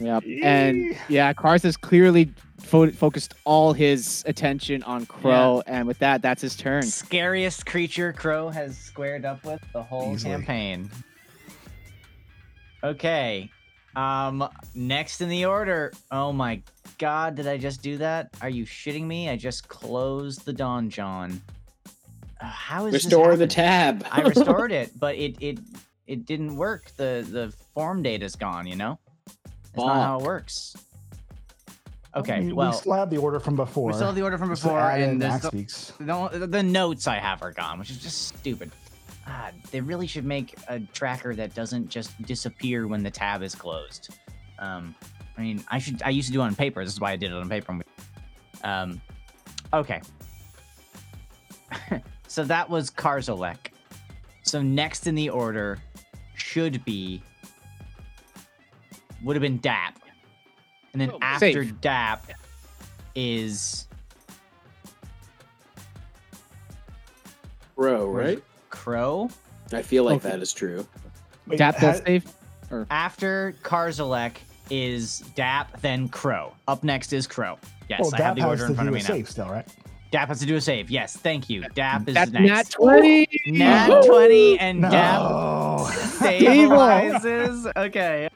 [0.00, 0.24] Yep.
[0.42, 2.30] And yeah, Cars has clearly
[2.60, 6.82] fo- focused all his attention on Crow, and with that, that's his turn.
[6.82, 10.32] Scariest creature Crow has squared up with the whole Easily.
[10.34, 10.90] campaign.
[12.84, 13.50] Okay.
[13.94, 15.92] Um next in the order.
[16.10, 16.62] Oh my
[16.98, 18.30] god, did I just do that?
[18.40, 19.28] Are you shitting me?
[19.28, 21.40] I just closed the donjon.
[22.40, 24.04] Uh, how is Restore the tab.
[24.10, 25.58] I restored it, but it it
[26.06, 26.90] it didn't work.
[26.96, 28.98] The the form data's gone, you know?
[29.74, 30.74] That's not how it works.
[30.76, 30.82] We-
[32.14, 33.86] Okay, we, well, still have the order from before.
[33.86, 37.40] we still have the order from before, add and the, the, the notes I have
[37.40, 38.70] are gone, which is just stupid.
[39.32, 43.54] God, they really should make a tracker that doesn't just disappear when the tab is
[43.54, 44.14] closed.
[44.58, 44.94] Um,
[45.38, 46.02] I mean, I should.
[46.02, 46.84] I used to do it on paper.
[46.84, 47.80] This is why I did it on paper.
[48.62, 49.00] Um,
[49.72, 50.02] okay.
[52.28, 53.68] so that was Karzelek.
[54.42, 55.78] So next in the order
[56.34, 57.22] should be
[59.24, 59.98] would have been Dap,
[60.92, 61.80] and then Oh, after safe.
[61.80, 62.30] Dap
[63.14, 63.86] is
[67.76, 68.42] Bro, right?
[68.72, 69.30] Crow.
[69.72, 70.30] I feel like Okay.
[70.30, 70.84] that is true.
[71.46, 72.24] Wait, Tap ha- that save.
[72.90, 74.36] After Karzelek
[74.70, 76.52] is Dap, then Crow.
[76.66, 77.58] Up next is Crow.
[77.88, 79.06] Yes, well, I have the order in front of a me now.
[79.08, 79.66] save still, right?
[80.10, 80.90] Dap has to do a save.
[80.90, 81.64] Yes, thank you.
[81.74, 82.46] Dap is That's next.
[82.48, 83.28] nat 20.
[83.46, 85.20] Nat 20 and Dap
[86.20, 87.70] stabilizes.
[87.76, 88.28] Okay.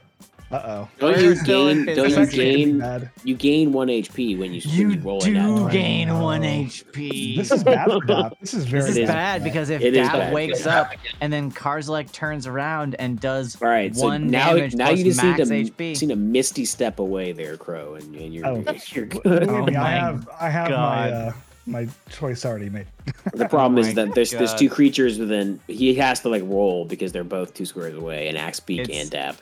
[0.48, 0.88] Uh oh.
[1.00, 1.86] Don't you gain?
[1.86, 3.10] Don't you gain?
[3.24, 5.72] You gain one HP when you when you roll a nat do 20.
[5.72, 6.22] gain No.
[6.22, 7.36] one HP.
[7.36, 8.36] This is bad for Dap.
[8.40, 10.32] This is very This is It is bad because if It is Dap bad.
[10.32, 14.76] wakes up and then Karzelek turns around and does All right, so one now damage
[14.76, 15.42] now plus you just need to
[15.72, 15.96] HP.
[15.96, 18.64] seen a misty step away there, Crow, and, and you're, Oh.
[18.90, 19.48] you're good.
[19.48, 21.10] Oh me, I my have I have God.
[21.10, 21.32] my uh,
[21.66, 22.86] my choice already made.
[23.34, 25.58] The problem Oh is that there's there's two creatures within.
[25.66, 29.02] He has to like roll because they're both two squares away, and Axe Beak It's-
[29.02, 29.36] and Dap.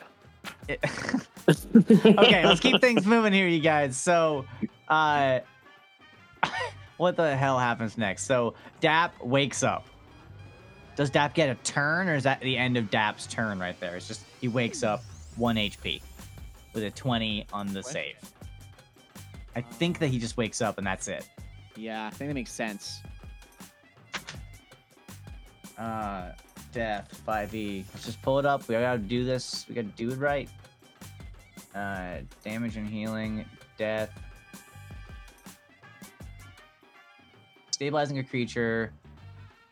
[0.69, 3.97] okay, let's keep things moving here, you guys.
[3.97, 4.45] So,
[4.87, 5.39] uh,
[6.97, 8.25] what the hell happens next?
[8.25, 9.85] So Dap wakes up.
[10.95, 13.95] Does Dap get a turn, or is that the end of Dap's turn right there?
[13.95, 15.03] It's just he wakes up
[15.35, 16.01] one HP
[16.73, 18.15] with a 20 on the save.
[19.55, 21.27] I think that he just wakes up and that's it.
[21.75, 23.01] Yeah, I think that makes sense.
[25.77, 26.31] Uh,
[26.75, 27.85] death 5e.
[27.93, 28.67] Let's just pull it up.
[28.67, 29.65] We gotta do this.
[29.67, 30.49] We gotta do it right.
[31.73, 33.45] Uh, damage and healing,
[33.77, 34.11] death.
[37.71, 38.91] Stabilizing a creature.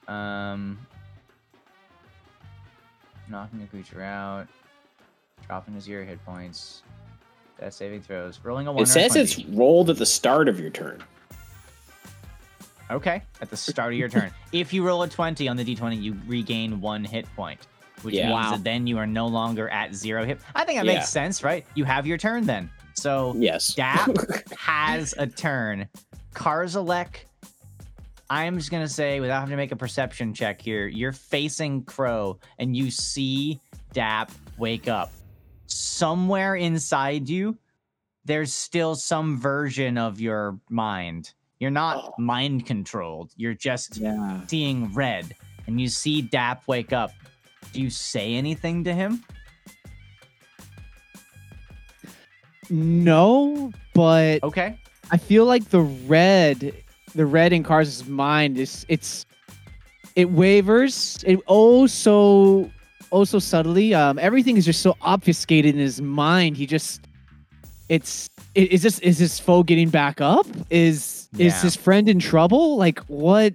[0.08, 0.80] Um,
[3.30, 4.48] knocking a creature out.
[5.46, 6.84] Dropping his zero hit points.
[7.60, 8.40] Death saving throws.
[8.44, 8.84] Rolling a one.
[8.84, 11.04] It says it's rolled at the start of your turn.
[12.94, 14.32] Okay, at the start of your turn.
[14.52, 17.60] If you roll a 20 on the d20, you regain one hit point,
[18.04, 18.28] which Yeah.
[18.28, 18.52] means Wow.
[18.52, 20.40] that then you are no longer at zero hit.
[20.56, 20.94] I think that Yeah.
[20.96, 21.66] makes sense, right?
[21.76, 22.70] You have your turn then.
[22.94, 23.74] So Yes.
[23.74, 24.10] Dap
[24.58, 25.90] has a turn.
[26.36, 27.26] Karzelek,
[28.30, 32.40] I'm just gonna say, without having to make a perception check here, you're facing Crow
[32.60, 33.60] and you see
[33.94, 35.12] Dap wake up.
[35.66, 37.58] Somewhere inside you,
[38.26, 41.34] there's still some version of your mind.
[41.64, 42.14] You're not Oh.
[42.22, 43.32] mind controlled.
[43.38, 44.42] You're just Yeah.
[44.48, 45.34] seeing red.
[45.66, 47.12] And you see Dap wake up.
[47.72, 49.24] Do you say anything to him?
[52.70, 54.78] No, but Okay.
[55.10, 56.74] I feel like the red,
[57.16, 59.26] the red in Cars' mind is it's
[60.18, 61.24] it wavers.
[61.26, 62.70] It oh so
[63.14, 63.94] oh so subtly.
[63.94, 66.58] Um, everything is just so obfuscated in his mind.
[66.58, 67.00] He just
[67.94, 70.48] it's is this is this foe getting back up?
[70.72, 72.78] Is is his friend in trouble?
[72.78, 73.54] Like what?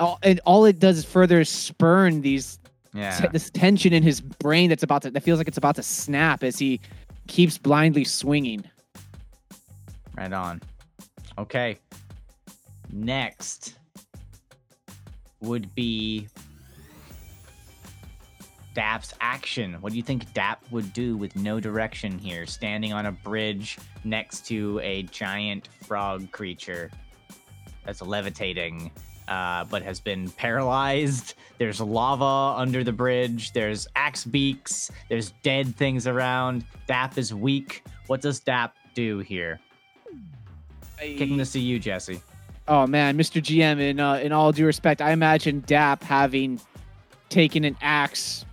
[0.00, 2.58] All, and all it does is further spurn these
[2.94, 3.14] Yeah.
[3.18, 5.82] t- this tension in his brain that's about to that feels like it's about to
[5.82, 6.80] snap as he
[7.26, 8.64] keeps blindly swinging.
[10.16, 10.62] Right on.
[11.36, 11.78] Okay.
[12.90, 13.74] Next
[15.40, 16.26] would be
[18.78, 19.74] Dap's action.
[19.80, 23.76] What do you think Dap would do with no direction here, standing on a bridge
[24.04, 26.88] next to a giant frog creature
[27.84, 28.92] that's levitating,
[29.26, 31.34] uh, but has been paralyzed?
[31.58, 33.52] There's lava under the bridge.
[33.52, 34.92] There's axe beaks.
[35.08, 36.64] There's dead things around.
[36.86, 37.82] Dap is weak.
[38.06, 39.58] What does Dap do here?
[41.00, 42.22] Kicking this to you, Jesse.
[42.68, 43.42] Oh man, Mr.
[43.42, 46.60] GM, in uh, in all due respect, I imagine Dap having
[47.28, 48.44] taken an axe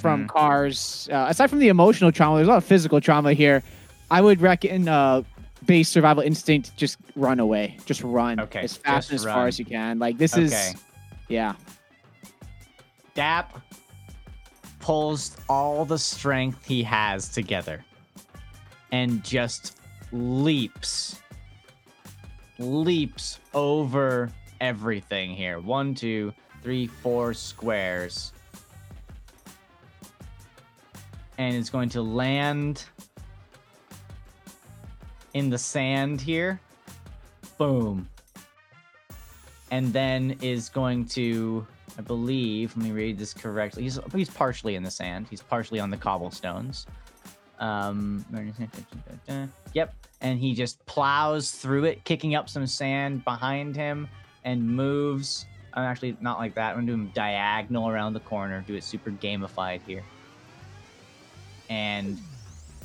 [0.00, 0.28] from Mhm.
[0.28, 1.08] cars.
[1.12, 3.62] Uh, aside from the emotional trauma, there's a lot of physical trauma here.
[4.10, 5.22] I would reckon uh,
[5.66, 9.34] base survival instinct, just run away, just run Okay, as fast and as run.
[9.34, 9.98] far as you can.
[9.98, 10.44] Like this Okay.
[10.44, 10.74] is,
[11.28, 11.54] yeah,
[13.14, 13.58] Dap
[14.80, 17.84] pulls all the strength he has together
[18.90, 19.78] and just
[20.12, 21.20] leaps,
[22.58, 24.30] leaps over
[24.60, 25.60] everything here.
[25.60, 26.32] One, two,
[26.62, 28.32] three, four squares.
[31.38, 32.84] And it's going to land
[35.34, 36.60] in the sand here.
[37.58, 38.08] Boom.
[39.70, 41.66] And then is going to
[41.98, 43.82] I believe, let me read this correctly.
[43.82, 45.26] He's he's partially in the sand.
[45.28, 46.86] He's partially on the cobblestones.
[47.58, 48.24] Um,
[49.74, 54.08] yep, and he just plows through it, kicking up some sand behind him,
[54.44, 55.46] and moves.
[55.74, 56.70] I'm actually not like that.
[56.70, 58.64] I'm gonna do him diagonal around the corner.
[58.66, 60.02] Do it super gamified here,
[61.68, 62.18] and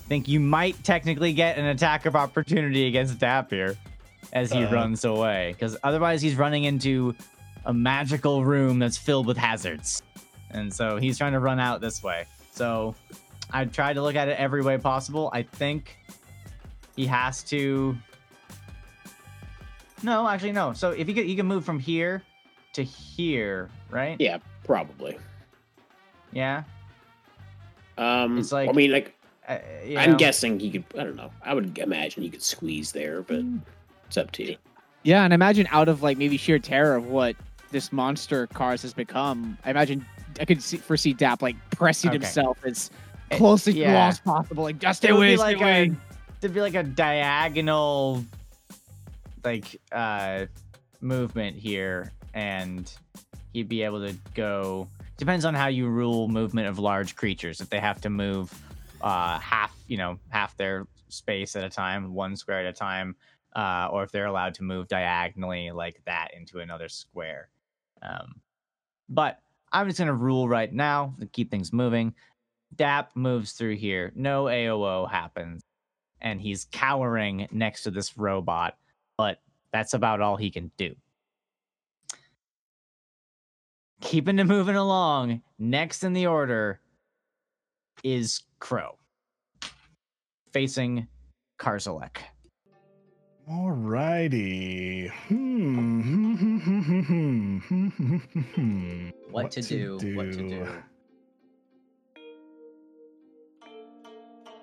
[0.07, 3.75] think you might technically get an attack of opportunity against Dap here
[4.33, 4.71] as he Uh.
[4.71, 7.13] runs away, because otherwise he's running into
[7.65, 10.01] a magical room that's filled with hazards.
[10.51, 12.25] And so he's trying to run out this way.
[12.51, 12.95] So
[13.51, 15.29] I tried to look at it every way possible.
[15.33, 15.97] I think
[16.95, 17.97] he has to.
[20.03, 20.73] No, actually, no.
[20.73, 22.23] So if he could, he can move from here
[22.73, 24.15] to here, right?
[24.19, 25.17] Yeah, probably.
[26.31, 26.63] Yeah.
[27.97, 29.13] Um, It's like- I mean, like
[29.47, 30.17] Uh, you I'm know.
[30.17, 30.83] guessing he could.
[30.99, 31.31] I don't know.
[31.41, 33.43] I would imagine he could squeeze there, but
[34.05, 34.57] it's up to you.
[35.03, 35.23] yeah.
[35.23, 37.35] And imagine out of like maybe sheer terror of what
[37.71, 40.05] this monster Kars has become, I imagine
[40.39, 42.17] I could see, foresee Dap like pressing Okay.
[42.19, 42.91] himself as
[43.31, 43.93] close to the yeah.
[43.93, 45.83] wall as possible, like just stay It would away, be like away.
[45.83, 45.95] a,
[46.41, 48.23] it'd be like a diagonal,
[49.43, 50.45] like uh,
[51.01, 52.91] movement here, and
[53.53, 54.87] he'd be able to go.
[55.17, 57.59] Depends on how you rule movement of large creatures.
[57.59, 58.53] If they have to move
[59.01, 63.15] uh, half, you know, half their space at a time, one square at a time,
[63.55, 67.49] uh, or if they're allowed to move diagonally like that into another square.
[68.03, 68.35] Um,
[69.09, 69.39] but
[69.71, 72.13] I'm just gonna rule right now to keep things moving.
[72.75, 74.11] Dap moves through here.
[74.15, 75.63] No AOO happens.
[76.21, 78.77] And he's cowering next to this robot.
[79.17, 79.41] But
[79.71, 80.95] that's about all he can do.
[84.01, 85.41] Keeping it moving along.
[85.57, 86.79] Next in the order
[88.03, 88.97] is Crow,
[90.53, 91.07] facing
[91.59, 92.17] Karzelek.
[93.49, 95.09] Alrighty.
[95.27, 96.37] Hmm.
[99.31, 100.67] What to do, what to do.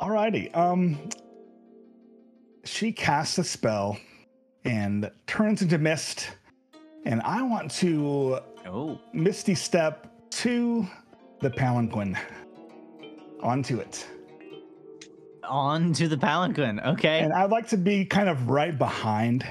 [0.00, 0.54] Alrighty.
[0.56, 0.98] Um,
[2.64, 3.98] she casts a spell
[4.64, 6.30] and turns into mist,
[7.04, 10.86] and I want to Oh, misty step to
[11.40, 12.16] the palanquin
[13.42, 14.06] onto it,
[15.44, 16.80] on to the palanquin.
[16.94, 17.20] Okay.
[17.20, 19.44] and I'd like to be kind of right behind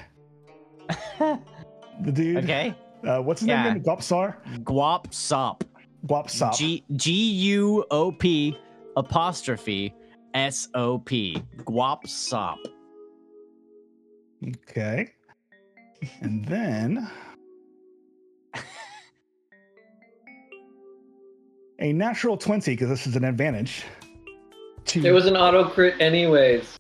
[1.20, 2.38] the dude.
[2.44, 2.76] okay.
[3.06, 3.64] Uh, what's his Yeah.
[3.64, 3.72] name?
[3.78, 3.84] again?
[3.84, 4.36] Gopsar.
[4.64, 5.64] Guap Sop.
[6.08, 6.58] Guop'Sop.
[6.58, 7.12] G G
[7.54, 8.58] U O P
[8.98, 9.94] apostrophe
[10.34, 11.42] S O P.
[11.60, 12.58] Guop'Sop.
[14.70, 15.12] Okay.
[16.22, 17.10] And then
[21.80, 23.84] a natural 20, because this is an advantage.
[24.86, 26.78] To, It was an auto crit, anyways.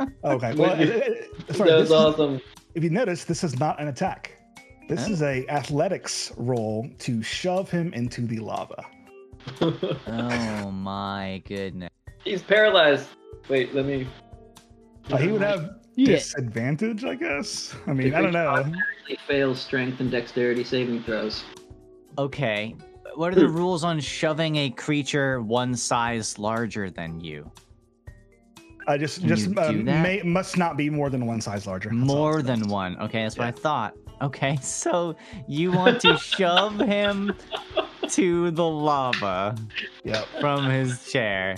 [0.24, 0.54] okay.
[0.54, 2.40] Well, you- sorry, that this was is- awesome.
[2.74, 4.34] if you notice, this is not an attack.
[4.88, 5.12] This Huh?
[5.12, 8.84] is a athletics roll to shove him into the lava.
[10.06, 11.90] Oh my goodness.
[12.24, 13.08] He's paralyzed.
[13.48, 14.06] Wait, let me.
[15.10, 16.16] Uh, he would have Yeah.
[16.16, 17.74] disadvantage, I guess.
[17.86, 18.64] I mean, I don't know.
[19.06, 21.44] He fails strength and dexterity saving throws.
[22.18, 22.74] Okay.
[23.18, 27.50] What are the rules on shoving a creature one size larger than you?
[28.86, 30.02] I just Can just you uh, do that?
[30.04, 31.88] may, must not be more than one size larger.
[31.88, 32.68] That's all More it than says.
[32.68, 32.96] one.
[33.00, 33.96] Okay, that's what I thought.
[34.22, 35.16] Okay, so
[35.48, 37.34] you want to shove him
[38.10, 39.56] to the lava
[40.04, 40.28] Yep.
[40.40, 41.56] from his chair,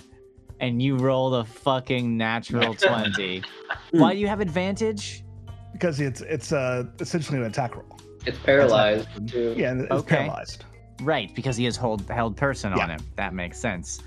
[0.61, 3.43] and you roll a fucking natural 20.
[3.91, 5.25] Why do you have advantage?
[5.75, 7.99] Because it's it's uh, essentially an attack roll.
[8.25, 9.55] It's paralyzed too.
[9.59, 10.17] Yeah, and it's Okay.
[10.17, 10.65] paralyzed.
[11.03, 13.01] Right, because he has hold held person on him.
[13.17, 14.01] That makes sense.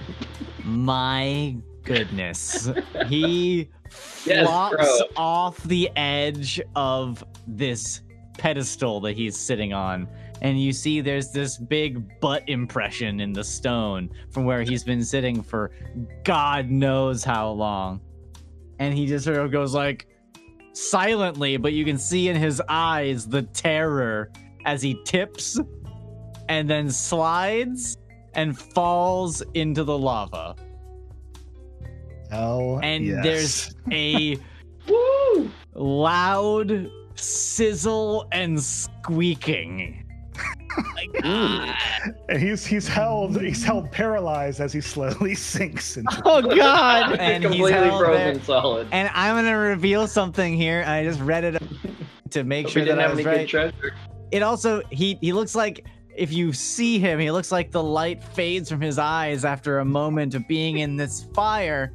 [0.64, 2.70] My goodness.
[3.06, 3.68] He
[4.26, 5.06] Yes, flops bro.
[5.16, 8.00] off the edge of this
[8.36, 10.08] pedestal that he's sitting on.
[10.42, 15.04] And you see there's this big butt impression in the stone from where he's been
[15.04, 15.70] sitting for
[16.24, 18.00] God knows how long.
[18.80, 20.08] And he just sort of goes like
[20.72, 24.30] silently, but you can see in his eyes the terror
[24.66, 25.58] as he tips
[26.48, 27.96] and then slides
[28.34, 30.54] and falls into the lava.
[32.30, 33.22] Hell And yes.
[33.24, 34.36] there's a
[34.88, 35.50] Woo!
[35.74, 40.02] loud sizzle and squeaking.
[40.94, 46.22] Like, and he's he's held he's held paralyzed as he slowly sinks into.
[46.26, 47.16] Oh God!
[47.18, 48.42] And he's completely held frozen there.
[48.44, 48.88] solid.
[48.92, 50.84] And I'm gonna reveal something here.
[50.86, 51.62] I just read it
[52.30, 53.38] to make Hope sure we didn't that I have was any right.
[53.48, 53.94] good treasure.
[54.32, 55.86] it also he he looks like
[56.16, 59.84] if you see him he looks like the light fades from his eyes after a
[59.84, 61.92] moment of being in this fire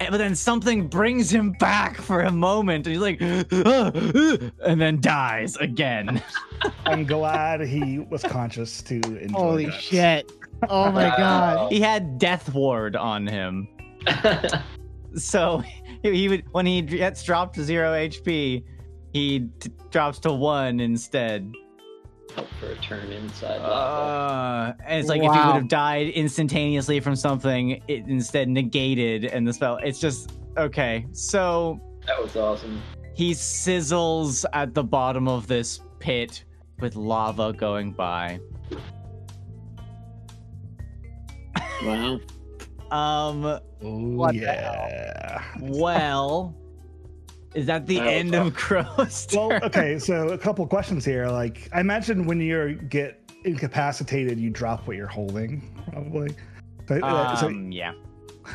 [0.00, 5.00] And- but then something brings him back for a moment and he's like and then
[5.00, 6.22] dies again
[6.86, 9.80] I'm glad he was conscious to enjoy Holy that.
[9.80, 10.32] shit!
[10.68, 11.72] Oh my God!
[11.72, 13.68] he had death ward on him
[15.14, 15.62] so
[16.02, 18.62] he he would when he gets dropped to zero hp
[19.12, 21.52] he t- drops to one instead
[22.34, 24.76] Help for a turn inside lava.
[24.80, 29.24] Uh, and it's like if he would have died instantaneously from something, it instead negated
[29.24, 29.78] and the spell.
[29.82, 31.06] It's just okay.
[31.12, 32.80] So that was awesome.
[33.14, 36.44] he sizzles at the bottom of this pit
[36.80, 38.40] with lava going by.
[41.84, 42.20] Wow.
[42.90, 45.42] Um, Oh What the yeah.
[45.60, 46.54] well,
[47.54, 51.26] is that the That was end of Crow's Well, okay, so a couple questions here.
[51.28, 56.34] Like, I imagine when you get incapacitated, you drop what you're holding, probably.
[56.88, 57.92] So, uh, so, Um, yeah,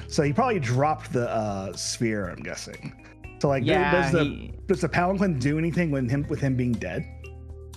[0.07, 2.29] so you probably dropped the uh, sphere.
[2.29, 3.05] I'm guessing.
[3.39, 3.91] So, like, yeah.
[3.91, 7.05] does the he- does the palanquin do anything when him with him being dead?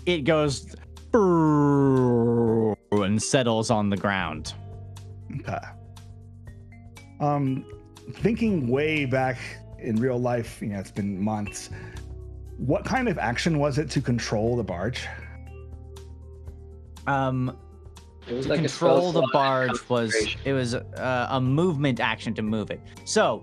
[0.06, 0.74] it goes
[2.92, 4.54] and settles on the ground.
[5.40, 5.58] Okay.
[7.20, 7.64] Um,
[8.14, 9.38] thinking way back
[9.80, 11.70] in real life, you know, it's been months.
[12.56, 15.06] What kind of action was it to control the barge?
[17.06, 17.56] Um,
[18.28, 20.14] It was to like control spell the barge was
[20.44, 23.42] it was uh, a movement action to move it so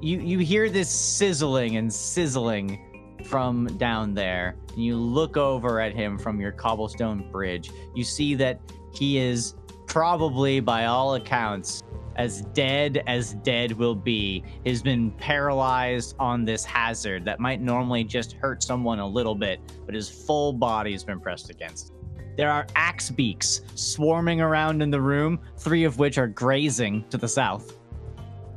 [0.00, 2.78] you you hear this sizzling and sizzling
[3.26, 8.34] from down there and you look over at him from your cobblestone bridge you see
[8.36, 8.58] that
[8.94, 9.54] he is
[9.86, 11.82] probably by all accounts
[12.20, 18.04] as dead as dead will be, has been paralyzed on this hazard that might normally
[18.04, 21.94] just hurt someone a little bit, but his full body has been pressed against.
[22.36, 27.16] There are axe beaks swarming around in the room, three of which are grazing to
[27.16, 27.78] the south.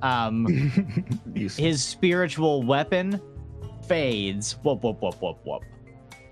[0.02, 0.45] Um,
[1.34, 3.22] his spiritual weapon
[3.88, 4.57] fades.
[4.64, 5.64] Whoop, whoop, whoop, whoop, whoop.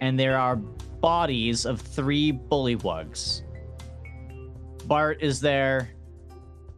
[0.02, 3.44] And there are bodies of three bullywugs.
[4.86, 5.92] Bart is there.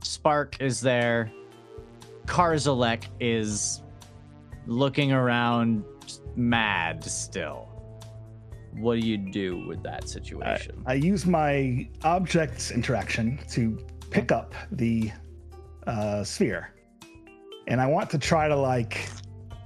[0.03, 1.31] Spark is there.
[2.25, 3.81] Karzelek is
[4.65, 5.83] looking around
[6.35, 7.69] mad still.
[8.73, 10.83] What do you do with that I, situation?
[10.85, 13.77] I use my objects interaction to
[14.09, 15.11] pick up the
[15.85, 16.73] uh, sphere,
[17.67, 19.09] and I want to try to like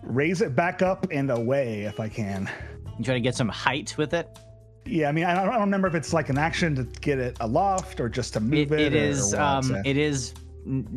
[0.03, 2.49] raise it back up and away if I can.
[2.97, 4.39] you try to get some height with it?
[4.87, 7.19] Yeah, I mean, I don't, I don't remember if it's like an action to get
[7.19, 8.79] it aloft or just to move it.
[8.79, 10.33] it or- is or what, um it is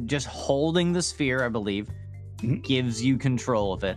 [0.06, 1.88] just holding the sphere i believe
[2.42, 2.62] Mhm.
[2.64, 3.96] gives you control of it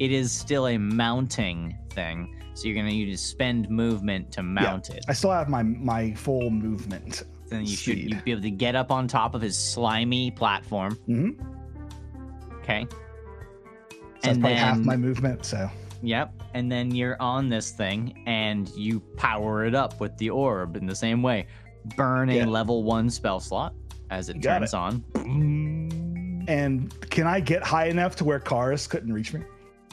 [0.00, 4.90] it is still a mounting thing so you're gonna need to spend movement to mount
[4.90, 7.22] it I still have my my full movement.
[7.50, 8.10] then you should speed.
[8.10, 11.30] you'd be able to get up on top of his slimy platform hmm
[12.62, 15.44] okay So that's probably half my movement.
[15.44, 15.68] So
[16.02, 16.42] Yep.
[16.54, 20.86] And then you're on this thing and you power it up with the orb in
[20.86, 21.46] the same way.
[21.96, 22.44] Burn a Yeah.
[22.46, 23.74] level one spell slot
[24.10, 24.76] as it You got turns it.
[24.76, 25.04] on.
[26.48, 29.42] And can I get high enough to where Kars couldn't reach me?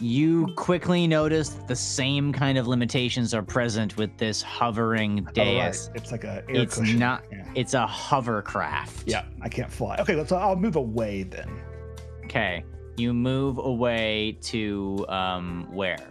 [0.02, 5.34] You quickly notice the same kind of limitations are present with this hovering Oh, right.
[5.34, 5.90] dais.
[5.94, 7.00] It's like a air It's cushion.
[7.00, 7.24] not.
[7.32, 7.44] Yeah.
[7.54, 9.08] It's a hovercraft.
[9.08, 9.98] yeah, I can't fly.
[10.00, 10.32] Okay, let's.
[10.32, 11.50] I'll move away then.
[12.24, 12.64] Okay.
[13.00, 16.06] You move away to um where?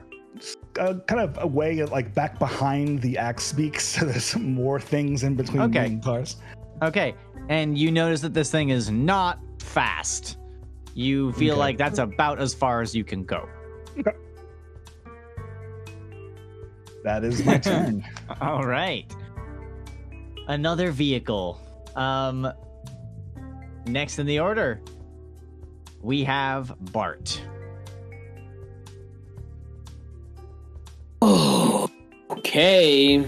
[0.81, 5.23] Uh, kind of away, like back behind the axe beaks, so there's some more things
[5.23, 5.87] in between Okay.
[5.87, 6.37] and Kars.
[6.83, 7.15] Okay.
[7.51, 10.39] And you notice that this thing is not fast.
[10.95, 11.61] You feel Okay.
[11.61, 13.47] like that's about as far as you can go.
[17.05, 18.03] That is my turn.
[18.41, 19.13] All right.
[20.47, 21.61] Another vehicle.
[21.97, 22.51] Um
[23.87, 24.81] next in the order,
[26.03, 27.41] we have Bart.
[31.21, 31.89] Oh,
[32.31, 33.25] okay.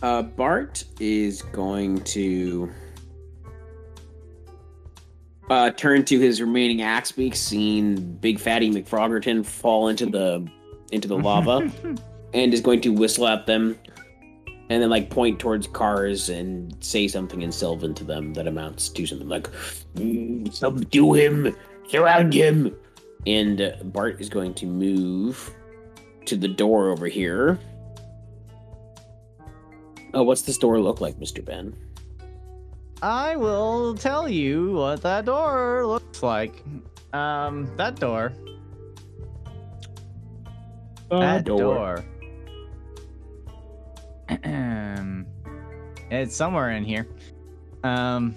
[0.00, 2.70] Uh, Bart is going to
[5.50, 10.46] uh, turn to his remaining axe beaks, seeing Big Fatty McFroggerton fall into the
[10.92, 11.70] into the lava,
[12.34, 13.78] and is going to whistle at them,
[14.70, 18.88] and then like point towards Kars and say something in Sylvan to them that amounts
[18.90, 19.48] to something like
[19.96, 21.56] Mm, Subdue him.
[21.88, 22.76] Surround him.
[23.26, 25.52] and uh, Bart is going to move
[26.26, 27.58] to the door over here.
[30.14, 31.44] Oh, what's this door look like, Mr.
[31.44, 31.74] Ben?
[33.02, 36.64] I will tell you what that door looks like.
[37.12, 38.32] Um, that door.
[41.10, 41.98] that door.
[41.98, 42.17] Ahem.
[46.10, 47.08] It's somewhere in here.
[47.84, 48.34] Um.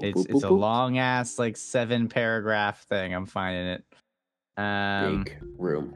[0.00, 3.14] It's it's a long ass like seven paragraph thing.
[3.14, 3.84] I'm finding it.
[4.58, 5.94] Um, big room.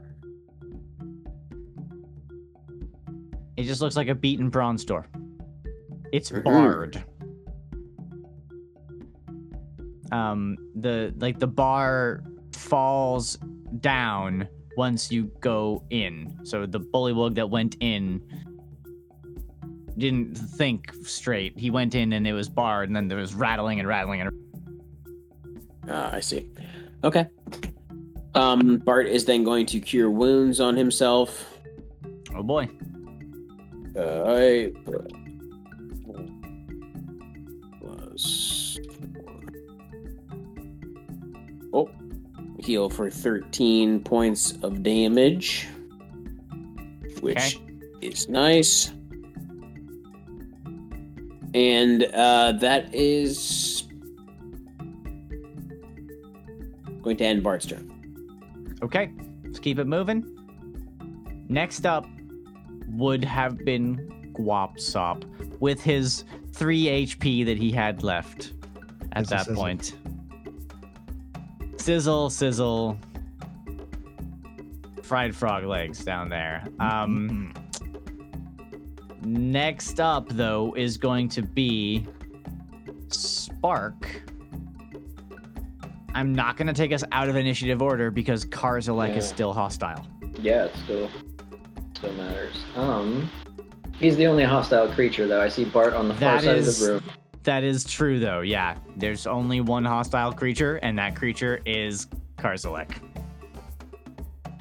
[3.61, 5.07] it just looks like a beaten bronze door.
[6.13, 7.05] It's barred.
[10.11, 12.25] Um, the like the bar
[12.61, 13.39] falls
[13.81, 14.47] down
[14.77, 16.39] once you go in.
[16.45, 18.23] So the bullywug that went in
[19.99, 21.59] didn't think straight.
[21.59, 24.31] He went in and it was barred, and then there was rattling and rattling and
[25.89, 26.49] Ah, I see.
[27.03, 27.27] Okay.
[28.35, 31.59] Um, Bart is then going to cure wounds on himself.
[32.35, 32.69] oh boy.
[33.97, 34.73] Uh, I
[37.81, 38.60] plus
[42.65, 45.69] heal for thirteen points of damage,
[47.21, 47.61] which Okay.
[48.01, 48.93] is nice.
[51.53, 53.85] And uh, that is
[57.03, 57.91] going to end Bart's turn.
[58.83, 59.11] Okay,
[59.45, 60.25] let's keep it moving.
[61.49, 62.07] Next up
[62.91, 65.25] would have been Guop'Sop
[65.61, 68.53] with his 3 HP that he had left
[69.13, 69.63] at Sizzle, that sizzle.
[69.63, 69.95] point.
[71.85, 72.99] Sizzle, sizzle.
[75.03, 76.63] Fried frog legs down there.
[76.79, 77.55] Um,
[79.25, 82.07] next up, though, is going to be
[83.09, 84.23] Spark.
[86.15, 90.07] I'm not gonna take us out of initiative order because Karzelek is still hostile.
[90.39, 91.09] Yeah, it still
[91.97, 92.63] still matters.
[92.77, 93.31] Um,
[93.99, 95.41] he's the only hostile creature though.
[95.41, 97.03] I see Bart on the far That side is- of the room.
[97.45, 98.77] That is true though, yeah.
[98.97, 102.07] There's only one hostile creature, and that creature is
[102.39, 102.99] Karzelek.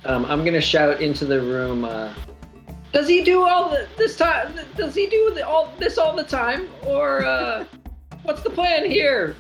[0.06, 1.84] Um, I'm gonna shout into the room.
[1.84, 2.14] Uh,
[2.94, 4.58] does he do all the, this time?
[4.78, 7.66] Does he do the, all this all the time, or uh,
[8.24, 9.36] what's the plan here?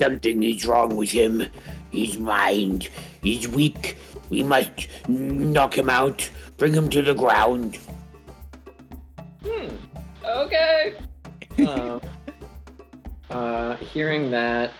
[0.00, 1.46] Something is wrong with him.
[1.90, 2.88] His mind.
[3.22, 3.96] He's weak.
[4.30, 6.28] We must knock him out.
[6.56, 7.78] Bring him to the ground.
[9.44, 9.68] Hmm.
[10.24, 10.94] Okay.
[11.58, 12.00] Uh,
[13.30, 14.72] uh, hearing that,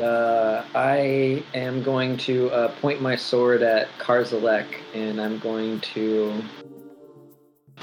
[0.00, 6.42] uh, I am going to uh, point my sword at Karzelek, and I'm going to.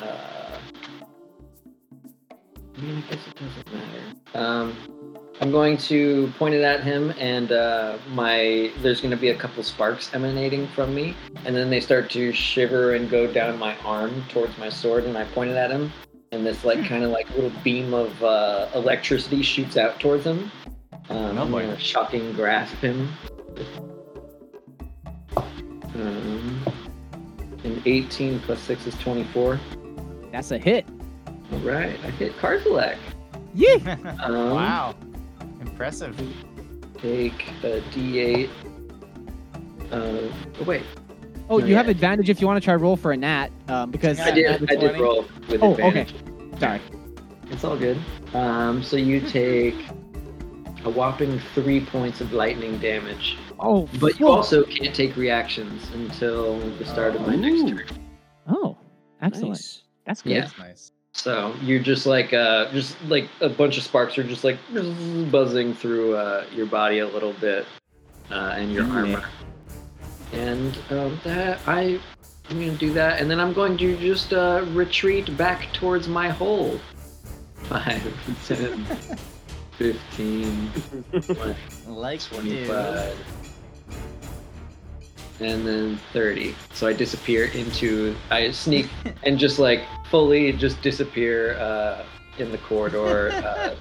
[0.01, 0.57] Uh,
[2.77, 4.01] I mean, I guess it doesn't matter.
[4.33, 4.75] Um,
[5.39, 9.35] I'm going to point it at him, and uh, my there's going to be a
[9.35, 11.15] couple sparks emanating from me,
[11.45, 15.17] and then they start to shiver and go down my arm towards my sword, and
[15.17, 15.91] I point it at him,
[16.31, 20.49] and this like kind of like little beam of uh, electricity shoots out towards him.
[21.09, 21.61] Um, Oh, I'm boy.
[21.63, 23.11] gonna shocking grasp him.
[25.93, 26.63] Um,
[27.65, 29.59] an 18 plus 6 is 24.
[30.31, 30.85] That's a hit.
[31.51, 32.97] All right, I hit Karzelek.
[33.53, 33.97] Yeah.
[34.23, 34.95] Um, wow.
[35.59, 36.15] Impressive.
[36.99, 38.49] Take a D8.
[39.91, 40.83] Uh, oh, wait,
[41.49, 43.91] Oh, No, you have advantage if you want to try roll for a nat, um,
[43.91, 44.71] because I did.
[44.71, 46.13] I did roll with Oh, advantage.
[46.61, 46.79] Sorry.
[47.49, 47.97] It's all good.
[48.35, 49.73] Um, so you take
[50.85, 54.33] a whopping three points of lightning damage, Oh, but you whoa.
[54.33, 57.83] also can't take reactions until the start of my next turn.
[58.47, 58.77] Oh,
[59.23, 59.49] excellent.
[59.53, 59.81] Nice.
[60.05, 60.33] That's good.
[60.33, 60.41] Yeah.
[60.41, 60.91] That's nice.
[61.13, 64.59] So you're just like, uh, just like a bunch of sparks are just like
[65.31, 67.65] buzzing through uh, your body a little bit,
[68.29, 68.93] uh, and your Yeah.
[68.93, 69.23] armor.
[70.33, 71.99] And um, that I,
[72.51, 76.27] I'm gonna do that, and then I'm going to just uh, retreat back towards my
[76.27, 76.81] hole.
[77.63, 78.03] Five,
[78.45, 78.85] 10,
[79.77, 80.71] 15,
[81.11, 81.55] 20,
[81.87, 83.17] Like 25,
[85.39, 86.53] and then 30.
[86.73, 88.89] So I disappear into, I sneak
[89.23, 92.03] and just like fully just disappear uh,
[92.37, 93.31] in the corridor.
[93.31, 93.75] Uh,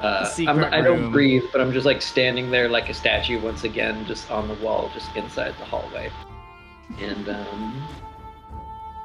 [0.00, 3.62] uh, I'm, I don't breathe, but I'm just like standing there like a statue once
[3.62, 6.10] again, just on the wall, just inside the hallway.
[7.00, 7.88] And um,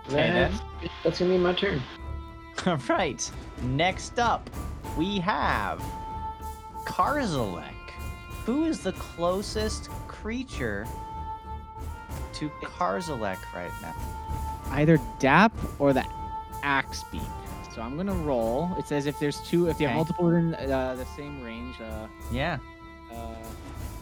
[0.08, 0.52] Okay, then.
[0.52, 0.64] that's,
[1.04, 1.82] that's gonna be my turn.
[2.66, 3.32] All right.
[3.64, 4.50] Next up,
[4.98, 5.82] we have
[6.86, 7.74] Karzelek.
[8.46, 10.88] Who is the closest creature
[12.34, 13.96] to Karzelek right now?
[14.72, 16.06] Either DAP or the
[16.64, 17.22] axe beak.
[17.76, 18.70] So I'm gonna roll.
[18.78, 19.96] It says if there's two, if you have Okay.
[19.96, 21.80] multiple within uh, the same range.
[21.80, 22.58] Uh, Yeah.
[23.14, 23.36] uh,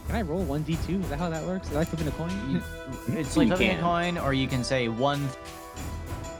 [0.10, 1.03] can I roll one d2?
[1.03, 1.68] Is that how that works?
[1.68, 2.64] Is that like flipping a coin?
[3.10, 5.27] It's like You flipping a coin, or you can say one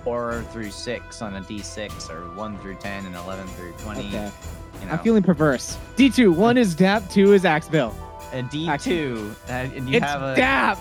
[0.04, 4.08] four through six on a d6, or one through ten and eleven through twenty.
[4.08, 4.32] okay.
[4.82, 5.78] You know, I'm feeling perverse.
[5.98, 6.34] D2.
[6.36, 7.10] One is DAP.
[7.10, 7.94] Two is axe bill.
[8.32, 10.36] a d2, uh, and you it's have a.
[10.36, 10.80] DAP.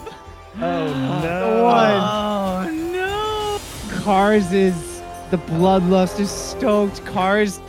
[0.61, 0.89] Oh
[1.21, 2.71] The one.
[2.73, 2.91] Oh
[3.93, 4.01] no!
[4.03, 7.05] Kars is the bloodlust is stoked.
[7.05, 7.61] Kars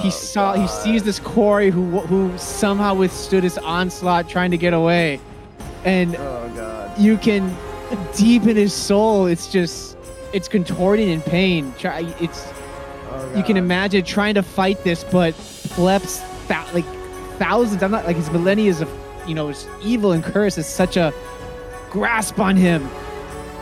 [0.00, 4.58] he oh, saw he sees this quarry who who somehow withstood his onslaught trying to
[4.58, 5.20] get away.
[5.84, 6.98] And Oh god.
[6.98, 7.54] you can
[8.14, 9.26] deep in his soul.
[9.26, 9.96] It's just
[10.32, 11.72] it's contorting in pain.
[11.78, 12.52] Try, it's
[13.10, 15.34] oh, you can imagine trying to fight this but
[16.48, 16.84] thou- like
[17.38, 18.90] thousands i'm not like his millennia of
[19.26, 21.12] you know his evil and curse is such a
[21.90, 22.88] grasp on him.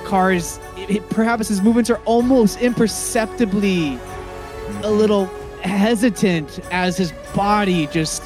[0.05, 4.82] Kars it, it- perhaps his movements are almost imperceptibly a mm-hmm.
[4.86, 5.30] little
[5.65, 8.23] hesitant as his body just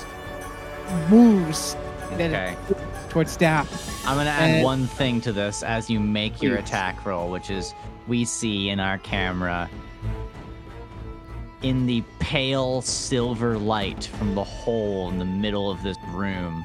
[1.08, 1.76] moves
[2.12, 2.56] Okay.
[3.08, 3.68] towards staff.
[4.06, 6.64] I'm gonna add And- one thing to this as you make your Please.
[6.68, 7.74] attack roll, which is
[8.06, 9.68] we see in our camera
[11.62, 16.64] in the pale silver light from the hole in the middle of this room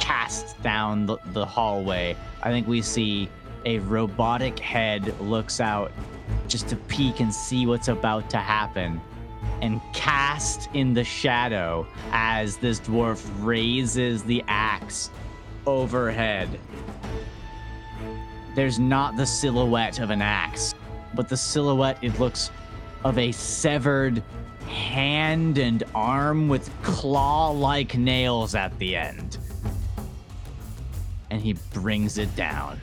[0.00, 2.16] cast down the, the hallway.
[2.42, 3.28] I think we see
[3.64, 5.92] a robotic head looks out
[6.48, 9.00] just to peek and see what's about to happen.
[9.62, 15.10] And cast in the shadow as this dwarf raises the axe
[15.66, 16.60] overhead.
[18.54, 20.74] There's not the silhouette of an axe,
[21.14, 22.50] but the silhouette, it looks
[23.04, 24.22] of a severed
[24.66, 29.38] hand and arm with claw like nails at the end.
[31.30, 32.80] And he brings it down.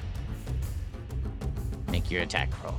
[1.92, 2.76] Make your attack roll.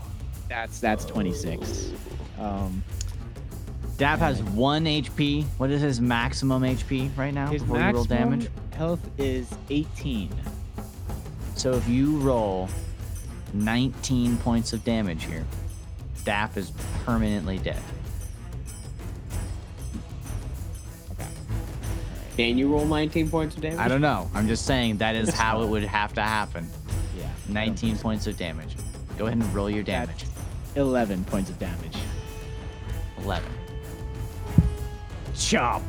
[0.48, 1.93] That's that's 26.
[2.39, 2.82] Um,
[3.97, 5.45] Dap has one HP.
[5.59, 8.51] What is his maximum HP right now his before you roll maximum damage?
[8.73, 10.31] health is 18.
[11.55, 12.69] So if you roll
[13.53, 15.45] 19 points of damage here,
[16.25, 16.73] Dap is
[17.05, 17.81] permanently dead.
[22.37, 23.79] Can you roll 19 points of damage?
[23.79, 24.29] I don't know.
[24.35, 26.69] I'm just saying that is how it would have to happen.
[27.16, 27.31] Yeah.
[27.49, 28.75] 19 points of damage.
[29.16, 30.25] Go ahead and roll your damage.
[30.75, 31.97] 11 points of damage.
[33.23, 33.49] 11.
[35.36, 35.82] Chop!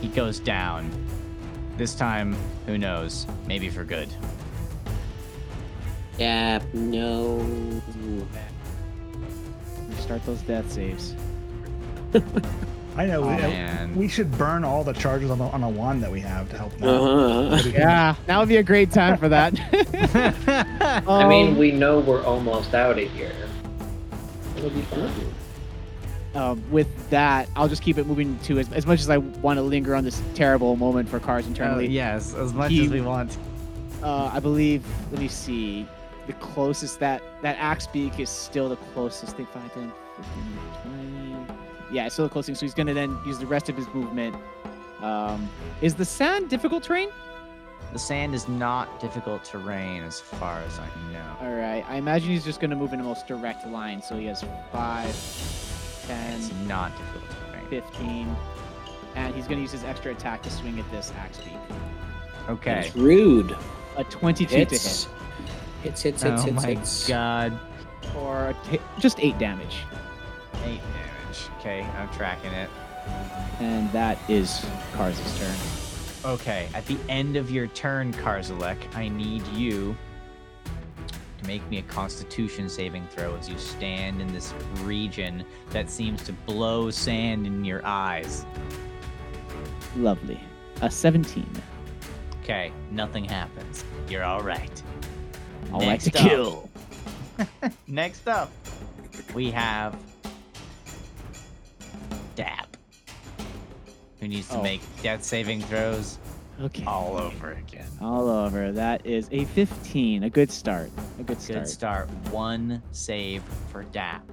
[0.00, 0.90] He goes down.
[1.76, 2.36] This time,
[2.66, 3.26] who knows?
[3.46, 4.08] Maybe for good.
[6.18, 7.44] Yeah, no.
[10.00, 11.14] Start those death saves.
[12.96, 13.24] I know.
[13.24, 13.94] Oh, we, man.
[13.94, 16.56] we should burn all the charges on, the, on a wand that we have to
[16.56, 16.88] help them.
[16.88, 17.68] Uh-huh.
[17.68, 19.52] Yeah, now would be a great time for that.
[21.06, 23.34] I mean, Um, we know we're almost out of here.
[24.56, 25.12] It'll be fun.
[26.36, 29.56] Um, with that, I'll just keep it moving to as, as much as I want
[29.56, 31.86] to linger on this terrible moment for Kars internally.
[31.86, 33.38] Oh, yes, as much He- as we want.
[34.02, 34.84] Uh, I believe.
[35.10, 35.88] Let me see.
[36.26, 39.46] The closest that that axe beak is still the closest thing.
[39.46, 41.94] 5, 10, 15, 20.
[41.94, 42.60] Yeah, it's still the closest.
[42.60, 44.36] So he's gonna then use the rest of his movement.
[45.00, 45.48] Um,
[45.80, 47.08] is the sand difficult terrain?
[47.92, 51.36] The sand is not difficult terrain as far as I know.
[51.40, 51.84] All right.
[51.88, 54.02] I imagine he's just gonna move in the most direct line.
[54.02, 55.14] So he has 5,
[56.06, 57.66] 10, It's not difficult terrain.
[57.68, 58.36] 15,
[59.16, 61.54] and he's gonna use his extra attack to swing at this axe beak.
[62.48, 62.86] Okay.
[62.86, 63.56] It's rude.
[63.96, 65.04] A 22 Hits.
[65.04, 65.16] to hit,
[65.82, 67.08] Hits, hits, hits, Oh hits, my hits.
[67.08, 67.58] god.
[68.16, 69.78] or a t- just eight damage,
[70.64, 71.38] Eight damage.
[71.58, 72.70] Okay, I'm tracking it.
[73.60, 74.64] and that is
[74.94, 76.30] Kars' turn.
[76.32, 79.96] Okay, at the end of your turn, Karzelek, I need you to
[81.46, 84.52] make me a constitution saving throw as you stand in this
[84.82, 88.44] region that seems to blow sand in your eyes.
[89.96, 90.40] Lovely.
[90.82, 91.46] A 17.
[92.42, 93.84] Okay, nothing happens.
[94.08, 94.82] You're all right.
[95.72, 96.70] I like to Next up- kill.
[97.86, 98.50] Next up,
[99.34, 99.96] we have
[102.34, 102.76] Dap,
[104.20, 104.62] who needs to Oh.
[104.62, 106.18] make death saving throws
[106.60, 106.84] Okay.
[106.86, 107.86] all over again.
[108.00, 108.72] All over.
[108.72, 110.22] That is a 15.
[110.22, 110.90] A good start.
[111.18, 111.64] A good start.
[111.64, 112.10] Good start.
[112.30, 114.24] One save for Dap.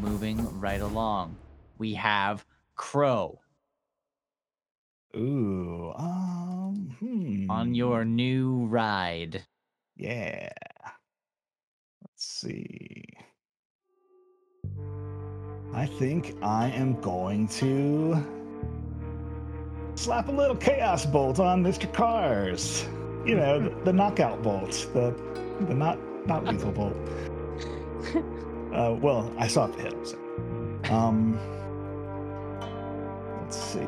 [0.00, 1.36] Moving right along,
[1.78, 2.44] we have
[2.74, 3.38] Crow
[5.16, 5.92] Ooh.
[5.96, 6.96] Um.
[6.98, 7.50] Hmm.
[7.50, 9.44] on your new ride.
[9.96, 10.50] Yeah.
[12.02, 13.04] Let's see.
[15.72, 18.43] I think I am going to
[19.94, 21.92] slap a little chaos bolt on Mr.
[21.92, 22.86] Kars.
[23.24, 25.14] You know, the, the knockout bolt, the
[25.66, 26.96] the not not lethal bolt.
[28.74, 30.04] Uh, well, I saw it hit him.
[30.04, 30.18] So.
[30.92, 31.38] Um.
[33.40, 33.80] Let's see.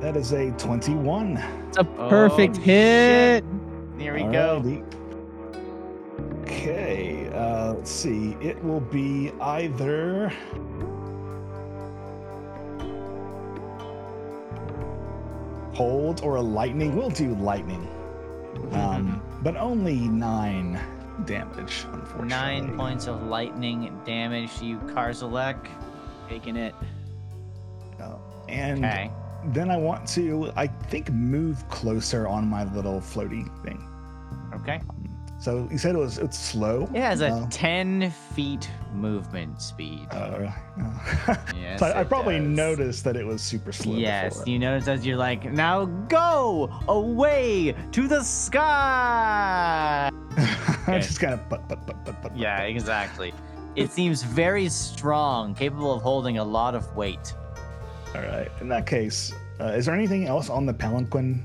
[0.00, 1.38] That is a twenty-one.
[1.68, 3.44] It's a perfect Oh, hit.
[3.96, 4.60] Here we go.
[4.62, 4.84] Alrighty.
[6.42, 8.36] Okay, uh, let's see.
[8.42, 10.30] It will be either.
[15.74, 16.96] Hold or a lightning.
[16.96, 17.88] We'll do lightning.
[18.72, 20.78] Um, but only nine
[21.24, 22.28] damage, unfortunately.
[22.28, 25.56] Nine points of lightning damage to you, Karzelek.
[26.28, 26.74] Taking it.
[28.00, 28.16] Uh,
[28.48, 29.10] and Okay.
[29.46, 33.82] then I want to, I think, move closer on my little floaty thing.
[34.54, 34.80] Okay.
[35.38, 36.88] So you said it was it's slow.
[36.94, 37.46] It has a Oh.
[37.50, 40.06] 10 feet movement speed.
[40.10, 40.52] Uh, really?
[41.60, 42.48] Yes, so I, probably does.
[42.48, 43.94] noticed that it was super slow.
[43.94, 44.52] Yes, before.
[44.52, 50.10] you notice as you're like, now go away to the sky.
[50.86, 52.36] I'm just kind of but but but but but.
[52.36, 53.32] Yeah, exactly.
[53.76, 57.34] It seems very strong, capable of holding a lot of weight.
[58.14, 58.50] All right.
[58.60, 61.44] In that case, uh, is there anything else on the palanquin?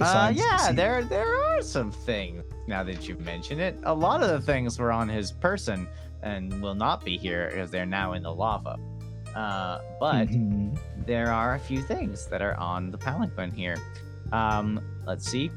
[0.00, 2.42] Uh, the yeah, there there are some things.
[2.68, 5.88] Now that you mention it, a lot of the things were on his person
[6.22, 8.78] and will not be here because they're now in the lava.
[9.34, 10.78] Uh, but Mhm.
[11.06, 13.76] there are a few things that are on the palanquin here.
[14.30, 15.50] Um, let's see.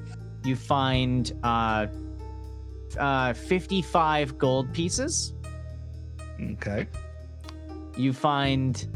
[0.43, 1.87] You find uh,
[2.97, 5.33] uh, 55 gold pieces.
[6.39, 6.87] Okay.
[7.97, 8.87] You find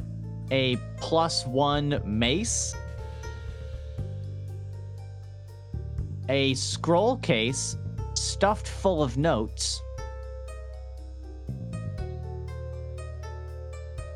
[0.51, 2.75] a plus one mace,
[6.29, 7.77] a scroll case
[8.13, 9.81] stuffed full of notes.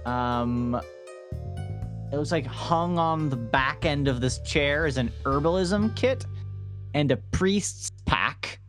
[0.06, 0.80] Um,
[2.12, 6.26] it looks like hung on the back end of this chair is an herbalism kit
[6.94, 8.60] and a priest's pack.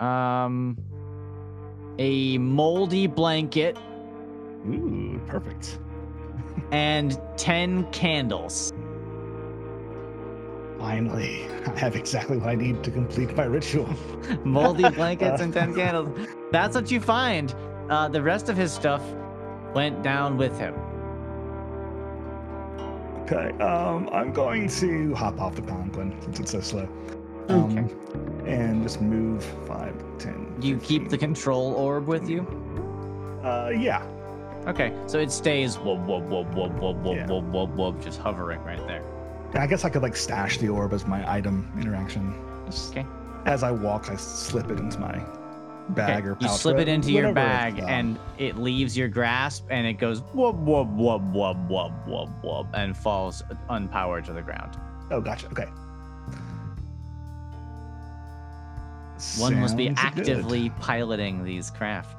[0.00, 0.78] Um,
[1.98, 3.76] a moldy blanket
[4.66, 5.78] Ooh, perfect.
[6.72, 8.72] and 10 candles.
[10.78, 13.88] Finally, I have exactly what I need to complete my ritual.
[14.44, 16.28] Moldy blankets and 10 candles.
[16.52, 17.54] That's what you find.
[17.90, 19.02] Uh, the rest of his stuff
[19.74, 20.74] went down with him.
[23.22, 26.88] Okay, um, I'm going to hop off the palanquin since it's so slow.
[27.48, 27.90] Um,
[28.46, 30.56] And just move 5, 10.
[30.62, 32.42] You keep the control orb with you?
[33.42, 34.06] Uh, yeah.
[34.66, 37.26] Okay, so it stays whoop, whoop, whoop, whoop, whoop, whoop, Yeah.
[37.26, 39.02] whoop, whoop, whoop, just hovering right there.
[39.54, 42.34] I guess I could like stash the orb as my item interaction.
[42.66, 43.06] Just Okay.
[43.46, 45.20] As I walk, I slip it into my
[45.90, 46.42] bag Okay, or pouch.
[46.42, 50.56] you slip it into your bag and it leaves your grasp and it goes whoop,
[50.56, 54.76] whoop, whoop, whoop, whoop, whoop, whoop, and falls unpowered to the ground.
[55.10, 55.46] Oh, gotcha.
[55.46, 55.66] Okay.
[59.38, 60.28] One must be Sounds good.
[60.28, 62.16] actively piloting these craft.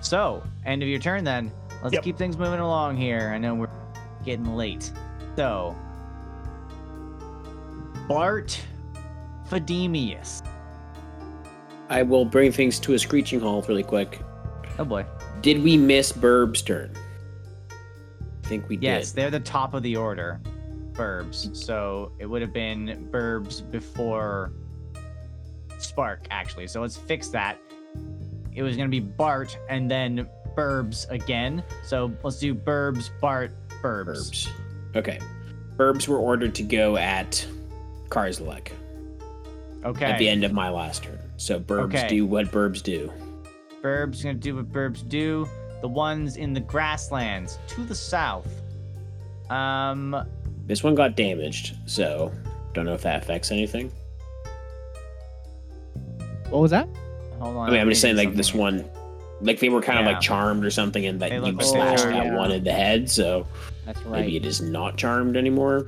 [0.00, 1.50] So, end of your turn then.
[1.82, 2.02] Let's Yep.
[2.04, 3.30] keep things moving along here.
[3.34, 3.68] I know we're
[4.24, 4.92] getting late.
[5.36, 5.76] So,
[8.08, 8.58] Bart
[9.48, 10.42] Fademius.
[11.88, 14.20] I will bring things to a screeching halt really quick.
[14.78, 15.06] Oh boy.
[15.42, 16.92] Did we miss Burb's turn?
[17.70, 18.88] I think we Yes, did.
[18.88, 20.40] Yes, they're the top of the order.
[20.92, 21.54] Burbs.
[21.54, 24.52] So it would have been Burbs before
[25.78, 26.66] Spark, actually.
[26.66, 27.58] So let's fix that.
[28.52, 30.26] It was going to be Bart and then
[30.56, 31.62] Burbs again.
[31.84, 33.52] So let's do Burbs, Bart,
[33.82, 34.06] Burbs.
[34.06, 34.48] Burbs.
[34.96, 35.18] Okay.
[35.76, 37.46] Burbs were ordered to go at
[38.08, 38.68] Karzelek
[39.84, 40.04] Okay.
[40.06, 41.18] at the end of my last turn.
[41.36, 42.08] So Burbs Okay.
[42.08, 43.12] do what Burbs do.
[43.82, 45.46] Burbs going to do what Burbs do.
[45.82, 48.48] The ones in the grasslands to the south.
[49.50, 50.16] Um,
[50.66, 52.32] This one got damaged, so
[52.72, 53.92] don't know if that affects anything.
[56.48, 56.88] What was that?
[57.38, 57.68] hold on.
[57.68, 58.82] I mean, I'm just saying, like this something here.
[58.84, 58.90] one,
[59.40, 61.64] like they were kind of like charmed or something, and that They you look like
[61.64, 62.36] they slashed are, that yeah.
[62.36, 63.10] one in the head.
[63.10, 63.46] So
[63.84, 64.20] That's right.
[64.22, 65.86] maybe it is not charmed anymore.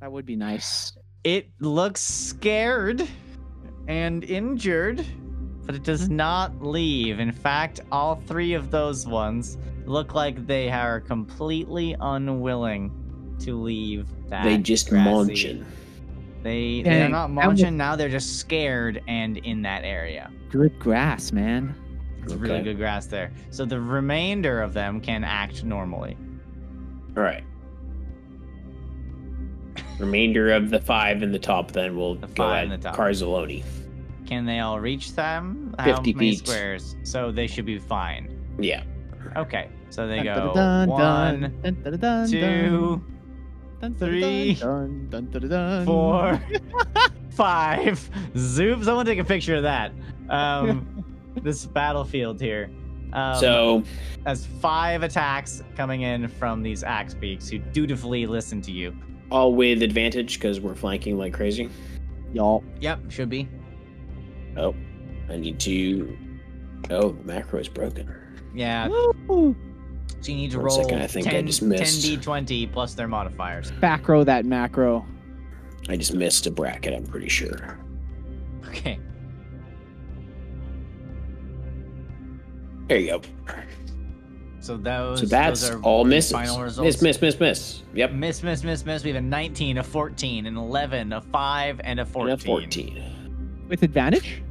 [0.00, 0.92] That would be nice.
[1.24, 3.06] It looks scared
[3.86, 5.04] and injured,
[5.66, 7.20] but it does not leave.
[7.20, 14.06] In fact, all three of those ones look like they are completely unwilling to leave
[14.28, 14.44] that.
[14.44, 15.66] they just grassy- munching.
[16.42, 17.96] They they're not that munching now.
[17.96, 20.30] They're just scared and in that area.
[20.48, 21.74] Good grass, man.
[22.22, 23.32] It's really good grass there.
[23.50, 26.16] So the remainder of them can act normally.
[27.16, 27.44] All right.
[29.98, 32.88] Remainder of the five in the top then will The go five at in the
[32.88, 32.96] top.
[32.96, 33.62] Carzaloni.
[34.26, 35.74] Can they all reach them?
[35.78, 36.38] 50 How many feet.
[36.46, 36.96] squares?
[37.02, 38.36] So they should be fine.
[38.58, 38.84] Yeah.
[39.36, 43.02] Okay, so they go dun, dun, one, dun, two, dun,
[43.80, 44.54] dun, three,
[45.84, 46.40] four,
[47.30, 48.10] five.
[48.36, 48.82] Zoom.
[48.82, 49.92] Someone take a picture of that.
[50.28, 51.04] Um,
[51.42, 52.70] this battlefield here.
[53.12, 53.82] Um, so
[54.26, 58.94] as five attacks coming in from these axe beaks who dutifully listen to you.
[59.32, 61.68] all with advantage because we're flanking like crazy.
[62.32, 62.62] Y'all.
[62.80, 63.48] Yep, should be.
[64.56, 64.74] Oh,
[65.28, 66.16] I need to.
[66.90, 68.12] Oh, the macro is broken.
[68.54, 68.88] Yeah.
[68.88, 69.56] Woo!
[70.20, 72.04] So you need to One roll second, I think I 10, just missed.
[72.06, 73.70] 10d20 plus their modifiers.
[73.80, 75.04] Back row that macro.
[75.88, 76.94] I just missed a bracket.
[76.94, 77.78] I'm pretty sure.
[78.68, 78.98] Okay.
[82.90, 83.22] There you go.
[84.58, 85.20] So those.
[85.20, 86.32] So that's those are all misses.
[86.32, 86.84] Final results.
[86.84, 87.82] Miss, miss, miss, miss.
[87.94, 88.12] Yep.
[88.14, 89.04] Miss, miss, miss, miss.
[89.04, 92.32] We have a 19, a 14, an 11, a 5, and a 14.
[92.32, 93.66] And a 14.
[93.68, 94.42] With advantage?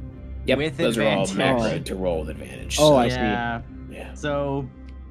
[0.46, 0.56] Yep.
[0.56, 1.62] With those are all advantage.
[1.62, 2.78] macro to roll with advantage.
[2.80, 3.14] Oh, so, I see.
[3.16, 3.60] yeah.
[3.90, 4.14] yeah.
[4.14, 4.66] So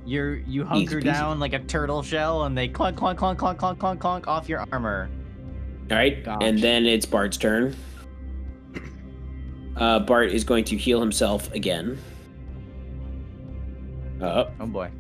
[0.08, 1.04] you're you hunker peasy.
[1.04, 4.50] down like a turtle shell, and they clunk, clunk, clunk, clunk, clunk, clunk, clunk off
[4.50, 5.08] your armor.
[5.92, 6.40] All right, Gosh.
[6.42, 7.76] and then it's Bart's turn.
[9.78, 12.00] Uh, Bart is going to heal himself again.
[14.22, 14.92] Uh, Oh boy.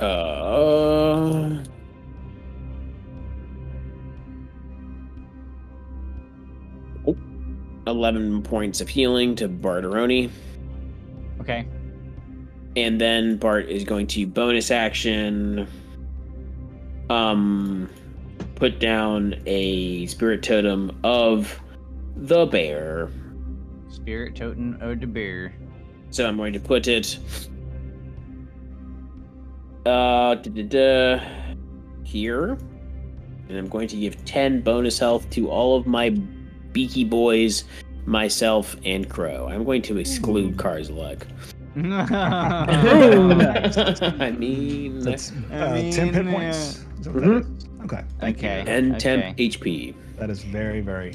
[0.00, 0.04] uh,
[7.06, 7.16] oh,
[7.86, 10.30] 11 points of healing to Barteroni.
[11.40, 11.66] Okay.
[12.76, 15.66] And then Bart is going to bonus action
[17.10, 17.88] um
[18.56, 21.58] put down a spirit totem of
[22.16, 23.08] the bear.
[23.88, 25.54] Spirit totem ode to beer.
[26.10, 27.18] So I'm going to put it
[29.86, 30.36] uh
[32.04, 32.58] here.
[33.48, 36.10] And I'm going to give 10 bonus health to all of my
[36.72, 37.64] beaky boys,
[38.04, 39.48] myself, and Crow.
[39.48, 41.22] I'm going to exclude Karzelek.
[44.20, 46.84] I mean, That's I uh, 10 hit points.
[46.98, 47.46] Is that what that is?
[47.84, 48.02] Okay.
[48.20, 48.62] Thank Okay.
[48.62, 48.68] you.
[48.68, 49.48] and temp okay.
[49.48, 49.94] HP.
[50.18, 51.14] That is very, very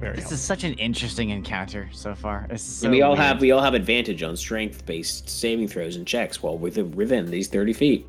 [0.00, 0.34] Very This helpful.
[0.34, 2.46] is such an interesting encounter so far.
[2.48, 3.20] This is so we all weird.
[3.24, 7.48] have we all have advantage on strength-based saving throws and checks while within within these
[7.48, 8.06] thirty feet.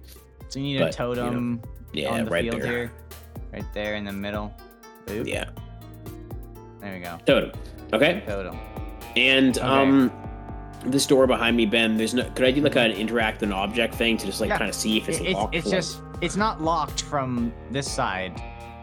[0.49, 1.61] So you need but, a you know, totem
[1.93, 2.71] Yeah, on the right field there.
[2.71, 2.91] here,
[3.53, 4.53] right there in the middle.
[5.07, 5.25] Boop.
[5.27, 5.49] Yeah,
[6.81, 7.17] There we go.
[7.25, 7.51] totem.
[7.91, 8.55] Okay, Totem.
[9.15, 9.67] and Okay.
[9.67, 10.11] um,
[10.85, 11.97] this door behind me, Ben.
[11.97, 12.23] There's no.
[12.35, 14.57] Could I do like an interact an object thing to just like Yeah.
[14.59, 15.55] kind of see if it's it's locked?
[15.55, 18.39] it's just it's not locked from this side.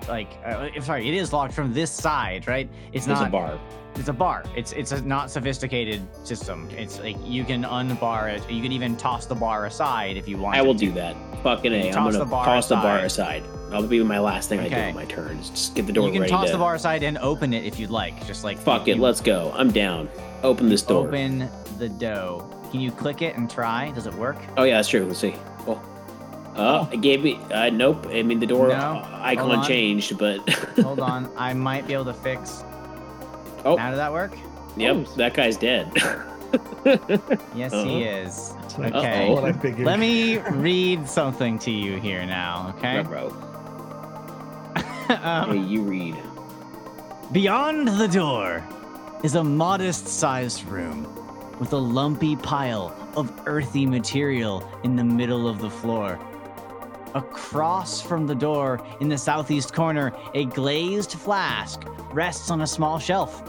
[0.09, 2.69] Like, uh, sorry, it is locked from this side, right?
[2.93, 3.29] It's there's not.
[3.29, 3.61] a bar.
[3.97, 4.45] It's a bar.
[4.55, 6.69] It's it's a not sophisticated system.
[6.71, 8.49] It's like you can unbar it.
[8.51, 10.57] You can even toss the bar aside if you want.
[10.57, 11.17] I will do that.
[11.43, 11.89] Fucking a.
[11.89, 13.43] I'm toss gonna the bar toss the bar aside.
[13.43, 13.71] aside.
[13.71, 15.39] That'll be my last thing I do on my turn.
[15.39, 16.53] Just get the door You can toss to.
[16.53, 18.25] the bar aside and open it if you'd like.
[18.27, 18.97] Just like Fuck it.
[18.97, 19.53] you Let's go.
[19.57, 20.09] I'm down.
[20.45, 21.09] Open this door.
[21.09, 22.49] Open the dough.
[22.71, 23.91] Can you click it and try?
[23.93, 24.37] Does it work?
[24.57, 25.05] Oh yeah, that's true.
[25.05, 25.35] Let's see.
[26.59, 26.89] Oh.
[26.89, 27.39] Oh, it gave me.
[27.53, 28.07] Uh, nope.
[28.11, 28.75] I mean, the door No.
[28.75, 29.65] uh, icon on.
[29.67, 30.49] changed, but.
[30.83, 31.31] Hold on.
[31.37, 32.65] I might be able to fix.
[33.65, 33.77] Oh.
[33.77, 34.33] How did that work?
[34.77, 35.93] Yep, that guy's dead.
[37.55, 37.85] Yes, Uh-oh.
[37.85, 38.53] he is.
[38.61, 39.31] That's what I- Okay.
[39.35, 39.83] what I.
[39.83, 43.03] Let me read something to you here now, okay?
[43.03, 43.29] bro.
[45.23, 46.17] um, Hey, you read.
[47.33, 48.65] Beyond the door
[49.25, 51.05] is a modest sized room
[51.59, 56.19] with a lumpy pile of earthy material in the middle of the floor.
[57.17, 61.83] Across from the door in the southeast corner, a glazed flask
[62.13, 63.43] rests on a small shelf.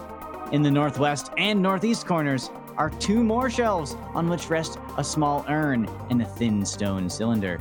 [0.53, 5.43] In the northwest and northeast corners are two more shelves on which rest a small
[5.49, 7.57] urn and a thin stone cylinder.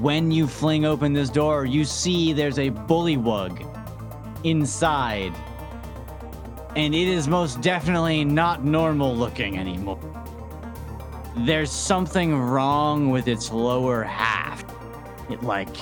[0.00, 3.66] When you fling open this door, you see there's a bullywug
[4.44, 5.34] inside.
[6.76, 9.98] And it is most definitely not normal looking anymore.
[11.38, 14.67] There's something wrong with its lower half.
[15.30, 15.76] It like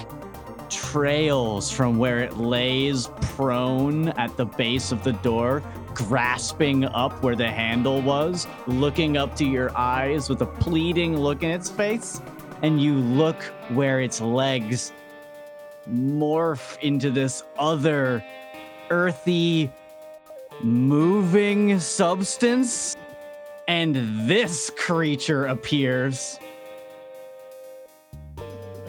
[0.69, 5.63] trails from where it lays prone at the base of the door,
[5.95, 11.43] grasping up where the handle was, looking up to your eyes with a pleading look
[11.43, 12.21] in its face.
[12.63, 14.93] And you look where its legs
[15.89, 18.25] morph into this other
[18.91, 19.71] earthy,
[20.63, 22.97] moving substance.
[23.69, 26.39] And this creature appears.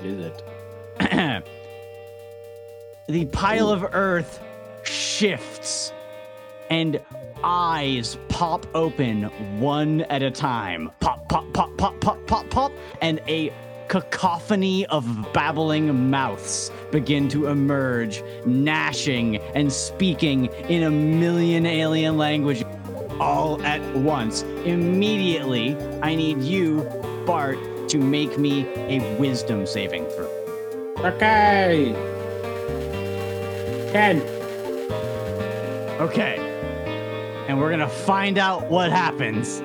[0.03, 0.43] Is it?
[3.07, 4.39] the pile of earth
[4.83, 5.91] shifts
[6.69, 6.99] and
[7.43, 9.23] eyes pop open
[9.59, 10.91] one at a time.
[10.99, 12.71] Pop, pop, pop, pop, pop, pop, pop.
[13.01, 13.53] And a
[13.87, 22.65] cacophony of babbling mouths begin to emerge, gnashing and speaking in a million alien languages
[23.19, 24.43] all at once.
[24.65, 26.83] Immediately, I need you,
[27.25, 27.57] Bart,
[27.89, 30.27] to make me a wisdom saving throw.
[30.99, 31.93] Okay.
[33.91, 34.21] Ten.
[35.99, 36.37] Okay.
[37.47, 39.61] And we're gonna find out what happens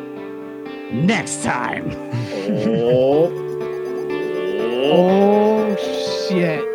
[0.93, 1.91] next time.
[2.45, 3.31] Oh.
[4.95, 5.77] Oh
[6.29, 6.72] shit.